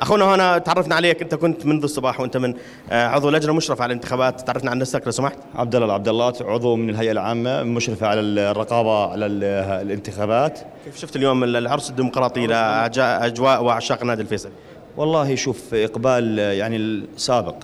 أخونا 0.00 0.34
هنا 0.34 0.58
تعرفنا 0.58 0.94
عليك 0.94 1.22
أنت 1.22 1.34
كنت 1.34 1.66
منذ 1.66 1.82
الصباح 1.82 2.20
وأنت 2.20 2.36
من 2.36 2.54
آه، 2.90 3.06
عضو 3.06 3.30
لجنة 3.30 3.52
مشرفة 3.52 3.82
على 3.82 3.90
الانتخابات. 3.92 4.40
تعرفنا 4.40 4.70
عن 4.70 4.78
نفسك 4.78 5.02
لو 5.06 5.10
سمحت. 5.12 5.38
عبد 5.54 5.74
الله 5.74 5.86
العبد 5.86 6.08
الله 6.08 6.32
عضو 6.40 6.76
من 6.76 6.90
الهيئة 6.90 7.12
العامة 7.12 7.62
مشرفة 7.62 8.06
على 8.06 8.20
الرقابة 8.20 9.06
على 9.12 9.26
ال- 9.26 9.44
الانتخابات. 9.86 10.58
كيف 10.84 10.96
شفت 11.00 11.16
اليوم 11.16 11.44
العرس 11.44 11.90
الديمقراطي؟ 11.90 12.46
لاجواء 12.46 13.62
وعشاق 13.64 14.00
النادي 14.00 14.22
الفيصلي 14.22 14.52
والله 14.96 15.34
شوف 15.34 15.74
إقبال 15.74 16.38
يعني 16.38 16.76
السابق 16.76 17.54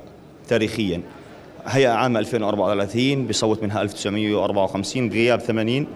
تاريخيا. 0.48 1.00
هيئة 1.66 1.90
عامة 1.90 2.18
2034 2.20 3.26
بصوت 3.26 3.62
منها 3.62 3.82
1954 3.82 5.10
غياب 5.12 5.40
80 5.40 5.86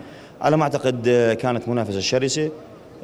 على 0.40 0.56
ما 0.56 0.62
أعتقد 0.62 1.08
كانت 1.40 1.68
منافسة 1.68 2.00
شرسة. 2.00 2.44
آه، 2.44 2.50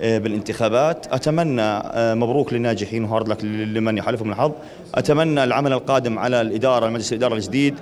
بالانتخابات. 0.00 1.06
أتمنى 1.12 1.62
آه، 1.62 2.14
مبروك 2.14 2.52
للناجحين 2.52 3.04
وهارد 3.04 3.28
لك 3.28 3.44
لمن 3.44 3.98
يحالفهم 3.98 4.30
الحظ. 4.30 4.52
أتمنى 4.94 5.44
العمل 5.44 5.72
القادم 5.72 6.18
على 6.18 6.40
الإدارة 6.40 6.88
مجلس 6.88 7.12
الإدارة 7.12 7.34
الجديد 7.34 7.74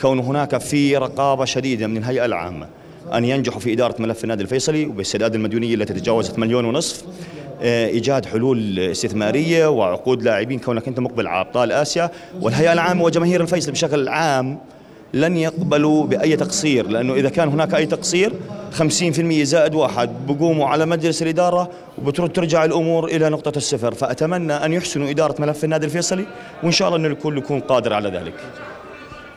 كون 0.00 0.18
هناك 0.18 0.58
في 0.58 0.96
رقابة 0.96 1.44
شديدة 1.44 1.86
من 1.86 1.96
الهيئة 1.96 2.24
العامة 2.24 2.66
أن 3.14 3.24
ينجحوا 3.24 3.60
في 3.60 3.72
إدارة 3.72 4.02
ملف 4.02 4.24
النادي 4.24 4.42
الفيصلي 4.42 4.86
وبالسداد 4.86 5.34
المديونية 5.34 5.74
التي 5.74 5.94
تجاوزت 5.94 6.38
مليون 6.38 6.64
ونصف 6.64 7.04
آه، 7.62 7.86
إيجاد 7.86 8.26
حلول 8.26 8.78
استثمارية 8.78 9.66
وعقود 9.66 10.22
لاعبين 10.22 10.58
كونك 10.58 10.88
أنت 10.88 11.00
مقبل 11.00 11.26
على 11.26 11.40
أبطال 11.40 11.72
آسيا. 11.72 12.10
والهيئة 12.40 12.72
العامة 12.72 13.04
وجماهير 13.04 13.40
الفيصل 13.40 13.72
بشكل 13.72 14.08
عام 14.08 14.58
لن 15.14 15.36
يقبلوا 15.36 16.06
بأي 16.06 16.36
تقصير 16.36 16.88
لأنه 16.88 17.14
إذا 17.14 17.28
كان 17.28 17.48
هناك 17.48 17.74
أي 17.74 17.86
تقصير 17.86 18.32
50% 18.72 19.42
زائد 19.42 19.74
واحد 19.74 20.26
بقوموا 20.26 20.68
على 20.68 20.86
مجلس 20.86 21.22
الإدارة 21.22 21.70
وبترجع 21.98 22.64
الأمور 22.64 23.04
إلى 23.04 23.28
نقطة 23.28 23.52
الصفر. 23.56 23.94
فأتمنى 23.94 24.52
أن 24.52 24.72
يحسنوا 24.72 25.10
إدارة 25.10 25.34
ملف 25.38 25.64
النادي 25.64 25.86
الفيصلي 25.86 26.26
وإن 26.62 26.72
شاء 26.72 26.88
الله 26.88 26.98
أن 27.00 27.06
الكل 27.06 27.38
يكون 27.38 27.60
قادر 27.60 27.92
على 27.92 28.08
ذلك. 28.08 28.34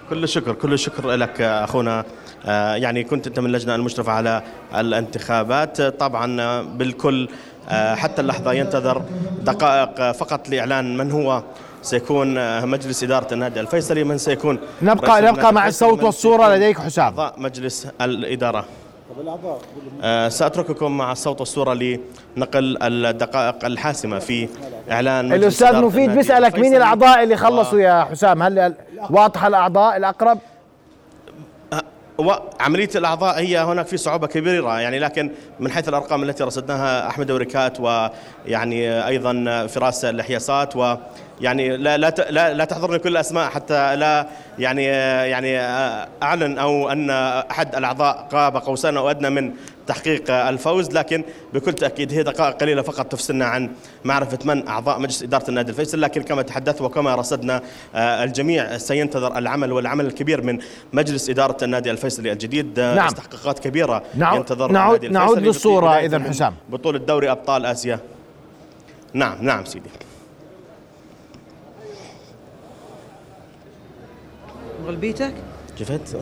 كل 0.10 0.24
الشكر 0.24 0.54
كل 0.54 0.74
الشكر 0.74 1.12
لك 1.12 1.42
أخونا. 1.42 2.06
آه، 2.46 2.76
يعني 2.76 3.04
كنت 3.04 3.28
أنت 3.28 3.40
من 3.40 3.46
اللجنه 3.46 3.76
المشرفة 3.76 4.12
على 4.12 4.42
الانتخابات. 4.76 5.82
طبعا 5.82 6.42
آه، 6.42 6.62
بالكل 6.62 7.28
آه، 7.70 7.96
حتى 7.96 8.22
اللحظة 8.22 8.54
ينتظر 8.54 9.02
دقائق 9.42 10.12
فقط 10.12 10.50
لإعلان 10.50 10.98
من 10.98 11.12
هو. 11.12 11.44
سيكون 11.86 12.38
آه، 12.38 12.66
مجلس 12.66 13.04
إدارة 13.04 13.34
النادي 13.34 13.60
الفيصلي 13.60 14.04
من 14.04 14.18
سيكون 14.18 14.60
نبقى 14.82 15.22
نبقى 15.22 15.54
مع 15.54 15.68
الصوت 15.68 16.04
والصورة 16.04 16.56
لديك 16.56 16.80
حسام. 16.80 17.16
مجلس 17.38 17.88
الإدارة 18.02 18.66
آه، 20.04 20.30
سأترككم 20.30 20.98
مع 20.98 21.12
الصوت 21.12 21.40
والصورة 21.40 21.74
لنقل 21.74 22.78
الدقائق 22.84 23.66
الحاسمة 23.66 24.20
في 24.20 24.48
الأستاذ 24.92 25.68
إدارة 25.68 25.86
مفيد 25.86 26.10
بيسألك 26.12 26.60
مين. 26.60 26.76
الأعضاء 26.76 27.24
اللي 27.24 27.38
خلصوا 27.38 27.80
يا 27.80 28.04
حسام 28.04 28.44
هل 28.44 28.74
واضحه 29.10 29.48
الأعضاء 29.48 29.98
الأقرب 29.98 30.40
وعمليه 32.18 32.90
الأعضاء 32.96 33.40
هي 33.40 33.58
هناك 33.58 33.88
في 33.88 33.98
صعوبة 33.98 34.28
كبيرة 34.28 34.80
يعني 34.80 35.00
لكن 35.00 35.32
من 35.60 35.72
حيث 35.72 35.90
الأرقام 35.90 36.24
التي 36.24 36.44
رصدناها 36.44 37.08
أحمد 37.08 37.32
وركات 37.32 37.78
ويعني 37.80 39.08
أيضا 39.08 39.68
فراس 39.68 40.06
الحياسات 40.06 40.76
ويعني 40.76 41.00
لا 41.42 41.54
لا 41.98 42.14
لا, 42.30 42.54
لا 42.54 42.66
تحضرني 42.66 43.00
كل 43.00 43.10
الأسماء 43.10 43.50
حتى 43.50 43.96
لا 43.96 44.28
يعني 44.60 44.84
يعني 44.84 45.60
أعلن 46.24 46.58
أو 46.58 46.90
أن 46.92 47.10
أحد 47.52 47.76
الأعضاء 47.76 48.28
قاب 48.32 48.58
قوسين 48.58 48.98
أو 48.98 49.10
أدنى 49.10 49.30
من 49.30 49.52
تحقيق 49.88 50.32
الفوز 50.32 50.92
لكن 50.92 51.24
بكل 51.54 51.74
تأكيد 51.74 52.14
هي 52.14 52.24
دقائق 52.24 52.56
قليلة 52.58 52.82
فقط 52.82 53.06
تفصلنا 53.12 53.46
عن 53.46 53.70
معرفة 54.06 54.40
من 54.46 54.68
أعضاء 54.68 55.00
مجلس 55.00 55.24
إدارة 55.24 55.50
النادي 55.50 55.72
الفيصل 55.72 56.02
لكن 56.02 56.24
كما 56.24 56.42
تحدثت 56.42 56.82
وكما 56.82 57.16
رصدنا 57.16 57.62
آه، 57.96 58.24
الجميع 58.24 58.78
سينتظر 58.78 59.38
العمل 59.38 59.72
والعمل 59.72 60.06
الكبير 60.06 60.42
من 60.42 60.60
مجلس 60.94 61.30
إدارة 61.30 61.58
النادي 61.64 61.92
الفيصلي 61.92 62.32
الجديد 62.32 62.80
آه، 62.80 62.96
نعم. 62.96 63.08
استحقاقات 63.08 63.60
كبيرة 63.60 64.04
نعود- 64.16 64.38
ينتظر 64.38 64.72
نعود- 64.72 64.96
النادي 65.04 65.14
نعود 65.14 65.38
الفيصلي 65.38 65.78
بداية 65.82 66.06
إذا 66.06 66.18
من 66.18 66.30
حسام. 66.30 66.54
بطولة 66.70 67.00
دوري 67.00 67.32
أبطال 67.32 67.66
آسيا 67.66 68.00
نعم 69.14 69.38
نعم 69.42 69.66
سيدي 69.66 69.90
غلبيتك 74.86 75.34
شفت 75.76 76.16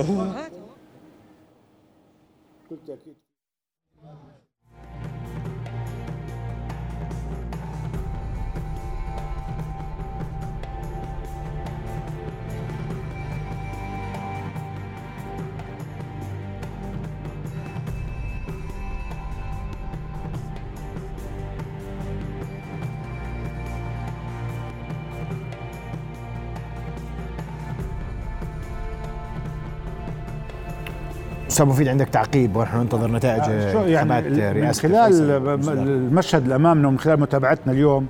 أستاذ 31.64 31.74
مفيد 31.76 31.88
عندك 31.88 32.10
تعقيب 32.10 32.56
ونحن 32.56 32.78
ننتظر 32.78 33.12
نتائج 33.12 33.44
شو 33.44 33.80
يعني 33.80 34.18
انتخابات 34.20 34.24
من 34.58 34.64
رئاسة 34.64 34.82
خلال. 34.82 35.88
المشهد 35.88 36.42
اللي 36.44 36.56
أمامنا 36.56 36.88
ومن 36.88 37.00
خلال 37.00 37.20
متابعتنا 37.20 37.74
اليوم 37.74 38.08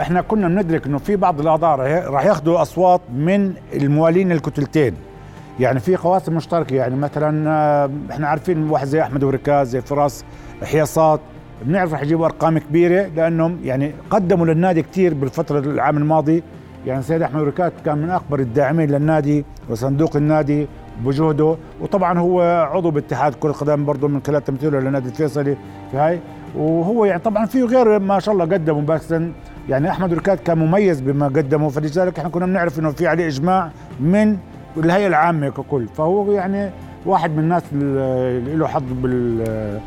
إحنا 0.00 0.20
كنا 0.20 0.48
بندرك 0.48 0.86
إنه 0.86 0.98
في 0.98 1.16
بعض 1.16 1.40
الاعضاء 1.40 1.78
راح- 2.10 2.24
ياخذوا 2.26 2.62
أصوات 2.62 3.00
من 3.16 3.52
الموالين 3.74 4.32
الكتلتين 4.32 4.94
يعني 5.60 5.80
في 5.80 5.96
قواسم 5.96 6.34
مشتركة 6.36 6.74
يعني 6.76 6.96
مثلا 6.96 7.50
آه، 7.50 7.90
إحنا 8.10 8.28
عارفين 8.28 8.70
واحد 8.70 8.86
زي 8.86 9.02
أحمد 9.02 9.24
وركاز 9.24 9.68
زي 9.68 9.80
فراس 9.80 10.24
حياصات 10.64 11.20
بنعرف 11.62 11.92
راح 11.92 12.02
يجيبوا 12.02 12.26
أرقام 12.26 12.58
كبيرة 12.58 13.06
لأنهم 13.16 13.58
يعني 13.64 13.92
قدموا 14.10 14.46
للنادي 14.46 14.82
كثير 14.82 15.14
بالفترة 15.14 15.58
العام 15.58 15.96
الماضي 15.96 16.42
يعني 16.86 17.02
سيد 17.02 17.22
أحمد 17.22 17.40
وركات 17.42 17.72
كان 17.84 17.98
من 17.98 18.10
أكبر 18.10 18.40
الداعمين 18.40 18.90
للنادي 18.90 19.44
وصندوق 19.68 20.16
النادي 20.16 20.66
بجهده 21.04 21.56
وطبعا 21.80 22.18
هو 22.18 22.68
عضو 22.72 22.90
باتحاد 22.90 23.34
كرة 23.34 23.50
القدم 23.50 23.84
برضه 23.84 24.08
من 24.08 24.20
خلال 24.26 24.44
تمثيله 24.44 24.80
للنادي 24.80 25.08
الفيصلي 25.08 25.56
في 25.90 25.96
هاي. 25.96 26.20
وهو 26.56 27.04
يعني 27.04 27.20
طبعا 27.20 27.46
في 27.46 27.62
غير 27.62 27.98
ما 27.98 28.18
شاء 28.18 28.34
الله 28.34 28.44
قدموا 28.44 28.82
بس 28.82 29.14
يعني 29.68 29.90
أحمد 29.90 30.14
ركات 30.14 30.40
كان 30.40 30.58
مميز 30.58 31.00
بما 31.00 31.26
قدمه. 31.26 31.68
فلذلك 31.68 32.18
إحنا 32.18 32.30
كنا 32.30 32.46
بنعرف 32.46 32.78
إنه 32.78 32.90
في 32.90 33.06
عليه 33.06 33.26
إجماع 33.26 33.70
من 34.00 34.36
الهيئة 34.76 35.06
العامة 35.06 35.48
ككل. 35.48 35.88
فهو 35.88 36.32
يعني 36.32 36.70
واحد 37.06 37.30
من 37.30 37.38
الناس 37.38 37.62
اللي 37.72 38.56
له 38.56 38.66
حظ 38.66 38.82
بال 39.02 39.80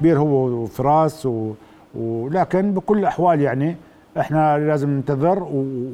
كبير 0.00 0.18
هو 0.18 0.46
وفراس 0.46 1.26
و... 1.26 1.52
ولكن 1.94 2.72
بكل 2.72 2.98
الاحوال 2.98 3.40
يعني 3.40 3.76
إحنا 4.20 4.58
لازم 4.58 4.90
ننتظر. 4.90 5.46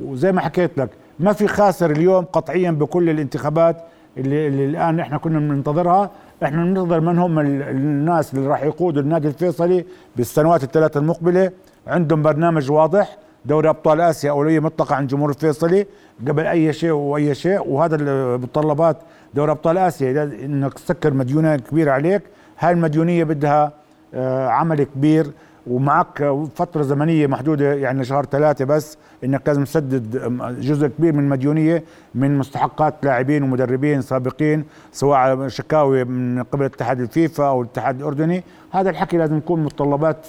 وزي 0.06 0.32
ما 0.32 0.40
حكيت 0.40 0.78
لك 0.78 0.88
ما 1.20 1.32
في 1.32 1.48
خاسر 1.48 1.90
اليوم 1.90 2.24
قطعيا 2.24 2.70
بكل 2.70 3.10
الانتخابات 3.10 3.76
اللي, 4.18 4.46
اللي 4.48 4.64
الآن 4.66 5.00
إحنا 5.00 5.18
كنا 5.18 5.38
بننتظرها. 5.38 6.10
إحنا 6.44 6.64
بننتظر 6.64 7.00
من 7.00 7.18
هم 7.18 7.38
ال- 7.38 7.62
الناس 7.62 8.34
اللي 8.34 8.46
راح 8.46 8.62
يقودوا 8.62 9.02
النادي 9.02 9.28
الفيصلي 9.28 9.84
بالسنوات 10.16 10.62
الثلاث 10.64 10.96
المقبلة. 10.96 11.50
عندهم 11.86 12.22
برنامج 12.22 12.70
واضح. 12.70 13.16
دوري 13.44 13.68
أبطال 13.68 14.00
آسيا 14.00 14.30
أولوية 14.30 14.60
مطلقه 14.60 14.94
عن 14.94 15.06
جمهور 15.06 15.30
الفيصلي. 15.30 15.86
قبل 16.28 16.46
أي 16.46 16.72
شيء 16.72 16.90
وأي 16.90 17.34
شيء. 17.34 17.68
وهذا 17.68 17.96
المتطلبات 18.00 18.96
دوري 19.34 19.50
أبطال 19.52 19.78
آسيا. 19.78 20.22
إنك 20.22 20.74
تسكر 20.74 21.14
مديونيه 21.14 21.56
كبيرة 21.56 21.90
عليك 21.90 22.22
هاي 22.58 22.72
المديونية 22.72 23.24
بدها 23.24 23.72
آه، 24.14 24.48
عمل 24.48 24.82
كبير. 24.82 25.26
ومعك 25.66 26.36
فترة 26.54 26.82
زمنية 26.82 27.26
محدودة 27.26 27.74
يعني 27.74 28.04
شهر 28.04 28.24
ثلاثة 28.24 28.64
بس 28.64 28.98
إنك 29.24 29.42
لازم 29.46 29.64
تسدد 29.64 30.16
جزء 30.60 30.86
كبير 30.86 31.12
من 31.12 31.18
المديونية 31.24 31.84
من 32.14 32.38
مستحقات 32.38 32.94
لاعبين 33.02 33.42
ومدربين 33.42 34.02
سابقين 34.02 34.64
سواء 34.92 35.48
شكاوي 35.48 36.04
من 36.04 36.42
قبل 36.42 36.64
اتحاد 36.64 37.00
الفيفا 37.00 37.48
أو 37.48 37.62
الاتحاد 37.62 37.98
الأردني. 38.00 38.42
هذا 38.70 38.90
الحكي 38.90 39.16
لازم 39.16 39.36
يكون 39.38 39.64
متطلبات 39.64 40.26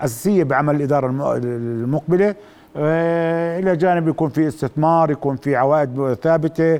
أساسية 0.00 0.44
بعمل 0.44 0.74
الإدارة 0.76 1.06
الم- 1.06 1.22
المقبلة. 1.22 2.34
آه، 2.76 3.58
إلى 3.58 3.76
جانب 3.76 4.08
يكون 4.08 4.28
في 4.28 4.48
استثمار 4.48 5.10
يكون 5.10 5.36
في 5.36 5.56
عوائد 5.56 6.14
ثابتة. 6.22 6.74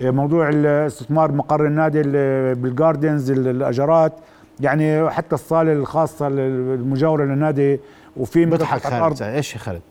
آه، 0.00 0.10
موضوع 0.10 0.48
الاستثمار 0.48 1.32
مقر 1.32 1.66
النادي 1.66 2.00
ال- 2.00 2.54
بالجاردنز 2.54 3.30
ال- 3.30 3.48
الأجارات. 3.48 4.12
يعني 4.60 5.10
حتى 5.10 5.34
الصالة 5.34 5.72
الخاصة 5.72 6.28
المجاورة 6.28 7.24
للنادي 7.24 7.80
وفي 8.16 8.44
بضحك 8.46 8.80
خالد 8.86 9.22
إيش 9.22 9.54
يا 9.54 9.58
خالد؟ 9.58 9.82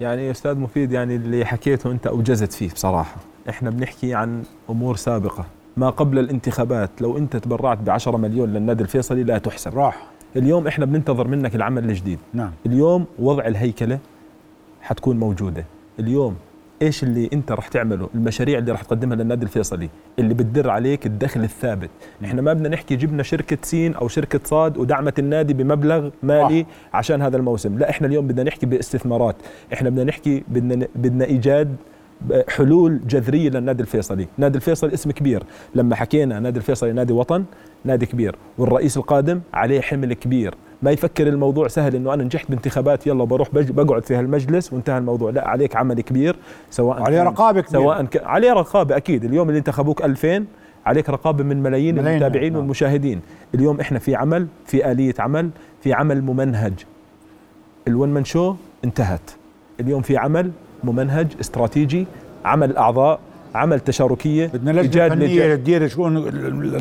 يعني 0.00 0.30
أستاذ 0.30 0.54
مفيد 0.58 0.92
يعني 0.92 1.16
اللي 1.16 1.44
حكيته 1.44 1.90
أنت 1.90 2.06
أوجزت 2.06 2.52
فيه 2.52 2.70
بصراحة. 2.70 3.16
إحنا 3.48 3.70
بنحكي 3.70 4.14
عن 4.14 4.42
أمور 4.70 4.96
سابقة. 4.96 5.44
ما 5.76 5.90
قبل 5.90 6.18
الانتخابات 6.18 6.90
لو 7.00 7.18
أنت 7.18 7.36
تبرعت 7.36 7.78
ب 7.78 7.90
10 7.90 8.16
مليون 8.16 8.52
للنادي 8.52 8.82
الفيصلي 8.82 9.22
لا 9.22 9.38
تحسب. 9.38 9.78
راح. 9.78 10.06
اليوم 10.36 10.66
إحنا 10.66 10.86
بننتظر 10.86 11.28
منك 11.28 11.54
العمل 11.54 11.84
الجديد. 11.84 12.18
نعم. 12.34 12.50
اليوم 12.66 13.06
وضع 13.18 13.46
الهيكلة 13.46 13.98
حتكون 14.82 15.18
موجودة. 15.18 15.64
اليوم 15.98 16.36
إيش 16.82 17.02
اللي 17.02 17.30
أنت 17.32 17.52
راح 17.52 17.68
تعمله 17.68 18.08
المشاريع 18.14 18.58
اللي 18.58 18.72
راح 18.72 18.82
تقدمها 18.82 19.16
للنادي 19.16 19.44
الفيصلي 19.44 19.88
اللي 20.18 20.34
بتدر 20.34 20.70
عليك 20.70 21.06
الدخل 21.06 21.44
الثابت. 21.44 21.90
إحنا 22.24 22.42
ما 22.42 22.52
بدنا 22.52 22.68
نحكي 22.68 22.96
جبنا 22.96 23.22
شركة 23.22 23.58
سين 23.62 23.94
أو 23.94 24.08
شركة 24.08 24.40
صاد 24.44 24.78
ودعمت 24.78 25.18
النادي 25.18 25.54
بمبلغ 25.54 26.10
مالي 26.22 26.66
عشان 26.92 27.22
هذا 27.22 27.36
الموسم. 27.36 27.78
لا 27.78 27.90
إحنا 27.90 28.06
اليوم 28.06 28.26
بدنا 28.26 28.42
نحكي 28.42 28.66
باستثمارات. 28.66 29.36
إحنا 29.72 29.90
بدنا 29.90 30.04
نحكي 30.04 30.44
بدنا 30.48 30.86
بدنا 30.94 31.24
إيجاد 31.24 31.76
حلول 32.48 33.00
جذرية 33.06 33.50
للنادي 33.50 33.82
الفيصلي، 33.82 34.28
نادي 34.38 34.56
الفيصل 34.56 34.88
اسم 34.88 35.10
كبير، 35.10 35.42
لما 35.74 35.94
حكينا 35.96 36.40
نادي 36.40 36.58
الفيصلي 36.58 36.92
نادي 36.92 37.12
وطن، 37.12 37.44
نادي 37.84 38.06
كبير، 38.06 38.36
والرئيس 38.58 38.96
القادم 38.96 39.40
عليه 39.54 39.80
حمل 39.80 40.14
كبير، 40.14 40.54
ما 40.82 40.90
يفكر 40.90 41.28
الموضوع 41.28 41.68
سهل 41.68 41.94
إنه 41.94 42.14
أنا 42.14 42.24
نجحت 42.24 42.50
بانتخابات 42.50 43.06
يلا 43.06 43.24
بروح 43.24 43.48
بقعد 43.52 44.04
في 44.04 44.14
هالمجلس 44.14 44.72
وانتهى 44.72 44.98
الموضوع، 44.98 45.30
لا 45.30 45.48
عليك 45.48 45.76
عمل 45.76 46.00
كبير 46.00 46.36
سواء 46.70 47.02
عليه 47.02 47.22
رقابة 47.22 47.60
كبيرة. 47.60 47.82
سواء 47.82 48.04
ك... 48.04 48.24
عليه 48.24 48.52
رقابة 48.52 48.96
أكيد، 48.96 49.24
اليوم 49.24 49.48
اللي 49.48 49.58
انتخبوك 49.58 50.04
2000 50.04 50.44
عليك 50.86 51.10
رقابة 51.10 51.44
من 51.44 51.62
ملايين 51.62 51.94
ملايين، 51.94 52.22
المتابعين 52.22 52.52
نعم. 52.52 52.60
والمشاهدين، 52.62 53.20
اليوم 53.54 53.80
إحنا 53.80 53.98
في 53.98 54.14
عمل، 54.14 54.46
في 54.66 54.92
آلية 54.92 55.14
عمل، 55.18 55.50
في 55.82 55.92
عمل 55.92 56.22
ممنهج. 56.22 56.72
الون 57.88 58.08
مان 58.08 58.24
شو؟ 58.24 58.54
انتهت. 58.84 59.30
اليوم 59.80 60.02
في 60.02 60.16
عمل 60.16 60.50
ممنهج 60.84 61.26
استراتيجي 61.40 62.06
عمل 62.44 62.76
أعضاء. 62.76 63.20
عمل 63.54 63.80
تشاركية 63.80 64.46
بدنا 64.46 64.70
لجنة 64.70 64.82
إيجاد 64.82 65.12
فنية. 65.12 65.54
تدير 65.54 65.88
شؤون 65.88 66.14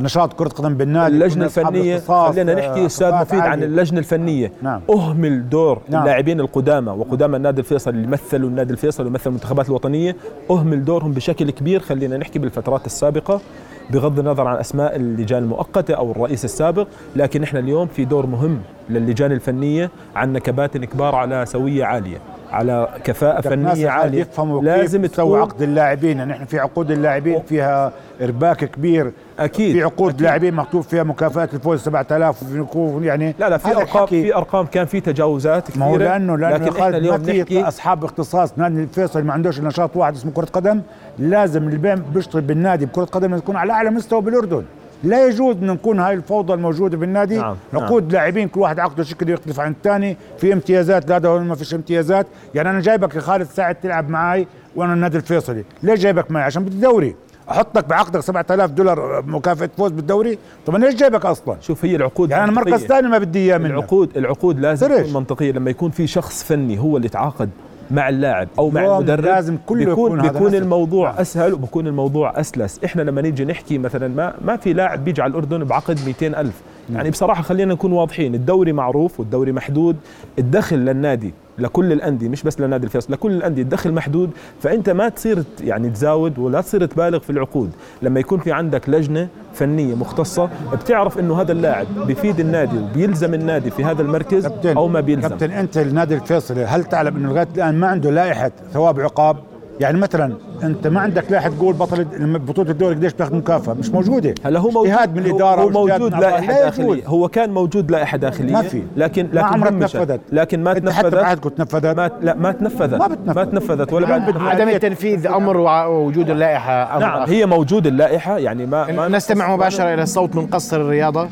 نشاط 0.04 0.34
كرة 0.34 0.48
قدم 0.48 0.74
بالنادي 0.76 1.14
اللجنة 1.16 1.46
الفنية 1.46 1.98
خلينا 2.00 2.52
آه، 2.52 2.56
نحكي 2.56 2.86
أستاذ 2.86 3.08
خبرات 3.08 3.22
مفيد 3.28 3.40
عن 3.40 3.50
عالية. 3.50 3.66
اللجنة 3.66 4.00
الفنية 4.00 4.52
نعم. 4.62 4.82
أهمل 4.90 5.50
دور 5.50 5.82
نعم. 5.90 6.02
اللاعبين 6.02 6.40
القدامى 6.40 6.92
وقدامى 6.92 7.38
النادي 7.38 7.60
الفيصل 7.62 7.92
اللي 7.92 8.08
مثلوا 8.08 8.50
النادي 8.50 8.74
الفيصل 8.74 9.08
ومثلوا 9.08 9.28
المنتخبات 9.28 9.70
الوطنية 9.70 10.16
أهمل 10.52 10.86
دورهم 10.86 11.12
بشكل 11.12 11.50
كبير 11.52 11.80
خلينا 11.80 12.18
نحكي 12.18 12.40
بالفترات 12.40 12.86
السابقة 12.86 13.42
بغض 13.90 14.20
النظر 14.20 14.48
عن 14.48 14.58
أسماء 14.58 14.96
اللجان 14.96 15.44
المؤقتة 15.44 15.94
أو 15.94 16.12
الرئيس 16.12 16.46
السابق 16.46 16.88
لكن 17.16 17.44
إحنا 17.44 17.60
اليوم 17.60 17.88
في 17.88 18.06
دور 18.06 18.26
مهم 18.26 18.60
للجان 18.90 19.32
الفنية 19.32 19.90
عندنا 20.16 20.40
كباتن 20.40 20.86
كبار 20.86 21.16
على 21.16 21.46
سوية 21.46 21.86
عالية 21.86 22.18
على 22.52 22.88
كفاءة 23.04 23.42
فنية 23.42 23.90
عالية. 23.90 24.28
لازم 24.62 25.06
تسوي 25.06 25.28
تكون 25.28 25.40
عقد 25.40 25.62
اللاعبين؟ 25.62 26.18
يعني 26.18 26.34
إحنا 26.34 26.46
في 26.46 26.60
عقود 26.60 26.92
اللاعبين 26.92 27.42
فيها 27.42 27.92
إرباك 28.22 28.66
كبير. 28.66 29.12
أكيد 29.40 29.76
في 29.76 29.84
عقود 29.84 30.10
أكيد. 30.10 30.22
لاعبين 30.22 30.54
مكتوب 30.54 30.82
فيها 30.82 31.04
مكافاه 31.04 31.50
الفوز 31.54 31.80
7000 31.80 32.44
وفي 32.44 32.58
نقود 32.58 33.04
يعني 33.04 33.36
لا 33.40 33.50
لا 33.50 33.58
في 33.58 33.76
أرقام 33.76 34.06
في 34.06 34.36
أرقام 34.36 34.66
كان 34.66 34.86
في 34.86 35.00
تجاوزات 35.00 35.68
كثيره 35.68 35.80
ما 35.80 35.86
هو 35.86 35.96
لأنه 35.96 36.38
لأنه 36.38 36.56
لكن 36.56 36.64
إحنا 36.64 36.80
خالد 36.80 37.08
ما 37.08 37.16
اليوم 37.16 37.46
في 37.46 37.64
أصحاب 37.68 38.04
اختصاص. 38.04 38.54
نادي 38.58 38.82
الفيصل 38.82 39.24
ما 39.24 39.34
عندوش 39.34 39.60
نشاط 39.60 39.98
واحد 39.98 40.16
اسمه 40.16 40.32
كرة 40.32 40.46
قدم. 40.46 40.82
لازم 41.20 41.68
اللي 41.68 42.02
بيشتغل 42.14 42.42
بالنادي 42.42 42.86
بكرة 42.86 43.04
قدم 43.04 43.36
يكون 43.36 43.56
على 43.56 43.74
أعلى 43.74 43.90
مستوى 43.90 44.22
بالأردن. 44.22 44.64
لا 45.04 45.28
يجوز 45.28 45.56
أن 45.56 45.68
نكون 45.68 46.00
هاي 46.00 46.14
الفوضى 46.14 46.54
الموجودة 46.54 46.98
بالنادي. 46.98 47.38
نعم، 47.38 47.56
نقود 47.74 48.14
لاعبين 48.14 48.48
كل 48.48 48.60
واحد 48.60 48.80
عقده 48.80 49.04
شكل 49.04 49.30
يختلف 49.30 49.60
عن 49.60 49.72
الثاني. 49.72 50.18
في 50.38 50.54
امتيازات 50.54 51.10
لا 51.10 51.18
ده 51.18 51.40
ما 51.40 51.56
فيش 51.56 51.74
امتيازات. 51.74 52.28
يعني 52.56 52.70
أنا 52.70 52.80
جايبك 52.82 53.16
يا 53.16 53.20
خالد 53.20 53.48
ساعد 53.48 53.76
تلعب 53.76 54.10
معي 54.10 54.48
وأنا 54.76 54.94
النادي 54.94 55.18
الفيصلي. 55.18 55.64
ليش 55.84 56.00
جايبك 56.00 56.32
معي؟ 56.32 56.44
عشان 56.44 56.64
بدي 56.66 56.78
دوري 56.78 57.16
أحطك 57.52 57.86
بعقدك 57.86 58.20
7000 58.20 58.72
دولار 58.72 59.24
مكافأة 59.28 59.70
فوز 59.78 59.92
بالدوري؟ 59.92 60.38
طب 60.66 60.76
أنا 60.76 60.86
ليش 60.86 60.96
جايبك 60.96 61.26
أصلا؟ 61.26 61.56
شوف 61.62 61.86
هي 61.86 61.96
العقود 61.96 62.32
يعني 62.32 62.44
أنا 62.44 62.52
مركز. 62.52 62.86
ثاني 62.86 63.08
ما 63.08 63.18
بدي 63.18 63.40
إياه 63.40 63.58
منك. 63.58 63.72
العقود 63.72 64.18
العقود 64.18 64.60
لازم. 64.60 64.88
تكون 64.88 65.14
منطقية. 65.14 65.52
لما 65.52 65.70
يكون 65.70 65.92
في 65.92 66.08
شخص 66.08 66.44
فني 66.44 66.80
هو 66.80 66.98
اللي 66.98 67.10
تعاقد 67.10 67.50
مع 67.92 68.10
اللاعب 68.10 68.48
أو 68.60 68.70
مع 68.70 68.86
المدرب 68.86 69.26
لازم 69.26 69.58
كله 69.66 69.86
بيكون 69.86 70.20
يكون 70.20 70.32
بيكون 70.32 70.56
الموضوع 70.56 71.10
نعم. 71.10 71.20
أسهل 71.20 71.54
وبكون 71.54 71.88
الموضوع 71.88 72.40
أسلس. 72.40 72.80
إحنا 72.86 73.02
لما 73.02 73.22
نيجي 73.22 73.46
نحكي 73.46 73.78
مثلا 73.78 74.08
ما 74.08 74.34
ما 74.46 74.58
في 74.58 74.74
لاعب 74.74 75.06
بيجي 75.06 75.22
على 75.22 75.32
الأردن 75.32 75.64
بعقد 75.64 76.00
200 76.06 76.28
ألف. 76.42 76.62
يعني 76.94 77.10
بصراحة 77.10 77.42
خلينا 77.42 77.74
نكون 77.74 77.92
واضحين 77.92 78.36
الدوري 78.36 78.74
معروف 78.74 79.20
والدوري 79.20 79.52
محدود 79.52 79.96
الدخل 80.40 80.76
للنادي 80.76 81.34
لكل 81.58 81.92
الأندية 81.92 82.30
مش 82.30 82.44
بس 82.44 82.62
لنادي 82.62 82.86
الفيصل 82.86 83.14
لكل 83.14 83.32
الأندية 83.32 83.62
الدخل 83.62 83.92
محدود 83.94 84.30
فأنت 84.62 84.90
ما 84.90 85.10
تصير 85.10 85.44
يعني 85.62 85.90
تزاود 85.90 86.40
ولا 86.40 86.62
تصير 86.62 86.86
تبالغ 86.86 87.20
في 87.20 87.30
العقود. 87.30 87.72
لما 88.02 88.20
يكون 88.20 88.40
في 88.40 88.52
عندك 88.52 88.90
لجنة 88.90 89.28
فنية 89.54 89.96
مختصة 89.96 90.50
بتعرف 90.74 91.20
إنه 91.20 91.42
هذا 91.42 91.52
اللاعب 91.52 91.88
بيفيد 92.08 92.40
النادي 92.40 92.78
وبيلزم 92.78 93.34
النادي 93.34 93.72
في 93.72 93.84
هذا 93.84 94.02
المركز 94.02 94.48
كابتن 94.48 94.78
أو 94.78 94.88
ما 94.88 95.00
بيلزم. 95.00 95.28
كابتن 95.30 95.52
أنت 95.52 95.78
النادي 95.78 96.16
الفيصلي 96.16 96.66
هل 96.66 96.84
تعلم 96.84 97.16
إنه 97.16 97.30
لغاية 97.30 97.48
الآن 97.56 97.76
ما 97.76 97.88
عنده 97.88 98.12
لائحة 98.12 98.52
ثواب 98.74 99.00
عقاب؟ 99.00 99.38
يعني 99.80 99.98
مثلا 99.98 100.34
أنت 100.64 100.88
ما 100.88 101.00
عندك 101.00 101.32
لائحه 101.32 101.50
تقول 101.50 101.74
بطل 101.74 102.06
بطولة 102.40 102.72
الدوري 102.72 102.96
قديش 102.96 103.14
بياخذ 103.14 103.36
مكافأة 103.36 103.74
مش 103.74 103.90
موجودة 103.90 104.36
هلا 104.44 104.60
هو 104.60 104.70
موجود 104.70 104.88
اجتهاد 104.88 105.16
من 105.16 105.26
الإدارة 105.26 105.62
هو 105.62 105.70
موجود. 105.70 106.14
لائحة. 106.16 106.54
داخلية 106.54 107.08
هو 107.08 107.28
كان 107.28 107.50
موجود 107.50 107.92
لائحة 107.92 108.18
داخليه 108.18 108.54
ما 108.54 108.62
في. 108.62 108.84
لكن 108.98 109.24
ما 109.24 109.30
لكن 109.34 109.46
عمرها 109.46 109.70
همشت. 109.70 109.98
تنفذت. 109.98 110.22
لكن 110.32 110.64
ما 110.64 110.72
أنت 110.72 110.90
حتى 110.90 111.04
تنفذت 111.04 111.22
بعهدكم 111.22 111.50
تنفذت 111.50 111.86
ما 111.98 112.12
لا 112.22 112.36
ما 112.36 112.52
تنفذت 112.52 112.94
ما 113.00 113.08
بتنفذ. 113.08 113.36
ما 113.36 113.44
تنفذت 113.44 113.94
ولا 113.94 114.08
بعد 114.08 114.38
عدم 114.38 114.70
التنفيذ 114.70 115.28
أمر 115.28 115.58
ووجود 115.58 116.30
اللائحة 116.30 116.98
أمر 116.98 117.06
نعم. 117.06 117.30
هي 117.30 117.46
موجود 117.46 117.88
اللائحة 117.88 118.38
يعني 118.38 118.66
ما, 118.66 118.92
ما 118.92 119.08
نستمع 119.08 119.56
مباشرة 119.56 119.94
إلى 119.94 120.04
الصوت 120.04 120.36
من 120.36 120.48
قصر 120.48 120.82
الرياضة 120.82 121.28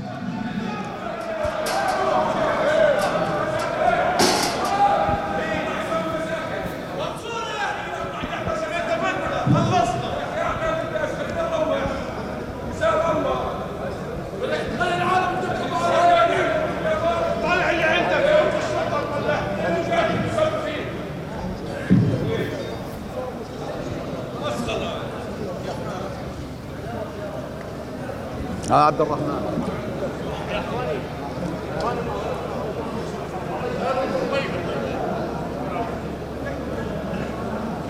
عبد 28.80 29.02
الرحمن. 29.02 29.70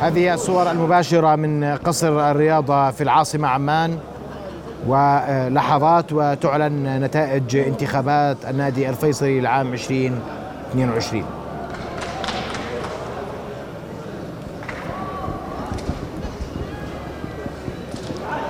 هذه 0.02 0.34
الصور 0.34 0.72
المباشرة 0.72 1.36
من 1.36 1.64
قصر 1.64 2.32
الرياضة 2.32 2.92
في 2.92 3.04
العاصمة 3.04 3.48
عمان 3.48 3.98
ولحظات 4.88 6.14
وتعلن 6.14 7.04
نتائج 7.04 7.56
انتخابات 7.56 8.38
النادي 8.50 8.90
الفيصلي 8.90 9.42
لعام 9.42 9.74
2022 9.74 11.24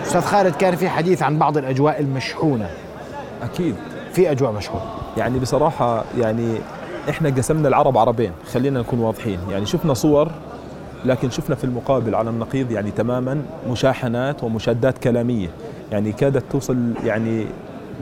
أستاذ 0.09 0.21
خالد 0.21 0.55
كان 0.55 0.75
في 0.75 0.89
حديث 0.89 1.23
عن 1.23 1.37
بعض 1.37 1.57
الأجواء 1.57 1.99
المشحونة. 1.99 2.69
أكيد. 3.43 3.75
في 4.13 4.31
أجواء 4.31 4.51
مشحونة. 4.51 4.83
يعني 5.17 5.39
بصراحة 5.39 6.03
يعني 6.17 6.57
إحنا 7.09 7.29
قسمنا 7.29 7.67
العرب 7.67 7.97
عربين 7.97 8.31
خلينا 8.53 8.79
نكون 8.79 8.99
واضحين. 8.99 9.39
يعني 9.51 9.65
شفنا 9.65 9.93
صور 9.93 10.31
لكن 11.05 11.29
شفنا 11.29 11.55
في 11.55 11.63
المقابل 11.63 12.15
على 12.15 12.29
النقيض 12.29 12.71
يعني 12.71 12.91
تماما 12.91 13.41
مشاحنات 13.69 14.43
ومشادات 14.43 14.97
كلامية. 14.97 15.47
يعني 15.91 16.11
كادت 16.11 16.43
توصل 16.51 16.93
يعني 17.05 17.45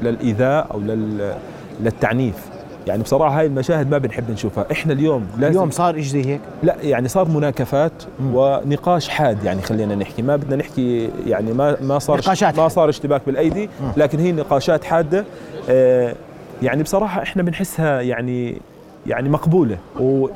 للإيذاء 0.01 0.67
أو 0.73 0.79
لل 0.79 1.35
للتعنيف. 1.81 2.49
يعني 2.87 3.03
بصراحة 3.03 3.39
هاي 3.39 3.45
المشاهد 3.45 3.89
ما 3.89 3.97
بنحب 3.97 4.31
نشوفها. 4.31 4.65
إحنا 4.71 4.93
اليوم 4.93 5.27
لازم 5.37 5.51
اليوم 5.51 5.71
صار 5.71 5.95
إيش 5.95 6.07
زي 6.07 6.25
هيك؟ 6.25 6.41
لا 6.63 6.75
يعني 6.81 7.07
صار 7.07 7.27
مناكفات 7.27 7.91
ونقاش 8.33 9.09
حاد 9.09 9.43
يعني 9.43 9.61
خلينا 9.61 9.95
نحكي. 9.95 10.21
ما 10.21 10.35
بدنا 10.35 10.55
نحكي 10.55 11.09
يعني 11.27 11.53
ما 11.53 11.77
ما 11.81 11.99
صار 11.99 12.17
نقاشات 12.17 12.59
ما. 12.59 12.67
صار 12.67 12.89
اشتباك 12.89 13.21
بالأيدي 13.25 13.69
لكن 13.97 14.19
هي 14.19 14.31
نقاشات 14.31 14.83
حادة. 14.83 15.25
آه، 15.69 16.15
يعني 16.61 16.83
بصراحة 16.83 17.21
إحنا 17.21 17.43
بنحسها 17.43 18.01
يعني 18.01 18.61
يعني 19.07 19.29
مقبولة 19.29 19.77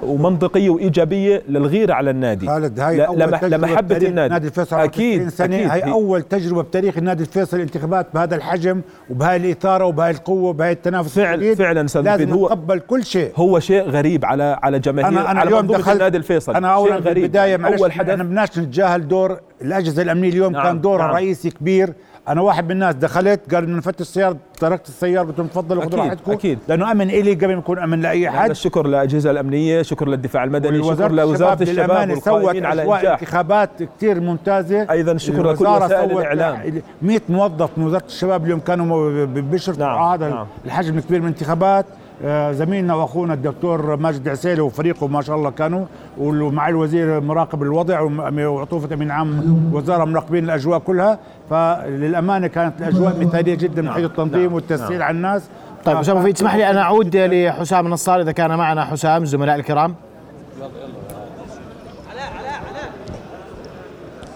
ومنطقية 0.04 0.70
وإيجابية 0.70 1.44
للغيره 1.50 1.94
على 1.94 2.10
النادي. 2.10 2.48
خالد 2.48 2.80
هاي 2.80 2.98
لمحبة 3.50 3.98
النادي. 3.98 4.34
نادي 4.34 4.48
الفيصل 4.48 4.76
أكيد 4.80 5.20
90 5.30 5.30
سنة. 5.30 5.56
أكيد. 5.58 5.68
هاي 5.72 5.92
أول 5.92 6.22
تجربة 6.22 6.62
بتاريخ 6.62 6.98
النادي 6.98 7.24
الفيصل 7.24 7.60
انتخابات 7.60 8.08
بهذا 8.14 8.36
الحجم 8.36 8.82
وبهاي 9.10 9.36
الإثارة 9.38 9.86
وبهاي 9.86 10.12
القوة 10.12 10.50
وبهاي 10.50 10.72
التنافس 10.72 11.16
فعل-. 11.20 11.56
فعلاً 11.56 11.86
أستاذ 11.86 12.02
لازم 12.02 12.30
هو- 12.34 12.46
نتقبل 12.46 12.80
كل 12.80 13.04
شيء. 13.06 13.32
هو 13.36 13.60
شيء 13.60 13.82
غريب 13.84 14.26
على 14.26 14.60
على 14.64 14.80
جماهير 14.80 15.08
أنا 15.10 15.32
أنا 15.32 15.40
على 15.40 15.50
اليوم 15.50 15.68
دخلت 15.68 15.96
النادي 15.96 16.18
الفيصل. 16.18 16.56
أنا 16.56 16.68
اولا 16.74 16.96
غريب. 16.96 17.14
بالبدايه 17.14 17.58
معلش 17.58 17.82
أول 17.82 17.92
حدث 17.92 18.10
إحنا 18.10 18.24
بدناش 18.24 18.60
نتجاهل 18.60 19.08
دور 19.08 19.40
الأجهزة 19.62 20.02
الأمنية. 20.02 20.30
اليوم 20.30 20.54
نعم، 20.54 20.64
كان 20.64 20.82
دورها 20.82 21.06
نعم. 21.06 21.16
رئيسي 21.16 21.50
كبير. 21.50 21.94
أنا 22.28 22.42
واحد 22.42 22.66
من 22.66 22.72
الناس 22.72 22.96
دخلت 22.96 23.56
قال 23.56 23.70
من 23.70 23.82
فتش 23.82 24.02
السيارة 24.02 24.38
تركت 24.60 24.88
السيارة 24.88 25.28
قلت 25.28 25.38
لهم 25.38 25.48
تفضلوا 25.48 25.86
خذوا 25.86 26.00
راحتكم. 26.00 26.32
أكيد. 26.32 26.60
لأنه 26.68 26.92
أمن 26.92 27.10
إلي 27.10 27.34
قبل 27.34 27.48
ما 27.48 27.54
يكون 27.60 27.80
أمن 27.80 28.02
لأي 28.02 28.22
يعني 28.22 28.40
حد. 28.40 28.50
الشكر 28.50 28.88
للاجهزه 28.88 29.32
الأمنية 29.32 29.82
شكر 29.82 30.08
للدفاع 30.08 30.44
المدني 30.44 30.84
شكر 30.84 31.12
لوزارة 31.12 31.64
الشباب 31.64 32.10
والقائمين 32.10 32.66
على 32.66 32.84
انجاح 32.84 33.22
انتخابات 33.22 33.70
كثير 33.98 34.20
ممتازة. 34.20 34.92
أيضا 34.92 35.18
شكر 35.18 35.52
لكل 35.52 35.68
وسائل 35.68 36.12
الإعلام. 36.18 36.82
100 37.02 37.22
موظف 37.30 37.70
من 37.78 37.86
وزارة 37.86 38.06
الشباب 38.06 38.46
اليوم 38.46 38.60
كانوا 38.60 39.26
بيشرفوا 39.26 39.84
نعم، 39.84 39.98
على 39.98 40.26
هذا 40.26 40.34
نعم. 40.36 40.48
الحجم 40.66 40.98
الكبير 40.98 41.20
من 41.20 41.28
الانتخابات. 41.28 41.86
زميلنا 42.52 42.94
واخونا 42.96 43.34
الدكتور 43.34 43.96
ماجد 43.96 44.30
عسيلي 44.30 44.62
وفريقه 44.62 45.08
ما 45.08 45.22
شاء 45.22 45.36
الله 45.36 45.50
كانوا 45.50 45.86
ومع 46.18 46.70
الوزير 46.70 47.22
مراقب 47.22 47.64
الوضع 47.64 48.02
وعطوفة 48.48 48.94
امين 48.94 49.12
عام 49.12 49.70
وزارة 49.74 50.06
مراقبين 50.06 50.44
الأجواء 50.44 50.80
كلها. 50.80 51.20
فللأمانة 51.50 52.48
كانت 52.48 52.82
الأجواء 52.82 53.18
مثالية 53.20 53.56
جدا 53.56 53.82
من 53.82 53.92
حيث 53.92 54.06
التنظيم 54.06 54.54
والتسهيل 54.54 55.02
على 55.02 55.16
الناس. 55.16 55.44
طيب 55.86 55.98
أستاذ 55.98 56.16
مفيد 56.16 56.36
اسمح 56.36 56.56
لي 56.56 56.70
ان 56.70 56.78
أعود 56.78 57.18
لحسام 57.18 57.86
النصار 57.86 58.22
إذا 58.22 58.32
كان 58.32 58.58
معنا 58.58 58.86
حسام 58.86 59.24
الزملاء 59.24 59.56
الكرام. 59.56 59.96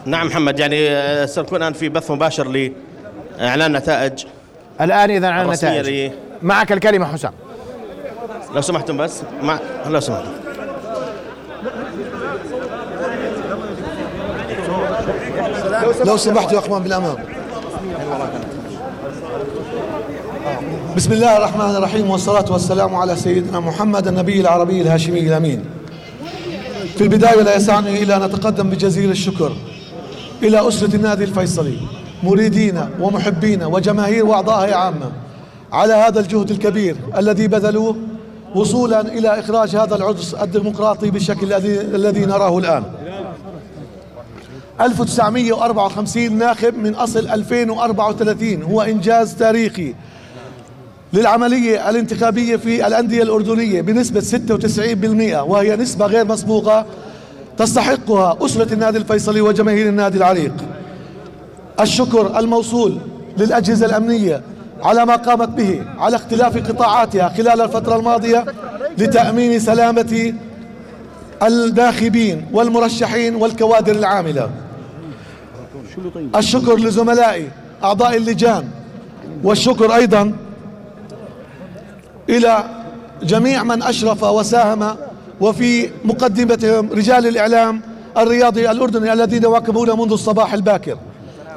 نعم 0.06 0.28
محمد 0.28 0.60
يعني 0.60 0.89
آه، 0.89 1.26
سنكون 1.26 1.58
الان 1.58 1.74
في 1.74 1.89
بث 1.89 2.12
مباشر 2.12 2.71
لإعلان 3.39 3.71
نتائج 3.78 4.26
الآن 4.82 5.10
إذا 5.10 5.28
عن 5.28 5.45
النتائج 5.45 6.12
معك 6.41 6.71
الكلمة 6.71 7.06
حسام. 7.06 7.32
لو 8.55 8.61
سمحتم 8.61 8.97
بس 8.97 9.21
مع 9.43 9.59
لو 9.89 9.99
سمحتم. 9.99 10.29
لو 16.05 16.17
سمحت 16.17 16.51
يا 16.51 16.59
أخوان 16.59 16.83
بالأمام. 16.83 17.15
بسم 20.95 21.13
الله 21.13 21.37
الرحمن 21.37 21.75
الرحيم 21.75 22.09
والصلاة 22.09 22.45
والسلام 22.51 22.95
على 22.95 23.15
سيدنا 23.15 23.59
محمد 23.59 24.07
النبي 24.07 24.41
العربي 24.41 24.81
الهاشمي 24.81 25.19
الأمين. 25.19 25.65
في 26.97 27.03
البداية 27.03 27.41
لا 27.41 27.55
يسعني 27.55 28.03
إلا 28.03 28.15
أن 28.17 28.21
أتقدم 28.21 28.69
بجزيل 28.69 29.11
الشكر 29.11 29.51
إلى 30.43 30.67
أسرة 30.67 30.95
النادي 30.95 31.23
الفيصلي 31.23 31.77
مريدين 32.23 32.89
ومحبين 32.99 33.63
وجماهير 33.63 34.25
وأعضاء 34.25 34.73
عامة 34.73 35.11
على 35.71 35.93
هذا 35.93 36.19
الجهد 36.19 36.51
الكبير 36.51 36.95
الذي 37.17 37.47
بذلوه 37.47 37.95
وصولا 38.55 39.01
إلى 39.01 39.39
إخراج 39.39 39.75
هذا 39.75 39.95
العرس 39.95 40.33
الديمقراطي 40.33 41.11
بالشكل 41.11 41.53
الذي 41.53 41.81
الذي 41.81 42.25
نراه 42.25 42.57
الآن. 42.57 42.83
1954 44.81 46.37
ناخب 46.37 46.77
من 46.77 46.95
أصل 46.95 47.27
2034 47.27 48.63
هو 48.63 48.81
إنجاز 48.81 49.35
تاريخي 49.35 49.95
للعملية 51.13 51.89
الانتخابية 51.89 52.55
في 52.55 52.87
الأندية 52.87 53.23
الأردنية 53.23 53.81
بنسبة 53.81 54.19
96% 54.19 55.43
وهي 55.49 55.75
نسبة 55.75 56.05
غير 56.05 56.25
مسبوقة 56.25 56.85
تستحقها 57.57 58.37
أسرة 58.41 58.73
النادي 58.73 58.97
الفيصلي 58.97 59.41
وجماهير 59.41 59.89
النادي 59.89 60.17
العريق. 60.17 60.53
الشكر 61.79 62.39
الموصول 62.39 62.97
للأجهزة 63.37 63.85
الأمنية 63.85 64.41
على 64.86 65.06
ما 65.06 65.15
قامت 65.15 65.50
به 65.50 65.84
على 65.98 66.15
اختلاف 66.15 66.58
قطاعاتها 66.58 67.30
خلال 67.30 67.62
الفترة 67.62 67.95
الماضية 67.95 68.45
لتأمين 68.98 69.60
سلامة 69.60 70.34
الناخبين 71.43 72.45
والمرشحين 72.52 73.36
والكوادر 73.36 73.95
العاملة. 73.95 74.50
الشكر 76.36 76.76
لزملائي 76.76 77.50
أعضاء 77.84 78.17
اللجان 78.17 78.67
والشكر 79.43 79.95
أيضا 79.95 80.34
إلى 82.30 82.63
جميع 83.24 83.63
من 83.63 83.84
أشرف 83.84 84.24
وساهم 84.24 84.95
وفي 85.41 85.89
مقدمتهم 86.06 86.89
رجال 86.91 87.28
الإعلام 87.28 87.82
الرياضي 88.17 88.71
الأردني 88.71 89.13
الذين 89.13 89.43
يواكبون 89.43 90.00
منذ 90.00 90.12
الصباح 90.12 90.54
الباكر. 90.54 90.98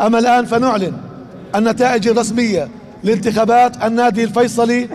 أما 0.00 0.18
الآن 0.18 0.44
فنعلن 0.44 0.92
النتائج 1.54 2.08
الرسمية 2.08 2.68
لانتخابات 3.04 3.84
النادي 3.84 4.24
الفيصلي 4.24 4.88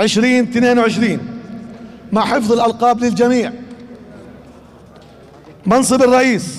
2022 0.00 1.18
مع 2.12 2.24
حفظ 2.24 2.52
الألقاب 2.52 3.04
للجميع. 3.04 3.52
منصب 5.66 6.02
الرئيس 6.02 6.58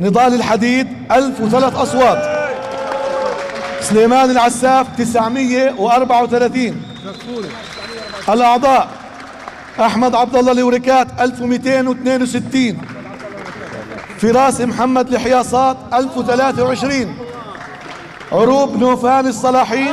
نضال 0.00 0.34
الحديد 0.34 0.86
1003 1.12 1.82
أصوات. 1.82 2.44
سليمان 3.80 4.30
العساف 4.30 4.86
934 4.98 6.82
الأعضاء 8.28 8.88
أحمد 9.80 10.14
عبد 10.14 10.36
الله 10.36 10.52
الوريكات 10.52 11.08
1262 11.20 12.78
فراس 14.18 14.60
محمد 14.60 15.12
الحياصات 15.14 15.76
1023 15.94 17.16
عروب 18.32 18.76
نوفان 18.76 19.26
الصلاحين 19.26 19.92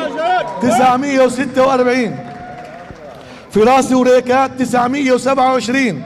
946 0.61 2.17
فراس 3.51 3.91
وريكات 3.91 4.51
927 4.59 6.03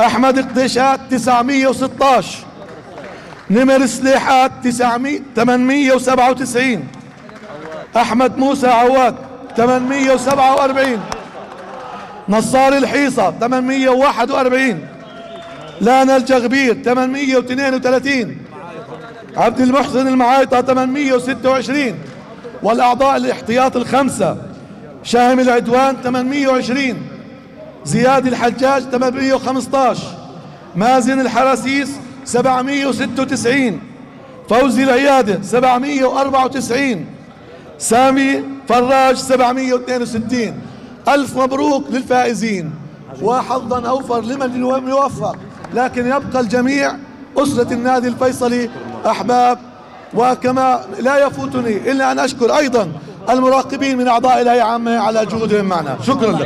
أحمد 0.00 0.38
قديشات 0.38 1.00
916 1.10 2.38
نمر 3.50 3.86
سليحات 3.86 4.50
900 4.64 5.20
897 5.36 6.84
أحمد 7.96 8.38
موسى 8.38 8.66
عواد 8.66 9.14
847 9.56 11.00
نصار 12.28 12.76
الحيصة 12.76 13.30
841 13.40 14.80
لانا 15.80 16.16
الجغبير 16.16 16.82
832 16.84 18.36
عبد 19.36 19.60
المحسن 19.60 20.08
المعايطة 20.08 20.60
826 20.62 21.94
والأعضاء 22.62 23.16
الاحتياط 23.16 23.76
الخمسة. 23.76 24.36
شاهم 25.02 25.40
العدوان 25.40 25.96
820 26.04 27.02
زياد 27.84 28.26
الحجاج 28.26 28.82
815 28.82 30.02
مازن 30.76 31.20
الحراسيس 31.20 31.90
796 32.24 33.80
فوزي 34.50 34.84
العيادة 34.84 35.42
794 35.42 37.06
سامي 37.78 38.44
فراج 38.68 39.16
762 39.16 40.54
ألف 41.08 41.36
مبروك 41.36 41.84
للفائزين. 41.90 42.70
وحظا 43.22 43.88
أوفر 43.88 44.20
لمن 44.20 44.88
يوفق. 44.88 45.36
لكن 45.74 46.06
يبقى 46.06 46.40
الجميع 46.40 46.96
أسرة 47.36 47.72
النادي 47.72 48.08
الفيصلي. 48.08 48.70
أحباب 49.06 49.58
وكما 50.16 50.84
لا 51.00 51.26
يفوتني 51.26 51.90
إلا 51.90 52.12
أن 52.12 52.18
أشكر 52.18 52.56
أيضا 52.56 52.92
المراقبين 53.30 53.98
من 53.98 54.08
أعضاء 54.08 54.40
الهيئة 54.40 54.62
العامة 54.62 54.98
على 54.98 55.26
جهودهم 55.26 55.64
معنا. 55.64 55.96
شكرا 56.06 56.32
لكم 56.32 56.44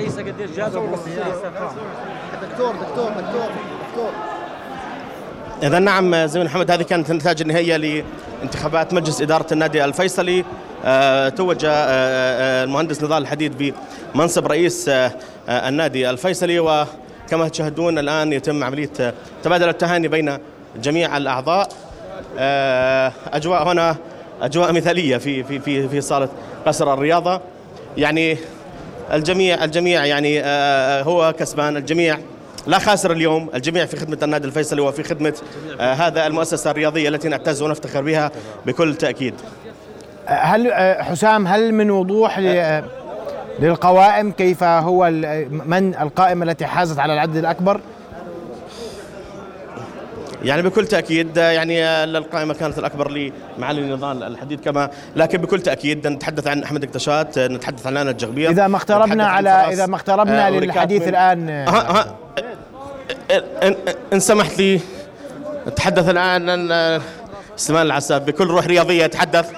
إذا 5.63 5.79
نعم 5.79 6.27
زميل 6.27 6.47
محمد 6.47 6.71
هذه 6.71 6.83
كانت 6.83 7.11
النتائج 7.11 7.41
النهائية 7.41 8.03
لانتخابات 8.43 8.95
مجلس 8.95 9.23
إدارة 9.23 9.47
النادي 9.53 9.85
الفيصلي. 9.85 10.45
آه، 10.85 11.29
توج 11.29 11.65
آه، 11.65 11.71
آه، 11.71 12.65
المهندس 12.65 13.03
نضال 13.03 13.23
الحديد 13.23 13.75
بمنصب 14.15 14.47
رئيس 14.47 14.91
النادي 15.49 16.11
الفيصلي. 16.11 16.61
وكما 16.61 17.49
تشاهدون 17.49 17.99
الآن 17.99 18.33
يتم 18.33 18.65
عملية 18.65 18.91
آه، 19.01 19.13
تبادل 19.43 19.69
التهاني 19.69 20.09
بين 20.09 20.39
جميع 20.83 21.17
الأعضاء. 21.17 21.69
آه، 21.69 21.90
أجواء 23.33 23.73
هنا 23.73 23.97
أجواء 24.43 24.73
مثالية 24.73 25.17
في 25.17 25.45
في 25.45 25.59
في 25.59 25.89
في 25.89 26.01
صالة 26.01 26.29
قصر 26.67 26.95
الرياضة. 26.95 27.41
يعني 27.97 28.37
الجميع 29.13 29.65
الجميع 29.65 30.05
يعني 30.05 30.41
آه، 30.45 31.03
هو 31.03 31.35
كسبان 31.39 31.77
الجميع 31.77 32.19
لا 32.67 32.79
خاسر 32.79 33.13
اليوم 33.13 33.51
الجميع 33.55 33.87
في 33.87 33.97
خدمة 33.97 34.19
النادي 34.23 34.47
الفيصلي 34.47 34.81
وفي 34.81 35.03
خدمة 35.03 35.35
آه، 35.81 35.93
هذا 35.93 36.27
المؤسسة 36.27 36.71
الرياضية 36.71 37.09
التي 37.09 37.29
نعتز 37.29 37.63
ونفتخر 37.63 38.03
بها 38.03 38.31
بكل 38.67 38.95
تأكيد. 38.95 39.35
هل 40.27 40.73
آه، 40.73 41.03
حسام 41.03 41.47
هل 41.47 41.75
من 41.75 41.91
وضوح 41.91 42.37
آه، 42.41 42.85
للقوائم 43.61 44.33
كيف 44.33 44.65
هو 44.65 45.11
من 45.67 45.95
القائمة 46.01 46.45
التي 46.45 46.67
حازت 46.67 46.99
على 46.99 47.13
العدد 47.15 47.37
الأكبر؟ 47.37 47.81
يعني 50.45 50.63
بكل 50.63 50.87
تأكيد 50.87 51.39
آه، 51.39 51.51
يعني 51.51 51.85
آه، 51.85 52.05
القائمة 52.05 52.55
كانت 52.55 52.79
الأكبر 52.79 53.11
لمعالي 53.59 53.81
نضال 53.81 54.23
الحديد 54.23 54.61
كما 54.61 54.91
لكن 55.17 55.39
بكل 55.39 55.61
تأكيد 55.61 56.07
نتحدث 56.07 56.47
عن 56.47 56.63
أحمد 56.63 56.85
اكتشات 56.85 57.39
آه، 57.39 57.49
نتحدث 57.49 57.87
عن 57.87 57.95
لانا 57.95 58.11
الجغبير 58.11 58.51
إذا 58.51 58.67
ما 58.67 58.77
اقتربنا 58.77 59.27
على 59.27 59.51
إذا 59.51 59.87
ما 59.87 59.97
اقتربنا 59.97 60.47
آه، 60.47 60.51
للحديث 60.51 61.09
الآن. 61.09 61.51
آه، 61.51 61.71
ها 61.71 62.17
إن, 63.63 63.77
إن 64.13 64.21
سمحت 64.21 64.59
لي 64.59 64.81
نتحدث 65.69 66.09
الآن 66.09 66.51
عن 66.51 66.73
آه، 66.73 67.01
سليمان 67.57 67.87
العساف. 67.87 68.23
بكل 68.23 68.47
روح 68.47 68.67
رياضية 68.67 69.05
يتحدث. 69.05 69.51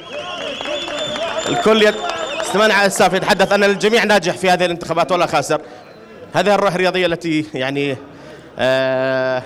الكل 1.49 1.83
يت... 1.83 1.95
سليمان 2.43 2.71
عساف 2.71 3.13
يتحدث 3.13 3.53
أن 3.53 3.65
الجميع 3.65 4.05
ناجح 4.05 4.37
في 4.37 4.51
هذه 4.51 4.65
الانتخابات 4.65 5.13
ولا 5.13 5.27
خاسر. 5.27 5.61
هذه 6.35 6.55
الروح 6.55 6.75
الرياضية 6.75 7.07
التي 7.07 7.47
يعني 7.55 7.97
آه 8.59 9.43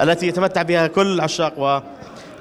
التي 0.00 0.26
يتمتع 0.26 0.62
بها 0.62 0.86
كل 0.86 1.20
عشاق 1.20 1.58
و 1.58 1.80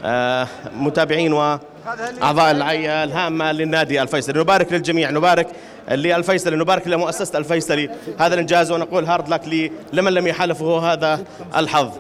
آه 0.05 0.47
متابعين 0.75 1.33
وأعضاء 1.33 2.51
العية 2.51 3.03
الهامة 3.03 3.51
للنادي 3.51 4.01
الفيصلي. 4.01 4.39
نبارك 4.39 4.73
للجميع 4.73 5.09
نبارك 5.09 5.47
للفيصلي 5.91 6.55
نبارك 6.55 6.87
لمؤسسة 6.87 7.37
الفيصلي. 7.37 7.89
هذا 8.19 8.33
الإنجاز 8.33 8.71
ونقول 8.71 9.05
هارد 9.05 9.29
لك 9.29 9.71
لمن 9.93 10.13
لم 10.13 10.27
يحالفه 10.27 10.93
هذا 10.93 11.23
الحظ. 11.57 11.91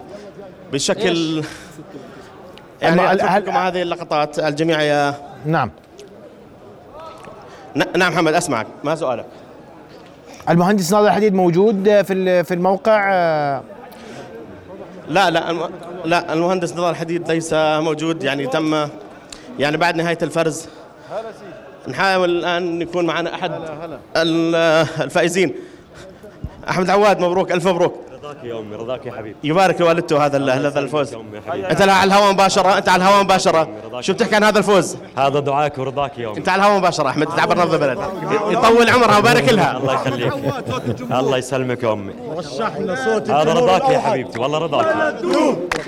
بشكل 0.73 1.43
يعني 2.81 3.11
أترككم 3.11 3.51
هذه 3.51 3.81
اللقطات 3.81 4.39
الجميع 4.39 4.81
يا 4.81 5.13
نعم. 5.45 5.71
نعم 7.95 8.13
محمد 8.13 8.33
أسمعك 8.33 8.67
ما 8.83 8.95
سؤالك؟ 8.95 9.25
المهندس 10.49 10.93
ناظر 10.93 11.07
الحديد 11.07 11.33
موجود 11.33 12.01
في 12.01 12.43
في 12.43 12.53
الموقع 12.53 13.11
لا 15.09 15.29
لا. 15.29 15.69
لا 16.05 16.33
المهندس 16.33 16.73
ناظر 16.73 16.89
الحديد 16.89 17.31
ليس 17.31 17.53
موجود. 17.53 18.23
يعني 18.23 18.47
تم 18.47 18.87
يعني 19.59 19.77
بعد 19.77 19.95
نهاية 19.95 20.17
الفرز. 20.21 20.67
نحاول 21.87 22.29
الآن 22.29 22.79
نكون 22.79 23.05
معنا 23.05 23.35
أحد 23.35 23.51
الفائزين. 24.15 25.55
أحمد 26.69 26.89
عواد 26.89 27.19
مبروك 27.19 27.51
ألف 27.51 27.67
مبروك. 27.67 27.95
رضاك 28.23 28.43
يا 28.43 28.59
أمي 28.59 28.75
رضاك 28.75 29.05
يا 29.05 29.11
حبيبي. 29.11 29.35
يبارك 29.43 29.81
لوالدته 29.81 30.25
هذا 30.25 30.53
هذا 30.53 30.79
الفوز. 30.79 31.13
أنت 31.69 31.81
على 31.81 32.03
الهواء 32.03 32.33
مباشرة 32.33 32.77
أنت 32.77 32.89
على 32.89 33.03
الهواء 33.03 33.23
مباشرة. 33.23 33.67
شو 33.99 34.13
بتحكي 34.13 34.35
عن 34.35 34.43
هذا 34.43 34.59
الفوز؟ 34.59 34.97
هذا 35.17 35.39
دعاك 35.39 35.77
ورضاك 35.77 36.17
يا 36.17 36.27
أمي. 36.27 36.37
أنت 36.37 36.49
على 36.49 36.61
الهواء 36.61 36.79
مباشرة 36.79 37.09
أحمد 37.09 37.27
تعبر 37.27 37.57
نبض 37.57 37.73
البلد. 37.73 37.99
يطول 38.49 38.89
عمرها 38.89 39.15
ويبارك 39.15 39.53
لها. 39.53 39.77
الله 39.77 39.93
يخليك. 39.93 40.33
الله 41.11 41.37
يسلمك 41.37 41.83
يا 41.83 41.93
أمي. 41.93 42.13
رشحنا 42.37 42.95
صوت 43.05 43.29
هذا 43.29 43.53
رضاك 43.53 43.89
يا 43.89 43.99
حبيبتي 43.99 44.39
والله 44.39 44.57
رضاك. 44.59 45.15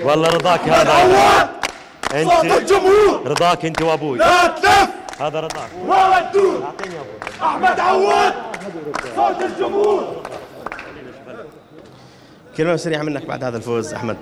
والله 0.04 0.28
رضاك 0.28 0.68
هذا. 0.68 1.48
أنت 2.14 2.30
صوت 2.30 2.44
الجمهور. 2.44 3.22
رضاك 3.26 3.64
أنت 3.64 3.82
وأبوي. 3.82 4.18
لا 4.18 4.46
تلف. 4.46 4.88
هذا 5.20 5.40
رضاك. 5.40 5.68
وودود 5.86 6.64
أحمد 7.42 7.80
عواد 7.80 8.34
صوت 9.16 9.42
الجمهور. 9.42 10.04
كلمة 12.56 12.76
سريعة 12.76 13.02
منك 13.02 13.26
بعد 13.26 13.44
هذا 13.44 13.56
الفوز 13.56 13.94
أحمد. 13.94 14.16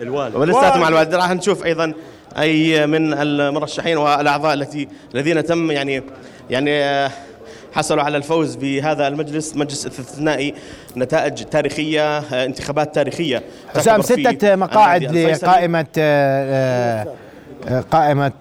الوالد. 0.00 0.34
ولساته 0.36 0.80
مع 0.80 0.88
الوالد. 0.88 1.14
راح 1.14 1.30
نشوف 1.30 1.64
أيضا 1.64 1.92
أي 2.38 2.86
من 2.86 3.12
المرشحين 3.12 3.96
والأعضاء 3.96 4.54
التي 4.54 4.88
الذين 5.14 5.44
تم 5.44 5.70
يعني 5.70 6.02
يعني 6.50 7.08
حصلوا 7.72 8.02
على 8.02 8.16
الفوز 8.16 8.54
بهذا 8.56 9.08
المجلس. 9.08 9.56
مجلس 9.56 9.86
استثنائي 9.86 10.54
نتائج 10.96 11.44
تاريخية 11.44 12.18
انتخابات 12.18 12.94
تاريخية 12.94 13.42
حسام 13.76 14.02
ستة 14.02 14.56
مقاعد 14.56 15.16
لقائمة 15.16 15.86
قائمة 17.90 18.32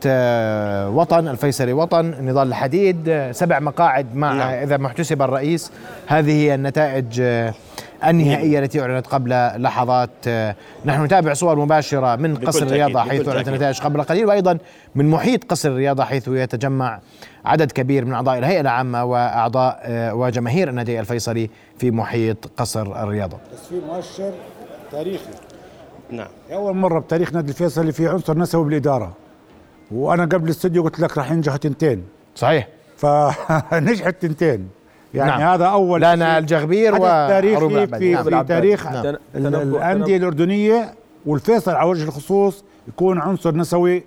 وطن 0.96 1.28
الفيصلي 1.28 1.74
وطن 1.74 2.16
نضال 2.22 2.48
الحديد. 2.48 3.28
سبع 3.32 3.60
مقاعد 3.60 4.16
مع 4.16 4.34
نعم. 4.34 4.50
إذا 4.50 4.78
ما 4.78 4.88
احتسب 4.88 5.22
الرئيس. 5.22 5.72
هذه 6.08 6.32
هي 6.32 6.56
النتائج 6.56 7.22
النهائية 8.08 8.60
التي 8.60 8.82
أعلنت 8.82 9.08
قبل 9.08 9.52
لحظات. 9.58 10.10
نحن 10.86 11.04
نتابع 11.04 11.34
صور 11.34 11.60
مباشرة 11.60 12.16
من 12.16 12.36
قصر 12.36 12.66
الرياضة 12.66 13.02
حيث 13.02 13.28
أعلنت 13.28 13.48
النتائج 13.48 13.82
قبل 13.82 14.04
قليل 14.04 14.26
وأيضا 14.26 14.58
من 14.96 15.10
محيط 15.10 15.44
قصر 15.44 15.70
الرياضة 15.70 16.04
حيث 16.04 16.28
يتجمع 16.28 17.00
عدد 17.46 17.72
كبير 17.72 18.06
من 18.06 18.14
أعضاء 18.14 18.38
الهيئة 18.38 18.62
العامة 18.62 19.04
وأعضاء 19.04 19.82
وجماهير 20.14 20.70
النادي 20.70 21.00
الفيصلي 21.00 21.50
في 21.78 21.92
محيط 21.92 22.52
قصر 22.58 23.04
الرياضة. 23.04 23.38
بس 23.54 23.68
في 23.68 23.76
مؤشر 23.88 24.32
تاريخي. 24.92 25.32
نعم. 26.12 26.28
أول 26.52 26.76
مرة 26.76 27.00
بتاريخ 27.00 27.34
نادي 27.34 27.52
الفيصلي 27.52 27.92
في 27.92 28.08
عنصر 28.08 28.38
نسوي 28.38 28.66
بالإدارة. 28.66 29.14
وأنا 29.92 30.24
قبل 30.24 30.44
الاستوديو 30.44 30.84
قلت 30.84 31.00
لك 31.00 31.18
راح 31.18 31.32
ينجح 31.32 31.56
تنتين. 31.56 32.04
صحيح. 32.36 32.68
فنجحت 32.98 34.16
تنتين. 34.22 34.68
يعني 35.14 35.32
نعم. 35.32 35.42
هذا 35.42 35.66
أول 35.66 36.02
لنا 36.02 36.38
الجغبير 36.38 36.98
تاريخي 36.98 37.88
في, 37.88 38.12
نعم. 38.12 38.24
في 38.24 38.44
تاريخ 38.48 38.88
نعم. 38.88 39.16
الأندية 39.36 40.18
الأردنية 40.18 40.94
والفيصل 41.26 41.72
على 41.72 41.90
وجه 41.90 42.04
الخصوص 42.04 42.64
يكون 42.88 43.20
عنصر 43.20 43.56
نسوي. 43.56 44.04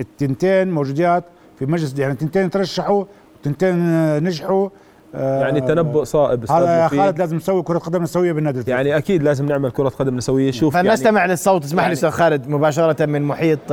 التنتين 0.00 0.70
موجودات 0.70 1.24
في 1.58 1.66
مجلس 1.66 1.98
يعني 1.98 2.14
تنتين 2.14 2.50
ترشحوا 2.50 3.04
وتنتين 3.40 3.76
نجحوا. 4.24 4.68
يعني 5.14 5.60
تنبؤ 5.60 6.04
صائب 6.04 6.50
هذا 6.50 6.82
يا 6.82 6.88
خالد 6.88 7.18
لازم 7.18 7.36
نسوي 7.36 7.62
كرة 7.62 7.78
قدم 7.78 8.02
نسوية 8.02 8.32
بالنادي 8.32 8.70
يعني 8.70 8.96
أكيد 8.96 9.22
لازم 9.22 9.46
نعمل 9.46 9.70
كرة 9.70 9.88
قدم 9.88 10.16
نسوية. 10.16 10.50
شوف 10.50 10.74
فلنستمع 10.74 11.20
يعني 11.20 11.32
للصوت 11.32 11.64
اسمح 11.64 11.82
يعني 11.82 11.88
لي 11.88 11.92
أستاذ 11.92 12.10
خالد 12.10 12.48
مباشرة 12.48 13.06
من 13.06 13.22
محيط 13.22 13.72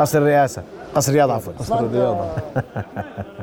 قصر 0.00 0.18
الرئاسة 0.18 0.62
قصر 0.94 1.10
الرياضة 1.10 1.32
عفوا. 1.32 1.52
قصر 1.58 1.80
الرياضة 1.80 2.24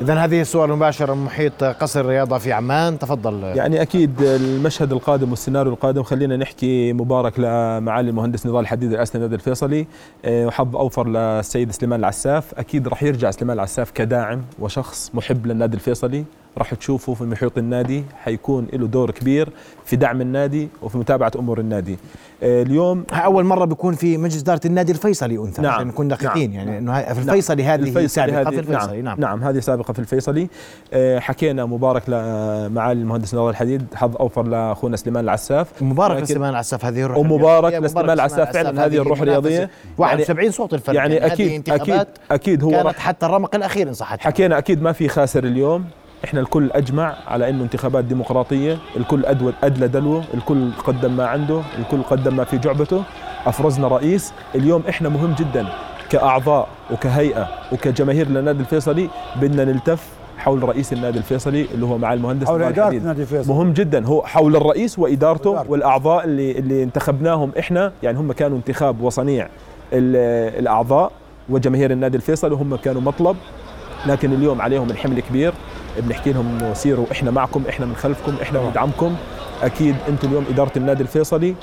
إذا 0.00 0.14
هذه 0.14 0.40
الصور 0.40 0.64
المباشرة 0.64 1.14
من 1.14 1.24
محيط 1.24 1.64
قصر 1.64 2.00
الرياضة 2.00 2.38
في 2.38 2.52
عمان. 2.52 2.98
تفضل. 2.98 3.42
يعني 3.42 3.82
أكيد 3.82 4.22
المشهد 4.22 4.92
القادم 4.92 5.30
والسيناريو 5.30 5.72
القادم 5.72 6.02
خلينا 6.02 6.36
نحكي 6.36 6.92
مبارك 6.92 7.38
لمعالي 7.38 8.10
المهندس 8.10 8.46
نضال 8.46 8.60
الحديد 8.60 8.94
رئاسة 8.94 9.16
النادي 9.16 9.34
الفيصلي. 9.34 9.86
وحظ 10.26 10.76
أوفر 10.76 11.08
للسيد 11.08 11.70
سليمان 11.70 12.00
العساف. 12.00 12.54
أكيد 12.58 12.88
راح 12.88 13.02
يرجع 13.02 13.30
سليمان 13.30 13.56
العساف 13.56 13.90
كداعم 13.90 14.42
وشخص 14.58 15.10
محب 15.14 15.46
للنادي 15.46 15.74
الفيصلي. 15.74 16.24
راح 16.58 16.74
تشوفه 16.74 17.14
في 17.14 17.24
محيط 17.24 17.58
النادي 17.58 18.04
حيكون 18.24 18.66
له 18.72 18.86
دور 18.86 19.10
كبير 19.10 19.48
في 19.84 19.96
دعم 19.96 20.20
النادي 20.20 20.68
وفي 20.82 20.98
متابعة 20.98 21.32
أمور 21.36 21.60
النادي. 21.60 21.98
اليوم 22.42 23.04
أول 23.12 23.44
مرة 23.44 23.64
بيكون 23.64 23.94
في 23.94 24.16
مجلس 24.16 24.42
إدارة 24.42 24.60
النادي 24.64 24.92
الفيصلي 24.92 25.38
أنثى 25.38 25.62
نعم. 25.62 25.72
عشان 25.72 25.86
نكون 25.86 26.08
دقيقين 26.08 26.50
نعم. 26.50 26.58
يعني 26.58 26.78
أنه 26.78 27.02
في 27.02 27.18
الفيصلي 27.18 27.64
هذه 27.64 27.80
الفيصلي 27.80 28.08
سابقة 28.08 28.40
هذه 28.40 28.48
في 28.48 28.58
الفيصلي. 28.58 29.02
نعم, 29.02 29.20
نعم, 29.20 29.38
نعم 29.38 29.48
هذه 29.48 29.60
سابقة 29.60 29.92
في 29.92 29.98
الفيصلي. 29.98 30.48
حكينا 31.18 31.64
مبارك 31.64 32.02
لمعالي 32.08 33.00
المهندس 33.00 33.34
نضال 33.34 33.50
الحديد 33.50 33.86
حظ 33.94 34.16
أوفر 34.16 34.42
لأخونا 34.42 34.96
سليمان 34.96 35.24
العساف. 35.24 35.82
مبارك 35.82 36.22
لسليمان 36.22 36.50
العساف 36.50 36.84
هذه 36.84 37.02
الروح 37.02 37.18
ومبارك 37.18 37.74
لسليمان 37.74 38.10
العساف 38.10 38.52
فعلا 38.52 38.86
هذه 38.86 38.96
الروح 38.96 39.20
الرياضية. 39.20 39.70
71 39.98 40.50
صوت 40.50 40.74
الفرق 40.74 40.96
يعني, 40.96 41.14
يعني 41.14 41.32
أكيد 41.32 41.70
أكيد 41.70 42.06
أكيد 42.30 42.64
هو 42.64 42.70
كانت 42.70 42.98
حتى 42.98 43.26
الرمق 43.26 43.54
الأخير 43.54 43.88
إن 43.88 43.94
صحت 43.94 44.20
حكينا 44.20 44.58
أكيد 44.58 44.82
ما 44.82 44.92
في 44.92 45.08
خاسر 45.08 45.44
اليوم. 45.44 45.84
إحنا 46.24 46.40
الكل 46.40 46.70
أجمع 46.72 47.16
على 47.26 47.50
إنه 47.50 47.64
انتخابات 47.64 48.04
ديمقراطية 48.04 48.78
الكل 48.96 49.24
ادوى 49.24 49.52
أدلى 49.64 49.88
دلوه 49.88 50.24
الكل 50.34 50.70
قدم 50.86 51.16
ما 51.16 51.26
عنده 51.26 51.60
الكل 51.78 52.02
قدم 52.02 52.36
ما 52.36 52.44
في 52.44 52.58
جعبته. 52.58 53.02
أفرزنا 53.46 53.88
رئيس 53.88 54.32
اليوم 54.54 54.82
إحنا 54.88 55.08
مهم 55.08 55.34
جدا 55.38 55.66
كأعضاء 56.10 56.68
وكهيئة 56.90 57.48
وكجماهير 57.72 58.28
للنادي 58.28 58.60
الفيصلي 58.60 59.08
بدنا 59.40 59.64
نلتف 59.64 60.08
حول 60.38 60.62
رئيس 60.62 60.92
النادي 60.92 61.18
الفيصلي 61.18 61.66
اللي 61.74 61.86
هو 61.86 61.98
مع 61.98 62.12
المهندس 62.12 62.46
حول 62.46 62.62
إدارة 62.62 62.96
النادي 62.96 63.22
الفيصلي. 63.22 63.54
مهم 63.54 63.72
جدا 63.72 64.06
هو 64.06 64.22
حول 64.22 64.56
الرئيس 64.56 64.98
وإدارته 64.98 65.50
وإدارته. 65.50 65.70
والأعضاء 65.70 66.24
اللي 66.24 66.58
اللي 66.58 66.82
انتخبناهم 66.82 67.52
إحنا. 67.58 67.92
يعني 68.02 68.18
هم 68.18 68.32
كانوا 68.32 68.56
انتخاب 68.56 69.00
وصنيع 69.00 69.48
الأعضاء 69.92 71.12
وجماهير 71.48 71.90
النادي 71.90 72.16
الفيصلي 72.16 72.54
وهم 72.54 72.76
كانوا 72.76 73.00
مطلب 73.00 73.36
لكن 74.06 74.32
اليوم 74.32 74.62
عليهم 74.62 74.90
الحمل 74.90 75.20
كبير. 75.20 75.52
بنحكي 76.00 76.32
لهم 76.32 76.74
سيروا 76.74 77.06
إحنا 77.12 77.30
معكم 77.30 77.62
إحنا 77.68 77.86
من 77.86 77.96
خلفكم 77.96 78.34
إحنا 78.42 78.58
بندعمكم 78.60 79.16
أكيد 79.62 79.96
أنتم 80.08 80.28
اليوم 80.28 80.44
إدارة 80.50 80.72
النادي 80.76 81.02
الفيصلي 81.02 81.54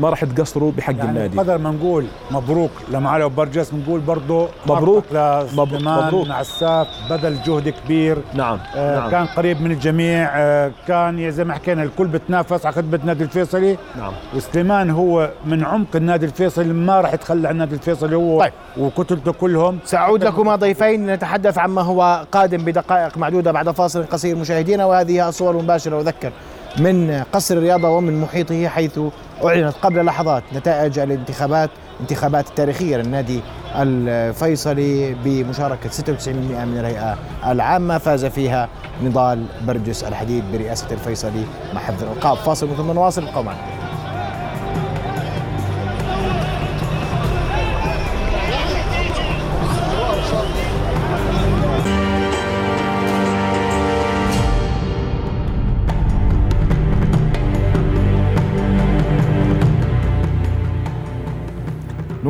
ما 0.00 0.10
راح 0.10 0.24
تقصروا 0.24 0.72
بحق 0.76 0.94
يعني 0.94 1.10
النادي. 1.10 1.38
قدر 1.38 1.58
ما 1.58 1.70
نقول؟ 1.70 2.06
مبروك 2.30 2.70
لمعالي 2.92 3.24
أبو 3.24 3.34
برجس 3.34 3.70
بنقول 3.70 4.00
برضه 4.00 4.48
مبروك. 4.66 5.04
مبروك. 5.12 6.30
عساف 6.30 6.86
بذل 7.10 7.42
جهد 7.42 7.68
كبير. 7.68 8.18
نعم, 8.34 8.58
آه 8.76 8.98
نعم. 8.98 9.10
كان 9.10 9.26
قريب 9.26 9.62
من 9.62 9.70
الجميع. 9.70 10.30
آه 10.36 10.72
كان 10.88 11.30
زي 11.30 11.44
ما 11.44 11.54
حكينا 11.54 11.82
الكل 11.82 12.06
بتنافس 12.06 12.66
على 12.66 12.74
خدمة 12.74 12.98
النادي 13.02 13.24
الفيصلي. 13.24 13.76
نعم. 13.98 14.12
وسليمان 14.36 14.90
هو 14.90 15.30
من 15.46 15.64
عمق 15.64 15.96
النادي 15.96 16.26
الفيصلي 16.26 16.72
ما 16.72 17.00
راح 17.00 17.14
يتخلى 17.14 17.48
عن 17.48 17.54
النادي 17.54 17.74
الفيصلي 17.74 18.16
هو 18.16 18.40
طيب. 18.40 18.52
وكتلته 18.78 19.32
كلهم. 19.32 19.78
سأعود 19.84 20.24
لكما 20.24 20.56
ضيفين 20.56 21.06
نتحدث 21.06 21.58
عما 21.58 21.82
هو 21.82 22.24
قادم 22.32 22.64
بدقائق 22.64 23.18
معدودة 23.18 23.52
بعد 23.52 23.70
فاصل 23.70 24.04
قصير 24.04 24.36
مشاهدينا 24.36 24.84
وهذه 24.84 25.28
الصور 25.28 25.58
المباشرة. 25.58 26.00
أذكر 26.00 26.32
من 26.78 27.24
قصر 27.32 27.56
الرياضة 27.56 27.88
ومن 27.88 28.20
محيطه 28.20 28.68
حيث 28.68 29.00
أعلنت 29.44 29.74
قبل 29.82 30.04
لحظات 30.04 30.42
نتائج 30.54 30.98
الانتخابات 30.98 31.70
الانتخابات 31.96 32.48
التاريخية 32.48 32.96
للنادي 32.96 33.40
الفيصلي 33.76 35.14
بمشاركة 35.24 35.90
96% 35.90 36.28
من 36.28 36.78
الهيئة 36.80 37.18
العامة. 37.46 37.98
فاز 37.98 38.24
فيها 38.24 38.68
نضال 39.02 39.46
برجس 39.66 40.04
الحديد 40.04 40.44
برئاسة 40.52 40.86
الفيصلي 40.90 41.44
مع 41.74 41.80
حفظ 41.80 42.02
الألقاب. 42.02 42.36
فاصل 42.36 42.76
ثم 42.76 42.92
نواصل. 42.92 43.22
ابقوا 43.28 43.52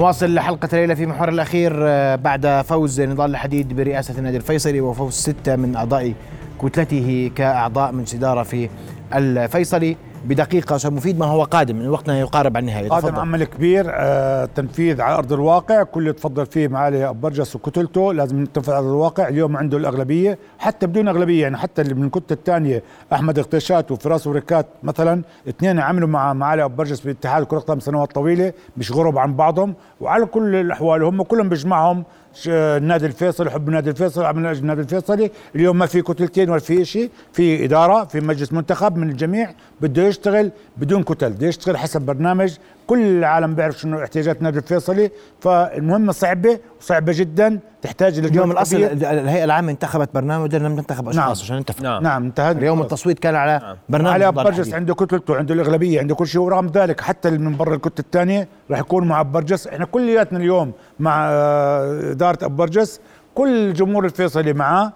نواصل 0.00 0.38
حلقة 0.38 0.68
الليلة 0.72 0.94
في 0.94 1.06
محور 1.06 1.28
الأخير 1.28 1.72
آه، 1.76 2.16
بعد 2.16 2.62
فوز 2.64 3.00
نضال 3.00 3.30
الحديد 3.30 3.76
برئاسة 3.76 4.18
النادي 4.18 4.36
الفيصلي 4.36 4.80
وفوز 4.80 5.12
ستة 5.12 5.56
من 5.56 5.76
أعضاء 5.76 6.14
كتلته 6.62 7.30
كأعضاء 7.36 7.92
من 7.92 8.04
إدارة 8.14 8.42
في 8.42 8.68
الفيصلي. 9.14 9.96
بدقيقة 10.24 10.76
أستاذ 10.76 10.90
مفيد 10.90 11.18
ما 11.18 11.26
هو 11.26 11.44
قادم 11.44 11.76
من 11.76 11.88
وقتنا 11.88 12.18
يقارب 12.20 12.56
على 12.56 12.62
النهاية. 12.62 12.88
قادم 12.88 13.08
تفضل. 13.08 13.20
عمل 13.20 13.44
كبير 13.44 13.86
آه 13.88 14.44
تنفيذ 14.44 15.00
على 15.00 15.14
أرض 15.14 15.32
الواقع 15.32 15.82
كل 15.82 16.00
اللي 16.00 16.12
تفضل 16.12 16.46
فيه 16.46 16.68
معالي 16.68 17.08
أبو 17.08 17.20
برجس 17.20 17.56
وكتلته 17.56 18.12
لازم 18.12 18.42
نتنفذ 18.42 18.72
على 18.72 18.78
أرض 18.78 18.88
الواقع. 18.88 19.28
اليوم 19.28 19.56
عنده 19.56 19.76
الأغلبية 19.78 20.38
حتى 20.58 20.86
بدون 20.86 21.08
أغلبية 21.08 21.42
يعني 21.42 21.56
حتى 21.56 21.82
اللي 21.82 21.94
من 21.94 22.04
الكتله 22.04 22.38
الثانية 22.38 22.82
أحمد 23.12 23.38
اغتشات 23.38 23.90
وفراس 23.90 24.26
وركات 24.26 24.66
مثلا 24.82 25.22
اثنين 25.48 25.78
عملوا 25.78 26.08
مع 26.08 26.32
معالي 26.32 26.64
أبو 26.64 26.76
برجس 26.76 27.00
باتحاد 27.00 27.44
كره 27.44 27.58
القدم 27.58 27.80
سنوات 27.80 28.12
طويلة 28.12 28.52
مش 28.76 28.92
غرب 28.92 29.18
عن 29.18 29.34
بعضهم 29.36 29.74
وعلى 30.00 30.26
كل 30.26 30.54
الأحوال 30.54 31.02
هم 31.02 31.22
كلهم 31.22 31.48
بيجمعهم 31.48 32.04
النادي 32.46 33.06
الفيصلي 33.06 33.50
حب 33.50 33.68
النادي 33.68 33.90
الفيصلي 33.90 34.26
عمل 34.26 34.46
أجل 34.46 34.60
النادي 34.60 34.80
الفيصلي. 34.80 35.30
اليوم 35.54 35.78
ما 35.78 35.86
في 35.86 36.02
كتلتين 36.02 36.50
ولا 36.50 36.60
في 36.60 36.84
شيء 36.84 37.10
في 37.32 37.64
إدارة 37.64 38.04
في 38.04 38.20
مجلس 38.20 38.52
منتخب 38.52 38.96
من 38.96 39.10
الجميع 39.10 39.50
بده 39.80 40.02
يشتغل 40.02 40.50
بدون 40.80 41.02
كتل. 41.02 41.32
بده 41.32 41.46
يشتغل 41.46 41.76
حسب 41.76 42.02
برنامج. 42.02 42.56
كل 42.86 43.02
العالم 43.18 43.54
بيعرف 43.54 43.78
شنو 43.80 44.02
احتياجات 44.02 44.38
النادي 44.38 44.58
الفيصلي. 44.58 45.10
فالمهمه 45.40 46.12
صعبة 46.12 46.58
وصعبه 46.80 47.12
جدا. 47.16 47.58
تحتاج 47.82 48.18
لجهد 48.18 48.30
اليوم 48.30 48.50
الأصل 48.50 48.76
كبير. 48.76 48.92
الهيئة 49.10 49.44
العامة 49.44 49.70
انتخبت 49.72 50.08
برنامج 50.14 50.56
لم 50.56 50.76
تنتخب 50.76 51.08
أشخاص 51.08 51.16
نعم. 51.22 51.30
عشان 51.30 51.58
نتفق 51.58 51.82
نعم. 51.82 52.02
نعم. 52.02 52.24
انتهى 52.24 52.50
اليوم 52.52 52.80
التصويت 52.82 53.18
كان 53.18 53.34
على 53.34 53.76
برنامج 53.88 54.12
علي 54.14 54.26
نضال 54.26 54.44
برجس. 54.44 54.74
عنده 54.74 54.94
كتلته 54.94 55.36
عنده 55.36 55.54
الإغلبية 55.54 56.00
عنده 56.00 56.14
كل 56.14 56.26
شيء. 56.26 56.40
ورغم 56.40 56.66
ذلك 56.66 57.00
حتى 57.00 57.28
اللي 57.28 57.38
من 57.38 57.56
برا 57.56 57.74
الكتله 57.74 58.04
الثانية 58.04 58.48
راح 58.70 58.78
يكون 58.78 59.08
مع 59.08 59.22
برجس 59.22 59.66
إحنا 59.66 59.84
كلياتنا 59.84 60.38
اليوم 60.38 60.72
مع 61.00 61.28
آه، 61.30 62.16
أبو 62.22 62.56
برجس 62.56 63.00
كل 63.34 63.72
جمهور 63.72 64.04
الفيصلي 64.04 64.52
معاه. 64.52 64.92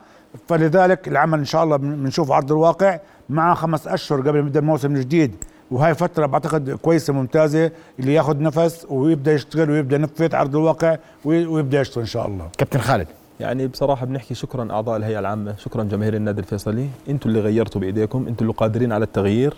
فلذلك 0.49 1.09
العمل 1.09 1.39
إن 1.39 1.45
شاء 1.45 1.65
الله 1.65 1.77
بن- 1.77 1.97
بنشوف 1.97 2.33
عرض 2.33 2.53
الواقع 2.53 2.99
مع 3.29 3.55
خمس 3.55 3.89
أشهر 3.89 4.21
قبل 4.21 4.33
ما 4.33 4.39
يبدأ 4.39 4.61
الموسم 4.61 4.95
الجديد. 4.97 5.45
وهاي 5.71 5.95
فترة 5.95 6.27
بعتقد 6.27 6.71
كويسة 6.71 7.13
ممتازة 7.13 7.71
اللي 7.99 8.15
ياخذ 8.15 8.39
نفس 8.43 8.87
ويبدأ 8.91 9.33
يشتغل 9.33 9.71
ويبدأ 9.71 9.97
ينفذ 9.97 10.35
عرض 10.37 10.57
الواقع 10.57 10.97
وي- 11.25 11.47
ويبدأ 11.47 11.81
يشتغل 11.81 12.01
إن 12.01 12.07
شاء 12.09 12.27
الله. 12.27 12.49
كابتن 12.59 12.81
خالد. 12.81 13.07
يعني 13.41 13.67
بصراحة 13.67 14.07
بنحكي 14.07 14.35
شكرا 14.35 14.73
أعضاء 14.73 14.97
الهيئة 14.97 15.19
العامة 15.19 15.57
شكرا 15.57 15.85
جماهير 15.85 16.15
النادي 16.15 16.41
الفيصلي. 16.41 16.89
أنتم 17.09 17.29
اللي 17.29 17.41
غيرتوا 17.41 17.81
بإيديكم 17.81 18.27
أنتم 18.29 18.45
اللي 18.45 18.57
قادرين 18.57 18.93
على 18.93 19.05
التغيير. 19.05 19.55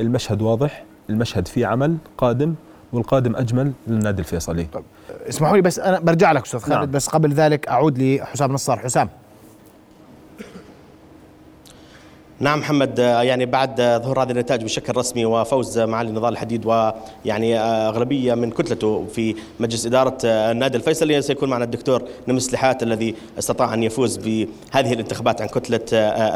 المشهد 0.00 0.42
واضح 0.42 0.84
المشهد 1.10 1.48
فيه 1.48 1.66
عمل 1.66 1.96
قادم 2.18 2.54
والقادم 2.92 3.36
أجمل 3.36 3.72
للنادي 3.86 4.18
الفيصلي. 4.18 4.66
اسمحوا 5.28 5.56
لي 5.56 5.62
بس 5.62 5.78
أنا 5.78 6.00
برجع 6.00 6.32
لك 6.32 6.44
أستاذ 6.44 6.60
خالد 6.60 6.72
نعم. 6.74 6.90
بس 6.90 7.08
قبل 7.08 7.32
ذلك 7.32 7.68
أعود 7.68 7.98
لحسام 7.98 8.52
نصار. 8.52 8.78
حسام 8.78 9.08
نعم 12.40 12.58
محمد 12.58 13.00
آه، 13.00 13.22
يعني 13.22 13.46
بعد 13.46 13.80
آه، 13.80 13.98
ظهور 13.98 14.22
هذه 14.22 14.30
النتائج 14.30 14.64
بشكل 14.64 14.96
رسمي 14.96 15.24
وفوز 15.24 15.78
معالي 15.78 16.10
نضال 16.10 16.32
الحديد 16.32 16.66
ويعني 16.66 17.58
آه، 17.58 17.88
أغلبية 17.88 18.34
من 18.34 18.50
كتلته 18.50 19.06
في 19.06 19.34
مجلس 19.60 19.86
إدارة 19.86 20.18
النادي 20.24 20.76
الفيصلي 20.76 21.22
سيكون 21.22 21.48
معنا 21.48 21.64
الدكتور 21.64 22.02
نمس 22.28 22.54
لحات 22.54 22.82
الذي 22.82 23.14
استطاع 23.38 23.74
أن 23.74 23.82
يفوز 23.82 24.16
بهذه 24.16 24.92
الانتخابات 24.92 25.40
عن 25.40 25.48
كتلة 25.48 25.80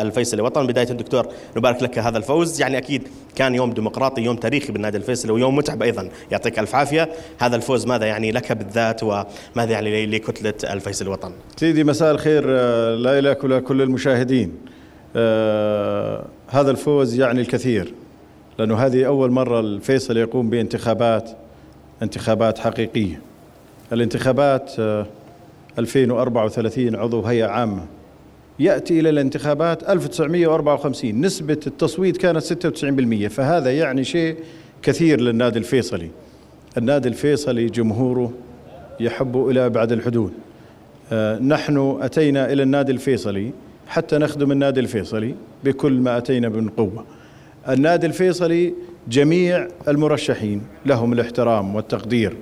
الفيصلي. 0.03 0.43
وطن 0.43 0.67
بداية 0.67 0.91
الدكتور 0.91 1.27
نبارك 1.57 1.83
لك 1.83 1.99
هذا 1.99 2.19
الفوز. 2.19 2.61
يعني 2.61 2.79
أكيد 2.79 3.09
كان 3.35 3.55
يوم 3.55 3.73
ديمقراطي 3.73 4.23
يوم 4.23 4.37
تاريخي 4.37 4.73
بالنادي 4.73 4.97
الفيصلي 4.97 5.33
ويوم 5.33 5.57
متعب 5.57 5.83
أيضا. 5.83 6.09
يعطيك 6.31 6.59
ألف 6.59 6.75
عافية. 6.75 7.09
هذا 7.39 7.57
الفوز 7.57 7.87
ماذا 7.87 8.07
يعني 8.07 8.33
لك 8.33 8.53
بالذات 8.53 9.03
وماذا 9.03 9.73
يعني 9.73 10.07
لكتلة 10.07 10.73
الفيصلي 10.73 11.11
وطن؟ 11.11 11.33
سيدي 11.57 11.85
مساء 11.85 12.11
الخير 12.11 12.47
لا 12.95 13.21
لك 13.21 13.45
ولا 13.45 13.61
كل 13.61 13.83
المشاهدين. 13.83 14.72
هذا 16.49 16.71
الفوز 16.71 17.19
يعني 17.19 17.41
الكثير 17.41 17.95
لأنه 18.59 18.75
هذه 18.75 19.07
أول 19.07 19.31
مرة 19.31 19.61
الفيصل 19.61 20.17
يقوم 20.17 20.51
بانتخابات 20.51 21.31
انتخابات 22.03 22.59
حقيقية. 22.59 23.21
الانتخابات 23.93 24.73
آه 24.79 25.07
2034 25.79 26.97
عضو 26.97 27.23
هيئة 27.23 27.47
عامة. 27.47 27.85
يأتي 28.59 29.01
إلى 29.01 29.11
الانتخابات 29.11 29.91
1954 29.91 31.21
نسبة 31.21 31.61
التصويت 31.67 32.17
كانت 32.17 32.45
96% 32.45 33.29
فهذا 33.29 33.73
يعني 33.73 34.05
شيء 34.05 34.37
كثير 34.83 35.21
للنادي 35.21 35.59
الفيصلي. 35.59 36.11
النادي 36.79 37.09
الفيصلي 37.09 37.67
جمهوره 37.67 38.33
يحب 39.01 39.49
إلى 39.49 39.67
أبعد 39.67 39.93
الحدود. 39.93 40.33
آه، 41.13 41.39
نحن 41.39 41.99
أتينا 42.01 42.53
إلى 42.53 42.63
النادي 42.63 42.93
الفيصلي 42.93 43.53
حتى 43.93 44.19
نخدم 44.19 44.53
النادي 44.53 44.81
الفيصلي 44.81 45.35
بكل 45.65 45.93
ما 45.93 46.19
أتينا 46.19 46.49
من 46.49 46.69
قوة. 46.69 47.05
النادي 47.69 48.07
الفيصلي 48.07 48.75
جميع 49.09 49.69
المرشحين 49.89 50.63
لهم 50.87 51.13
الاحترام 51.13 51.75
والتقدير. 51.75 52.37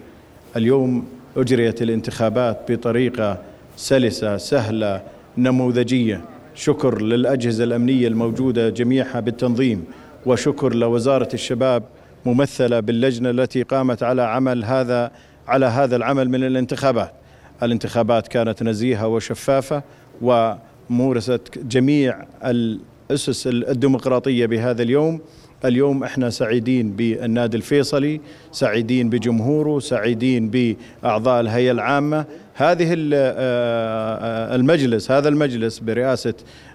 اليوم 0.57 1.05
أجريت 1.37 1.83
الانتخابات 1.83 2.73
بطريقة 2.73 3.39
سلسة 3.77 4.37
سهلة 4.37 5.03
نموذجية. 5.39 6.25
شكر 6.55 7.03
للأجهزة 7.03 7.65
الأمنية 7.65 8.09
الموجودة 8.09 8.69
جميعها 8.69 9.21
بالتنظيم 9.21 9.85
وشكر 10.27 10.75
لوزارة 10.75 11.29
الشباب 11.35 11.83
ممثلة 12.27 12.81
باللجنة 12.81 13.31
التي 13.31 13.63
قامت 13.63 14.03
على 14.03 14.23
عمل 14.23 14.65
هذا 14.65 15.11
على 15.49 15.67
هذا 15.67 15.97
العمل 15.97 16.29
من 16.29 16.45
الانتخابات. 16.45 17.13
الانتخابات 17.63 18.29
كانت 18.29 18.63
نزيهة 18.63 19.07
وشفافة 19.09 19.83
ومورست 20.91 21.59
جميع 21.59 22.17
الأسس 22.45 23.47
الديمقراطية 23.47 24.47
بهذا 24.47 24.83
اليوم. 24.83 25.21
اليوم 25.65 26.05
إحنا 26.05 26.31
سعيدين 26.31 26.91
بالنادي 26.93 27.57
الفيصلي 27.57 28.21
سعيدين 28.53 29.11
بجمهوره 29.11 29.79
سعيدين 29.79 30.51
بأعضاء 30.51 31.41
الهيئة 31.41 31.71
العامة. 31.71 32.25
هذه 32.55 32.89
ال- 32.93 33.11
آه، 33.15 34.55
المجلس 34.57 35.11
هذا 35.11 35.29
المجلس 35.29 35.79
برئاسة 35.79 36.35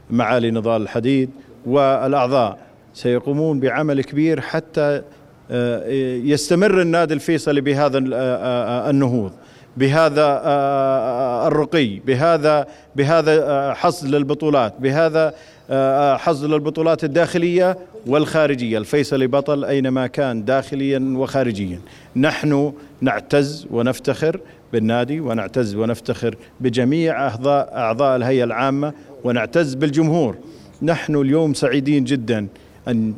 معالي 0.10 0.52
نضال 0.52 0.82
الحديد 0.82 1.30
والأعضاء 1.66 2.58
سيقومون 2.94 3.60
بعمل 3.60 4.04
كبير 4.04 4.42
حتى 4.42 5.02
آه، 5.52 5.88
يستمر 6.24 6.82
النادي 6.82 7.14
الفيصلي 7.14 7.62
بهذا 7.62 7.98
ال- 7.98 8.14
آه، 8.14 8.18
آه، 8.18 8.90
النهوض. 8.90 9.32
بهذا 9.78 10.42
آه، 10.44 11.48
الرقي 11.48 12.00
بهذا 12.00 12.68
بهذا 12.96 13.44
آه، 13.44 13.74
حصد 13.74 14.08
للبطولات 14.08 14.74
بهذا 14.80 15.34
آه، 15.70 16.18
حصد 16.18 16.46
للبطولات 16.46 17.04
الداخلية 17.04 17.78
والخارجية. 18.08 18.78
الفيصلي 18.78 19.28
بطل 19.28 19.66
أينما 19.66 20.08
كان 20.08 20.46
داخليا 20.46 21.14
وخارجيا. 21.18 21.80
نحن 22.16 22.74
نعتز 23.02 23.68
ونفتخر 23.72 24.40
بالنادي 24.74 25.20
ونعتز 25.20 25.76
ونفتخر 25.76 26.36
بجميع 26.60 27.28
أعضاء 27.28 27.76
أعضاء 27.76 28.16
الهيئة 28.16 28.44
العامة 28.44 28.94
ونعتز 29.24 29.74
بالجمهور. 29.74 30.36
نحن 30.82 31.16
اليوم 31.16 31.54
سعيدين 31.54 32.04
جدا 32.04 32.48
أن 32.88 33.14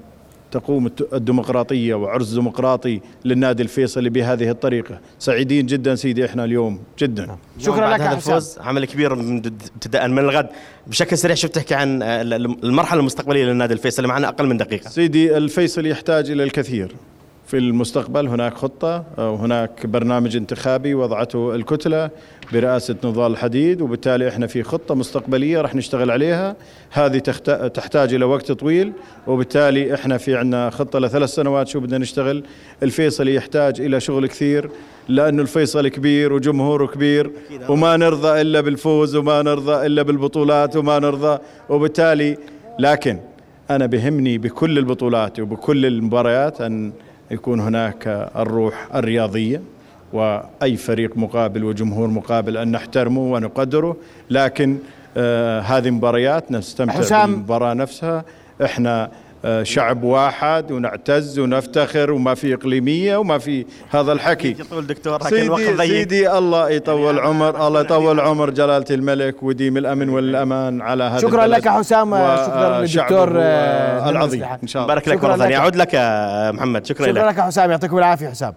تقوم 0.52 0.89
الديمقراطية 1.14 1.93
وعرس 1.93 2.30
ديمقراطي 2.34 3.02
للنادي 3.26 3.64
الفيصلي 3.64 4.10
بهذه 4.10 4.50
الطريقة. 4.50 5.00
سعيدين 5.20 5.66
جدا 5.66 5.95
سيدي 5.95 6.26
إحنا 6.26 6.43
اليوم. 6.43 6.80
جدا. 7.00 7.38
شكرا 7.60 7.80
بعد 7.80 7.93
لك 8.02 8.08
هذا. 8.08 8.16
الفوز. 8.16 8.58
عمل 8.60 8.86
كبير 8.86 9.16
من- 9.16 9.38
ابتداء 9.76 10.08
من 10.08 10.20
الغد. 10.20 10.48
بشكل 10.88 11.18
سريع 11.18 11.36
شفت 11.36 11.56
تحكي 11.56 11.76
عن 11.76 12.02
آه، 12.02 12.22
المرحلة 12.64 13.00
المستقبلية 13.00 13.45
للنادي 13.45 13.74
الفيصلي؟ 13.74 14.08
معنا 14.08 14.28
أقل 14.28 14.48
من 14.48 14.58
دقيقة. 14.58 14.89
سيدي 14.89 15.38
الفيصل 15.38 15.86
يحتاج 15.86 16.32
إلى 16.32 16.43
الكثير. 16.43 16.91
في 17.48 17.58
المستقبل 17.58 18.28
هناك 18.28 18.54
خطة 18.54 19.04
وهناك 19.18 19.86
برنامج 19.86 20.36
انتخابي 20.36 20.93
وضعته 20.93 21.56
الكتلة 21.56 22.10
برئاسة 22.54 22.95
نضال 23.04 23.32
الحديد 23.32 23.82
وبالتالي 23.82 24.28
إحنا 24.30 24.48
في 24.48 24.64
خطة 24.64 24.95
مستقبلية 24.95 25.62
راح 25.62 25.76
نشتغل 25.76 26.12
عليها. 26.12 26.56
هذه 26.91 27.18
تحت- 27.18 27.50
تحتاج 27.74 28.14
إلى 28.14 28.26
وقت 28.26 28.52
طويل 28.52 28.91
وبالتالي 29.28 29.93
إحنا 29.93 30.18
في 30.18 30.36
عندنا 30.36 30.70
خطة 30.70 31.00
لثلاث 31.00 31.30
سنوات 31.30 31.68
شو 31.68 31.80
بدنا 31.80 31.98
نشتغل. 31.98 32.43
الفيصلي 32.84 33.36
يحتاج 33.36 33.82
إلى 33.82 34.00
شغل 34.00 34.28
كثير 34.28 34.70
لأنه 35.10 35.41
الفيصل 35.41 35.88
كبير 35.88 36.34
وجمهوره 36.34 36.86
كبير 36.86 37.32
وما 37.70 37.98
نرضى 37.98 38.41
إلا 38.41 38.62
بالفوز 38.62 39.16
وما 39.16 39.41
نرضى 39.41 39.86
إلا 39.86 40.02
بالبطولات 40.02 40.76
وما 40.76 41.00
نرضى. 41.00 41.39
وبالتالي 41.70 42.38
لكن 42.80 43.20
أنا 43.70 43.86
بهمني 43.86 44.38
بكل 44.38 44.78
البطولات 44.78 45.39
وبكل 45.39 45.86
المباريات 45.86 46.62
أن 46.62 46.91
يكون 47.32 47.60
هناك 47.60 48.30
الروح 48.36 48.88
الرياضية 48.96 49.62
وأي 50.14 50.78
فريق 50.78 51.18
مقابل 51.18 51.64
وجمهور 51.64 52.08
مقابل 52.08 52.58
أن 52.58 52.72
نحترمه 52.72 53.22
ونقدره 53.22 53.98
لكن 54.30 54.78
آه 55.18 55.60
هذه 55.60 55.90
مباريات 55.90 56.52
نستمتع. 56.52 56.94
بالمباراة 57.26 57.74
نفسها 57.74 58.26
إحنا 58.64 59.12
شعب 59.64 60.04
واحد 60.04 60.72
ونعتز 60.72 61.40
ونفتخر 61.40 62.12
وما 62.12 62.34
في 62.36 62.54
إقليمية 62.54 63.18
وما 63.18 63.38
في 63.38 63.66
هذا 63.90 64.12
الحكي. 64.12 64.52
يطول 64.60 64.88
دكتور 64.88 65.24
سيدي, 65.24 65.78
سيدي 65.78 66.32
الله 66.32 66.70
يطول 66.70 67.20
عمر 67.20 67.68
الله 67.68 67.82
يطول 67.82 68.20
عمر 68.20 68.50
جلالة 68.50 68.86
الملك 68.92 69.44
وديم 69.44 69.78
الأمن 69.78 70.10
والأمان 70.10 70.82
على 70.82 71.04
هذا 71.04 71.18
شكرا 71.20 71.46
البلد 71.46 71.60
لك 71.60 71.68
حسام 71.68 72.10
شكرا 72.16 72.80
للدكتور 72.82 73.32
آه، 73.38 74.10
العظيم. 74.10 74.44
إن 74.64 74.68
شاء 74.68 74.84
الله 74.84 74.94
بارك 74.94 75.08
لك 75.08 75.16
شكراً 75.18 75.28
مرة 75.30 75.38
ثانية. 75.38 75.68
لك. 75.68 75.96
محمد. 76.56 76.86
شكرا 76.86 77.08
شكرا 77.08 77.24
لك 77.24 77.38
لك 77.38 77.40
حسام 77.42 77.72
يعطيكم 77.72 77.98
العافية 77.98 78.28
حسام. 78.30 78.54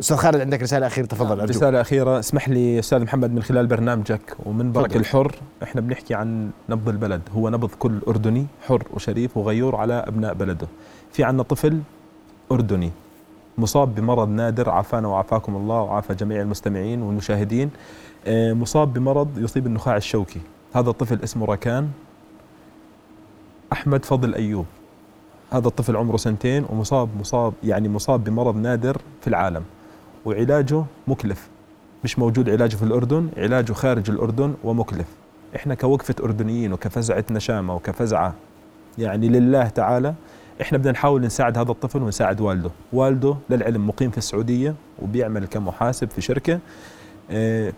أستاذ 0.00 0.16
خالد 0.16 0.40
عندك 0.40 0.62
رسالة 0.62 0.86
أخيرة؟ 0.86 1.06
تفضل 1.06 1.40
أرجوك. 1.40 1.56
رسالة 1.56 1.80
أخيرة. 1.80 2.18
اسمح 2.18 2.48
لي 2.48 2.78
أستاذ 2.78 3.02
محمد 3.02 3.30
من 3.30 3.42
خلال 3.42 3.66
برنامجك 3.66 4.36
ومن 4.46 4.72
برك. 4.72 4.96
الحر 4.96 5.34
إحنا 5.62 5.80
بنحكي 5.80 6.14
عن 6.14 6.50
نبض 6.68 6.88
البلد. 6.88 7.20
هو 7.36 7.48
نبض 7.48 7.70
كل 7.78 7.98
أردني 8.08 8.46
حر 8.66 8.82
وشريف 8.94 9.36
وغيور 9.36 9.76
على 9.76 9.94
أبناء 9.94 10.34
بلده. 10.34 10.66
في 11.12 11.24
عنا 11.24 11.42
طفل 11.42 11.80
أردني 12.52 12.90
مصاب 13.58 13.94
بمرض 13.94 14.28
نادر 14.28 14.70
عافانا 14.70 15.08
وعافاكم 15.08 15.56
الله 15.56 15.80
وعافى 15.80 16.14
جميع 16.14 16.40
المستمعين 16.40 17.02
والمشاهدين. 17.02 17.70
آه، 18.26 18.52
مصاب 18.52 18.92
بمرض 18.92 19.38
يصيب 19.38 19.66
النخاع 19.66 19.96
الشوكي. 19.96 20.40
هذا 20.74 20.90
الطفل 20.90 21.18
اسمه 21.24 21.46
ركان 21.46 21.90
أحمد 23.72 24.04
فضل 24.04 24.34
أيوب. 24.34 24.66
هذا 25.52 25.68
الطفل 25.68 25.96
عمره 25.96 26.16
سنتين 26.16 26.66
ومصاب 26.70 27.08
مصاب 27.20 27.52
يعني 27.64 27.88
مصاب 27.88 28.24
بمرض 28.24 28.56
نادر 28.56 29.00
في 29.20 29.28
العالم. 29.28 29.62
وعلاجه 30.24 30.84
مكلف. 31.08 31.48
مش 32.04 32.18
موجود 32.18 32.50
علاجه 32.50 32.76
في 32.76 32.82
الأردن 32.82 33.28
علاجه 33.36 33.72
خارج 33.72 34.10
الأردن 34.10 34.54
ومكلف. 34.64 35.06
إحنا 35.56 35.74
كوقفة 35.74 36.14
أردنيين 36.24 36.72
وكفزعة 36.72 37.24
نشامة 37.30 37.74
وكفزعة 37.74 38.34
يعني 38.98 39.28
لله 39.28 39.68
تعالى 39.68 40.14
إحنا 40.60 40.78
بدنا 40.78 40.92
نحاول 40.92 41.22
نساعد 41.22 41.58
هذا 41.58 41.70
الطفل 41.70 42.02
ونساعد 42.02 42.40
والده. 42.40 42.70
والده 42.92 43.36
للعلم 43.50 43.86
مقيم 43.86 44.10
في 44.10 44.18
السعودية 44.18 44.74
وبيعمل 45.02 45.46
كمحاسب 45.46 46.10
في 46.10 46.20
شركة. 46.20 46.58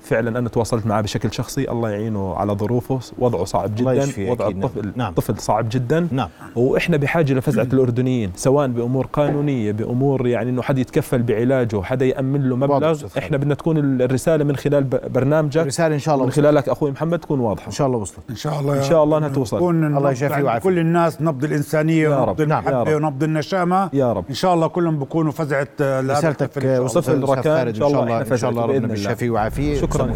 فعلا 0.02 0.38
أنا 0.38 0.48
تواصلت 0.48 0.86
معه 0.86 1.00
بشكل 1.00 1.32
شخصي 1.32 1.70
الله 1.70 1.90
يعينه 1.90 2.34
على 2.34 2.52
ظروفه 2.52 2.98
وضعه 3.18 3.44
صعب 3.44 3.80
الله 3.80 3.94
جدا 4.06 4.30
وضع. 4.30 4.48
الطفل 4.48 4.92
نعم. 4.96 5.12
طفل 5.12 5.38
صعب 5.38 5.68
جدا 5.70 6.08
نعم 6.10 6.28
وإحنا 6.56 6.96
بحاجة 6.96 7.32
لفزعة 7.32 7.68
الأردنيين 7.76 8.32
سواء 8.36 8.66
بأمور 8.68 9.06
قانونية 9.06 9.72
بأمور 9.72 10.26
يعني 10.26 10.50
إنه 10.50 10.62
حد 10.62 10.78
يتكفل 10.78 11.22
بعلاجه 11.22 11.82
حدا 11.82 12.06
يأمن 12.06 12.48
له 12.48 12.56
مبلغ. 12.56 13.02
إحنا 13.18 13.36
بدنا 13.36 13.54
تكون 13.54 14.00
الرسالة 14.02 14.44
من 14.44 14.56
خلال 14.56 14.84
برنامجك 14.84 15.60
الرسالة 15.62 15.94
إن 15.94 15.98
شاء 16.00 16.14
الله 16.14 16.24
من 16.26 16.32
وصلت. 16.32 16.46
خلالك 16.46 16.68
أخوي 16.68 16.90
محمد 16.90 17.18
تكون 17.18 17.40
واضحة 17.40 17.66
إن 17.66 17.72
شاء 17.72 17.86
الله 17.86 17.98
وصلت 17.98 18.18
إن 18.30 18.36
شاء 18.36 18.60
الله 18.60 18.78
إن 18.78 18.82
شاء 18.82 19.04
الله 19.04 19.18
إنها 19.18 19.28
توصل 19.28 19.56
الله 19.56 19.70
النبض 19.70 20.10
يشافيه 20.10 20.34
عند 20.34 20.44
ويعافيه. 20.44 20.64
كل 20.70 20.78
الناس 20.78 21.22
نبض 21.22 21.44
الإنسانية 21.44 22.02
يا 22.08 22.16
ونبض 22.16 22.40
رب. 22.40 22.48
نعم. 22.48 22.58
المحبه 22.68 22.96
رب. 22.96 23.02
ونبض 23.02 23.22
النشامة 23.22 23.90
يا 23.92 24.12
رب 24.12 24.24
إن 24.28 24.34
شاء 24.34 24.54
الله 24.54 24.66
كلهم 24.66 24.98
بكونوا 24.98 25.32
فزعة 25.32 25.68
آه، 25.80 26.00
رسالتك 26.00 26.42
الطفل 26.42 26.60
إن 26.60 26.66
شاء 26.66 26.74
الله. 26.76 26.84
وصلت 26.84 27.04
طفل 27.04 27.16
للأستاذ 27.16 27.38
ركان، 27.38 27.56
خالد 27.56 27.68
إن 27.68 27.74
شاء 27.74 27.88
الله 27.88 28.20
إن 28.32 28.36
شاء 28.36 28.50
الله 28.50 28.62
ربنا 28.62 28.86
بإذن 28.86 29.35
وعافيه 29.36 29.80
شكراً 29.80 30.14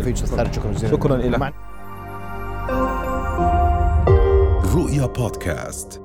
شكرا. 0.53 0.73
جزيلا. 0.73 0.93
شكراً 0.93 1.17
لك. 1.17 1.55
رؤيا 4.75 5.07
بودكاست. 5.07 6.03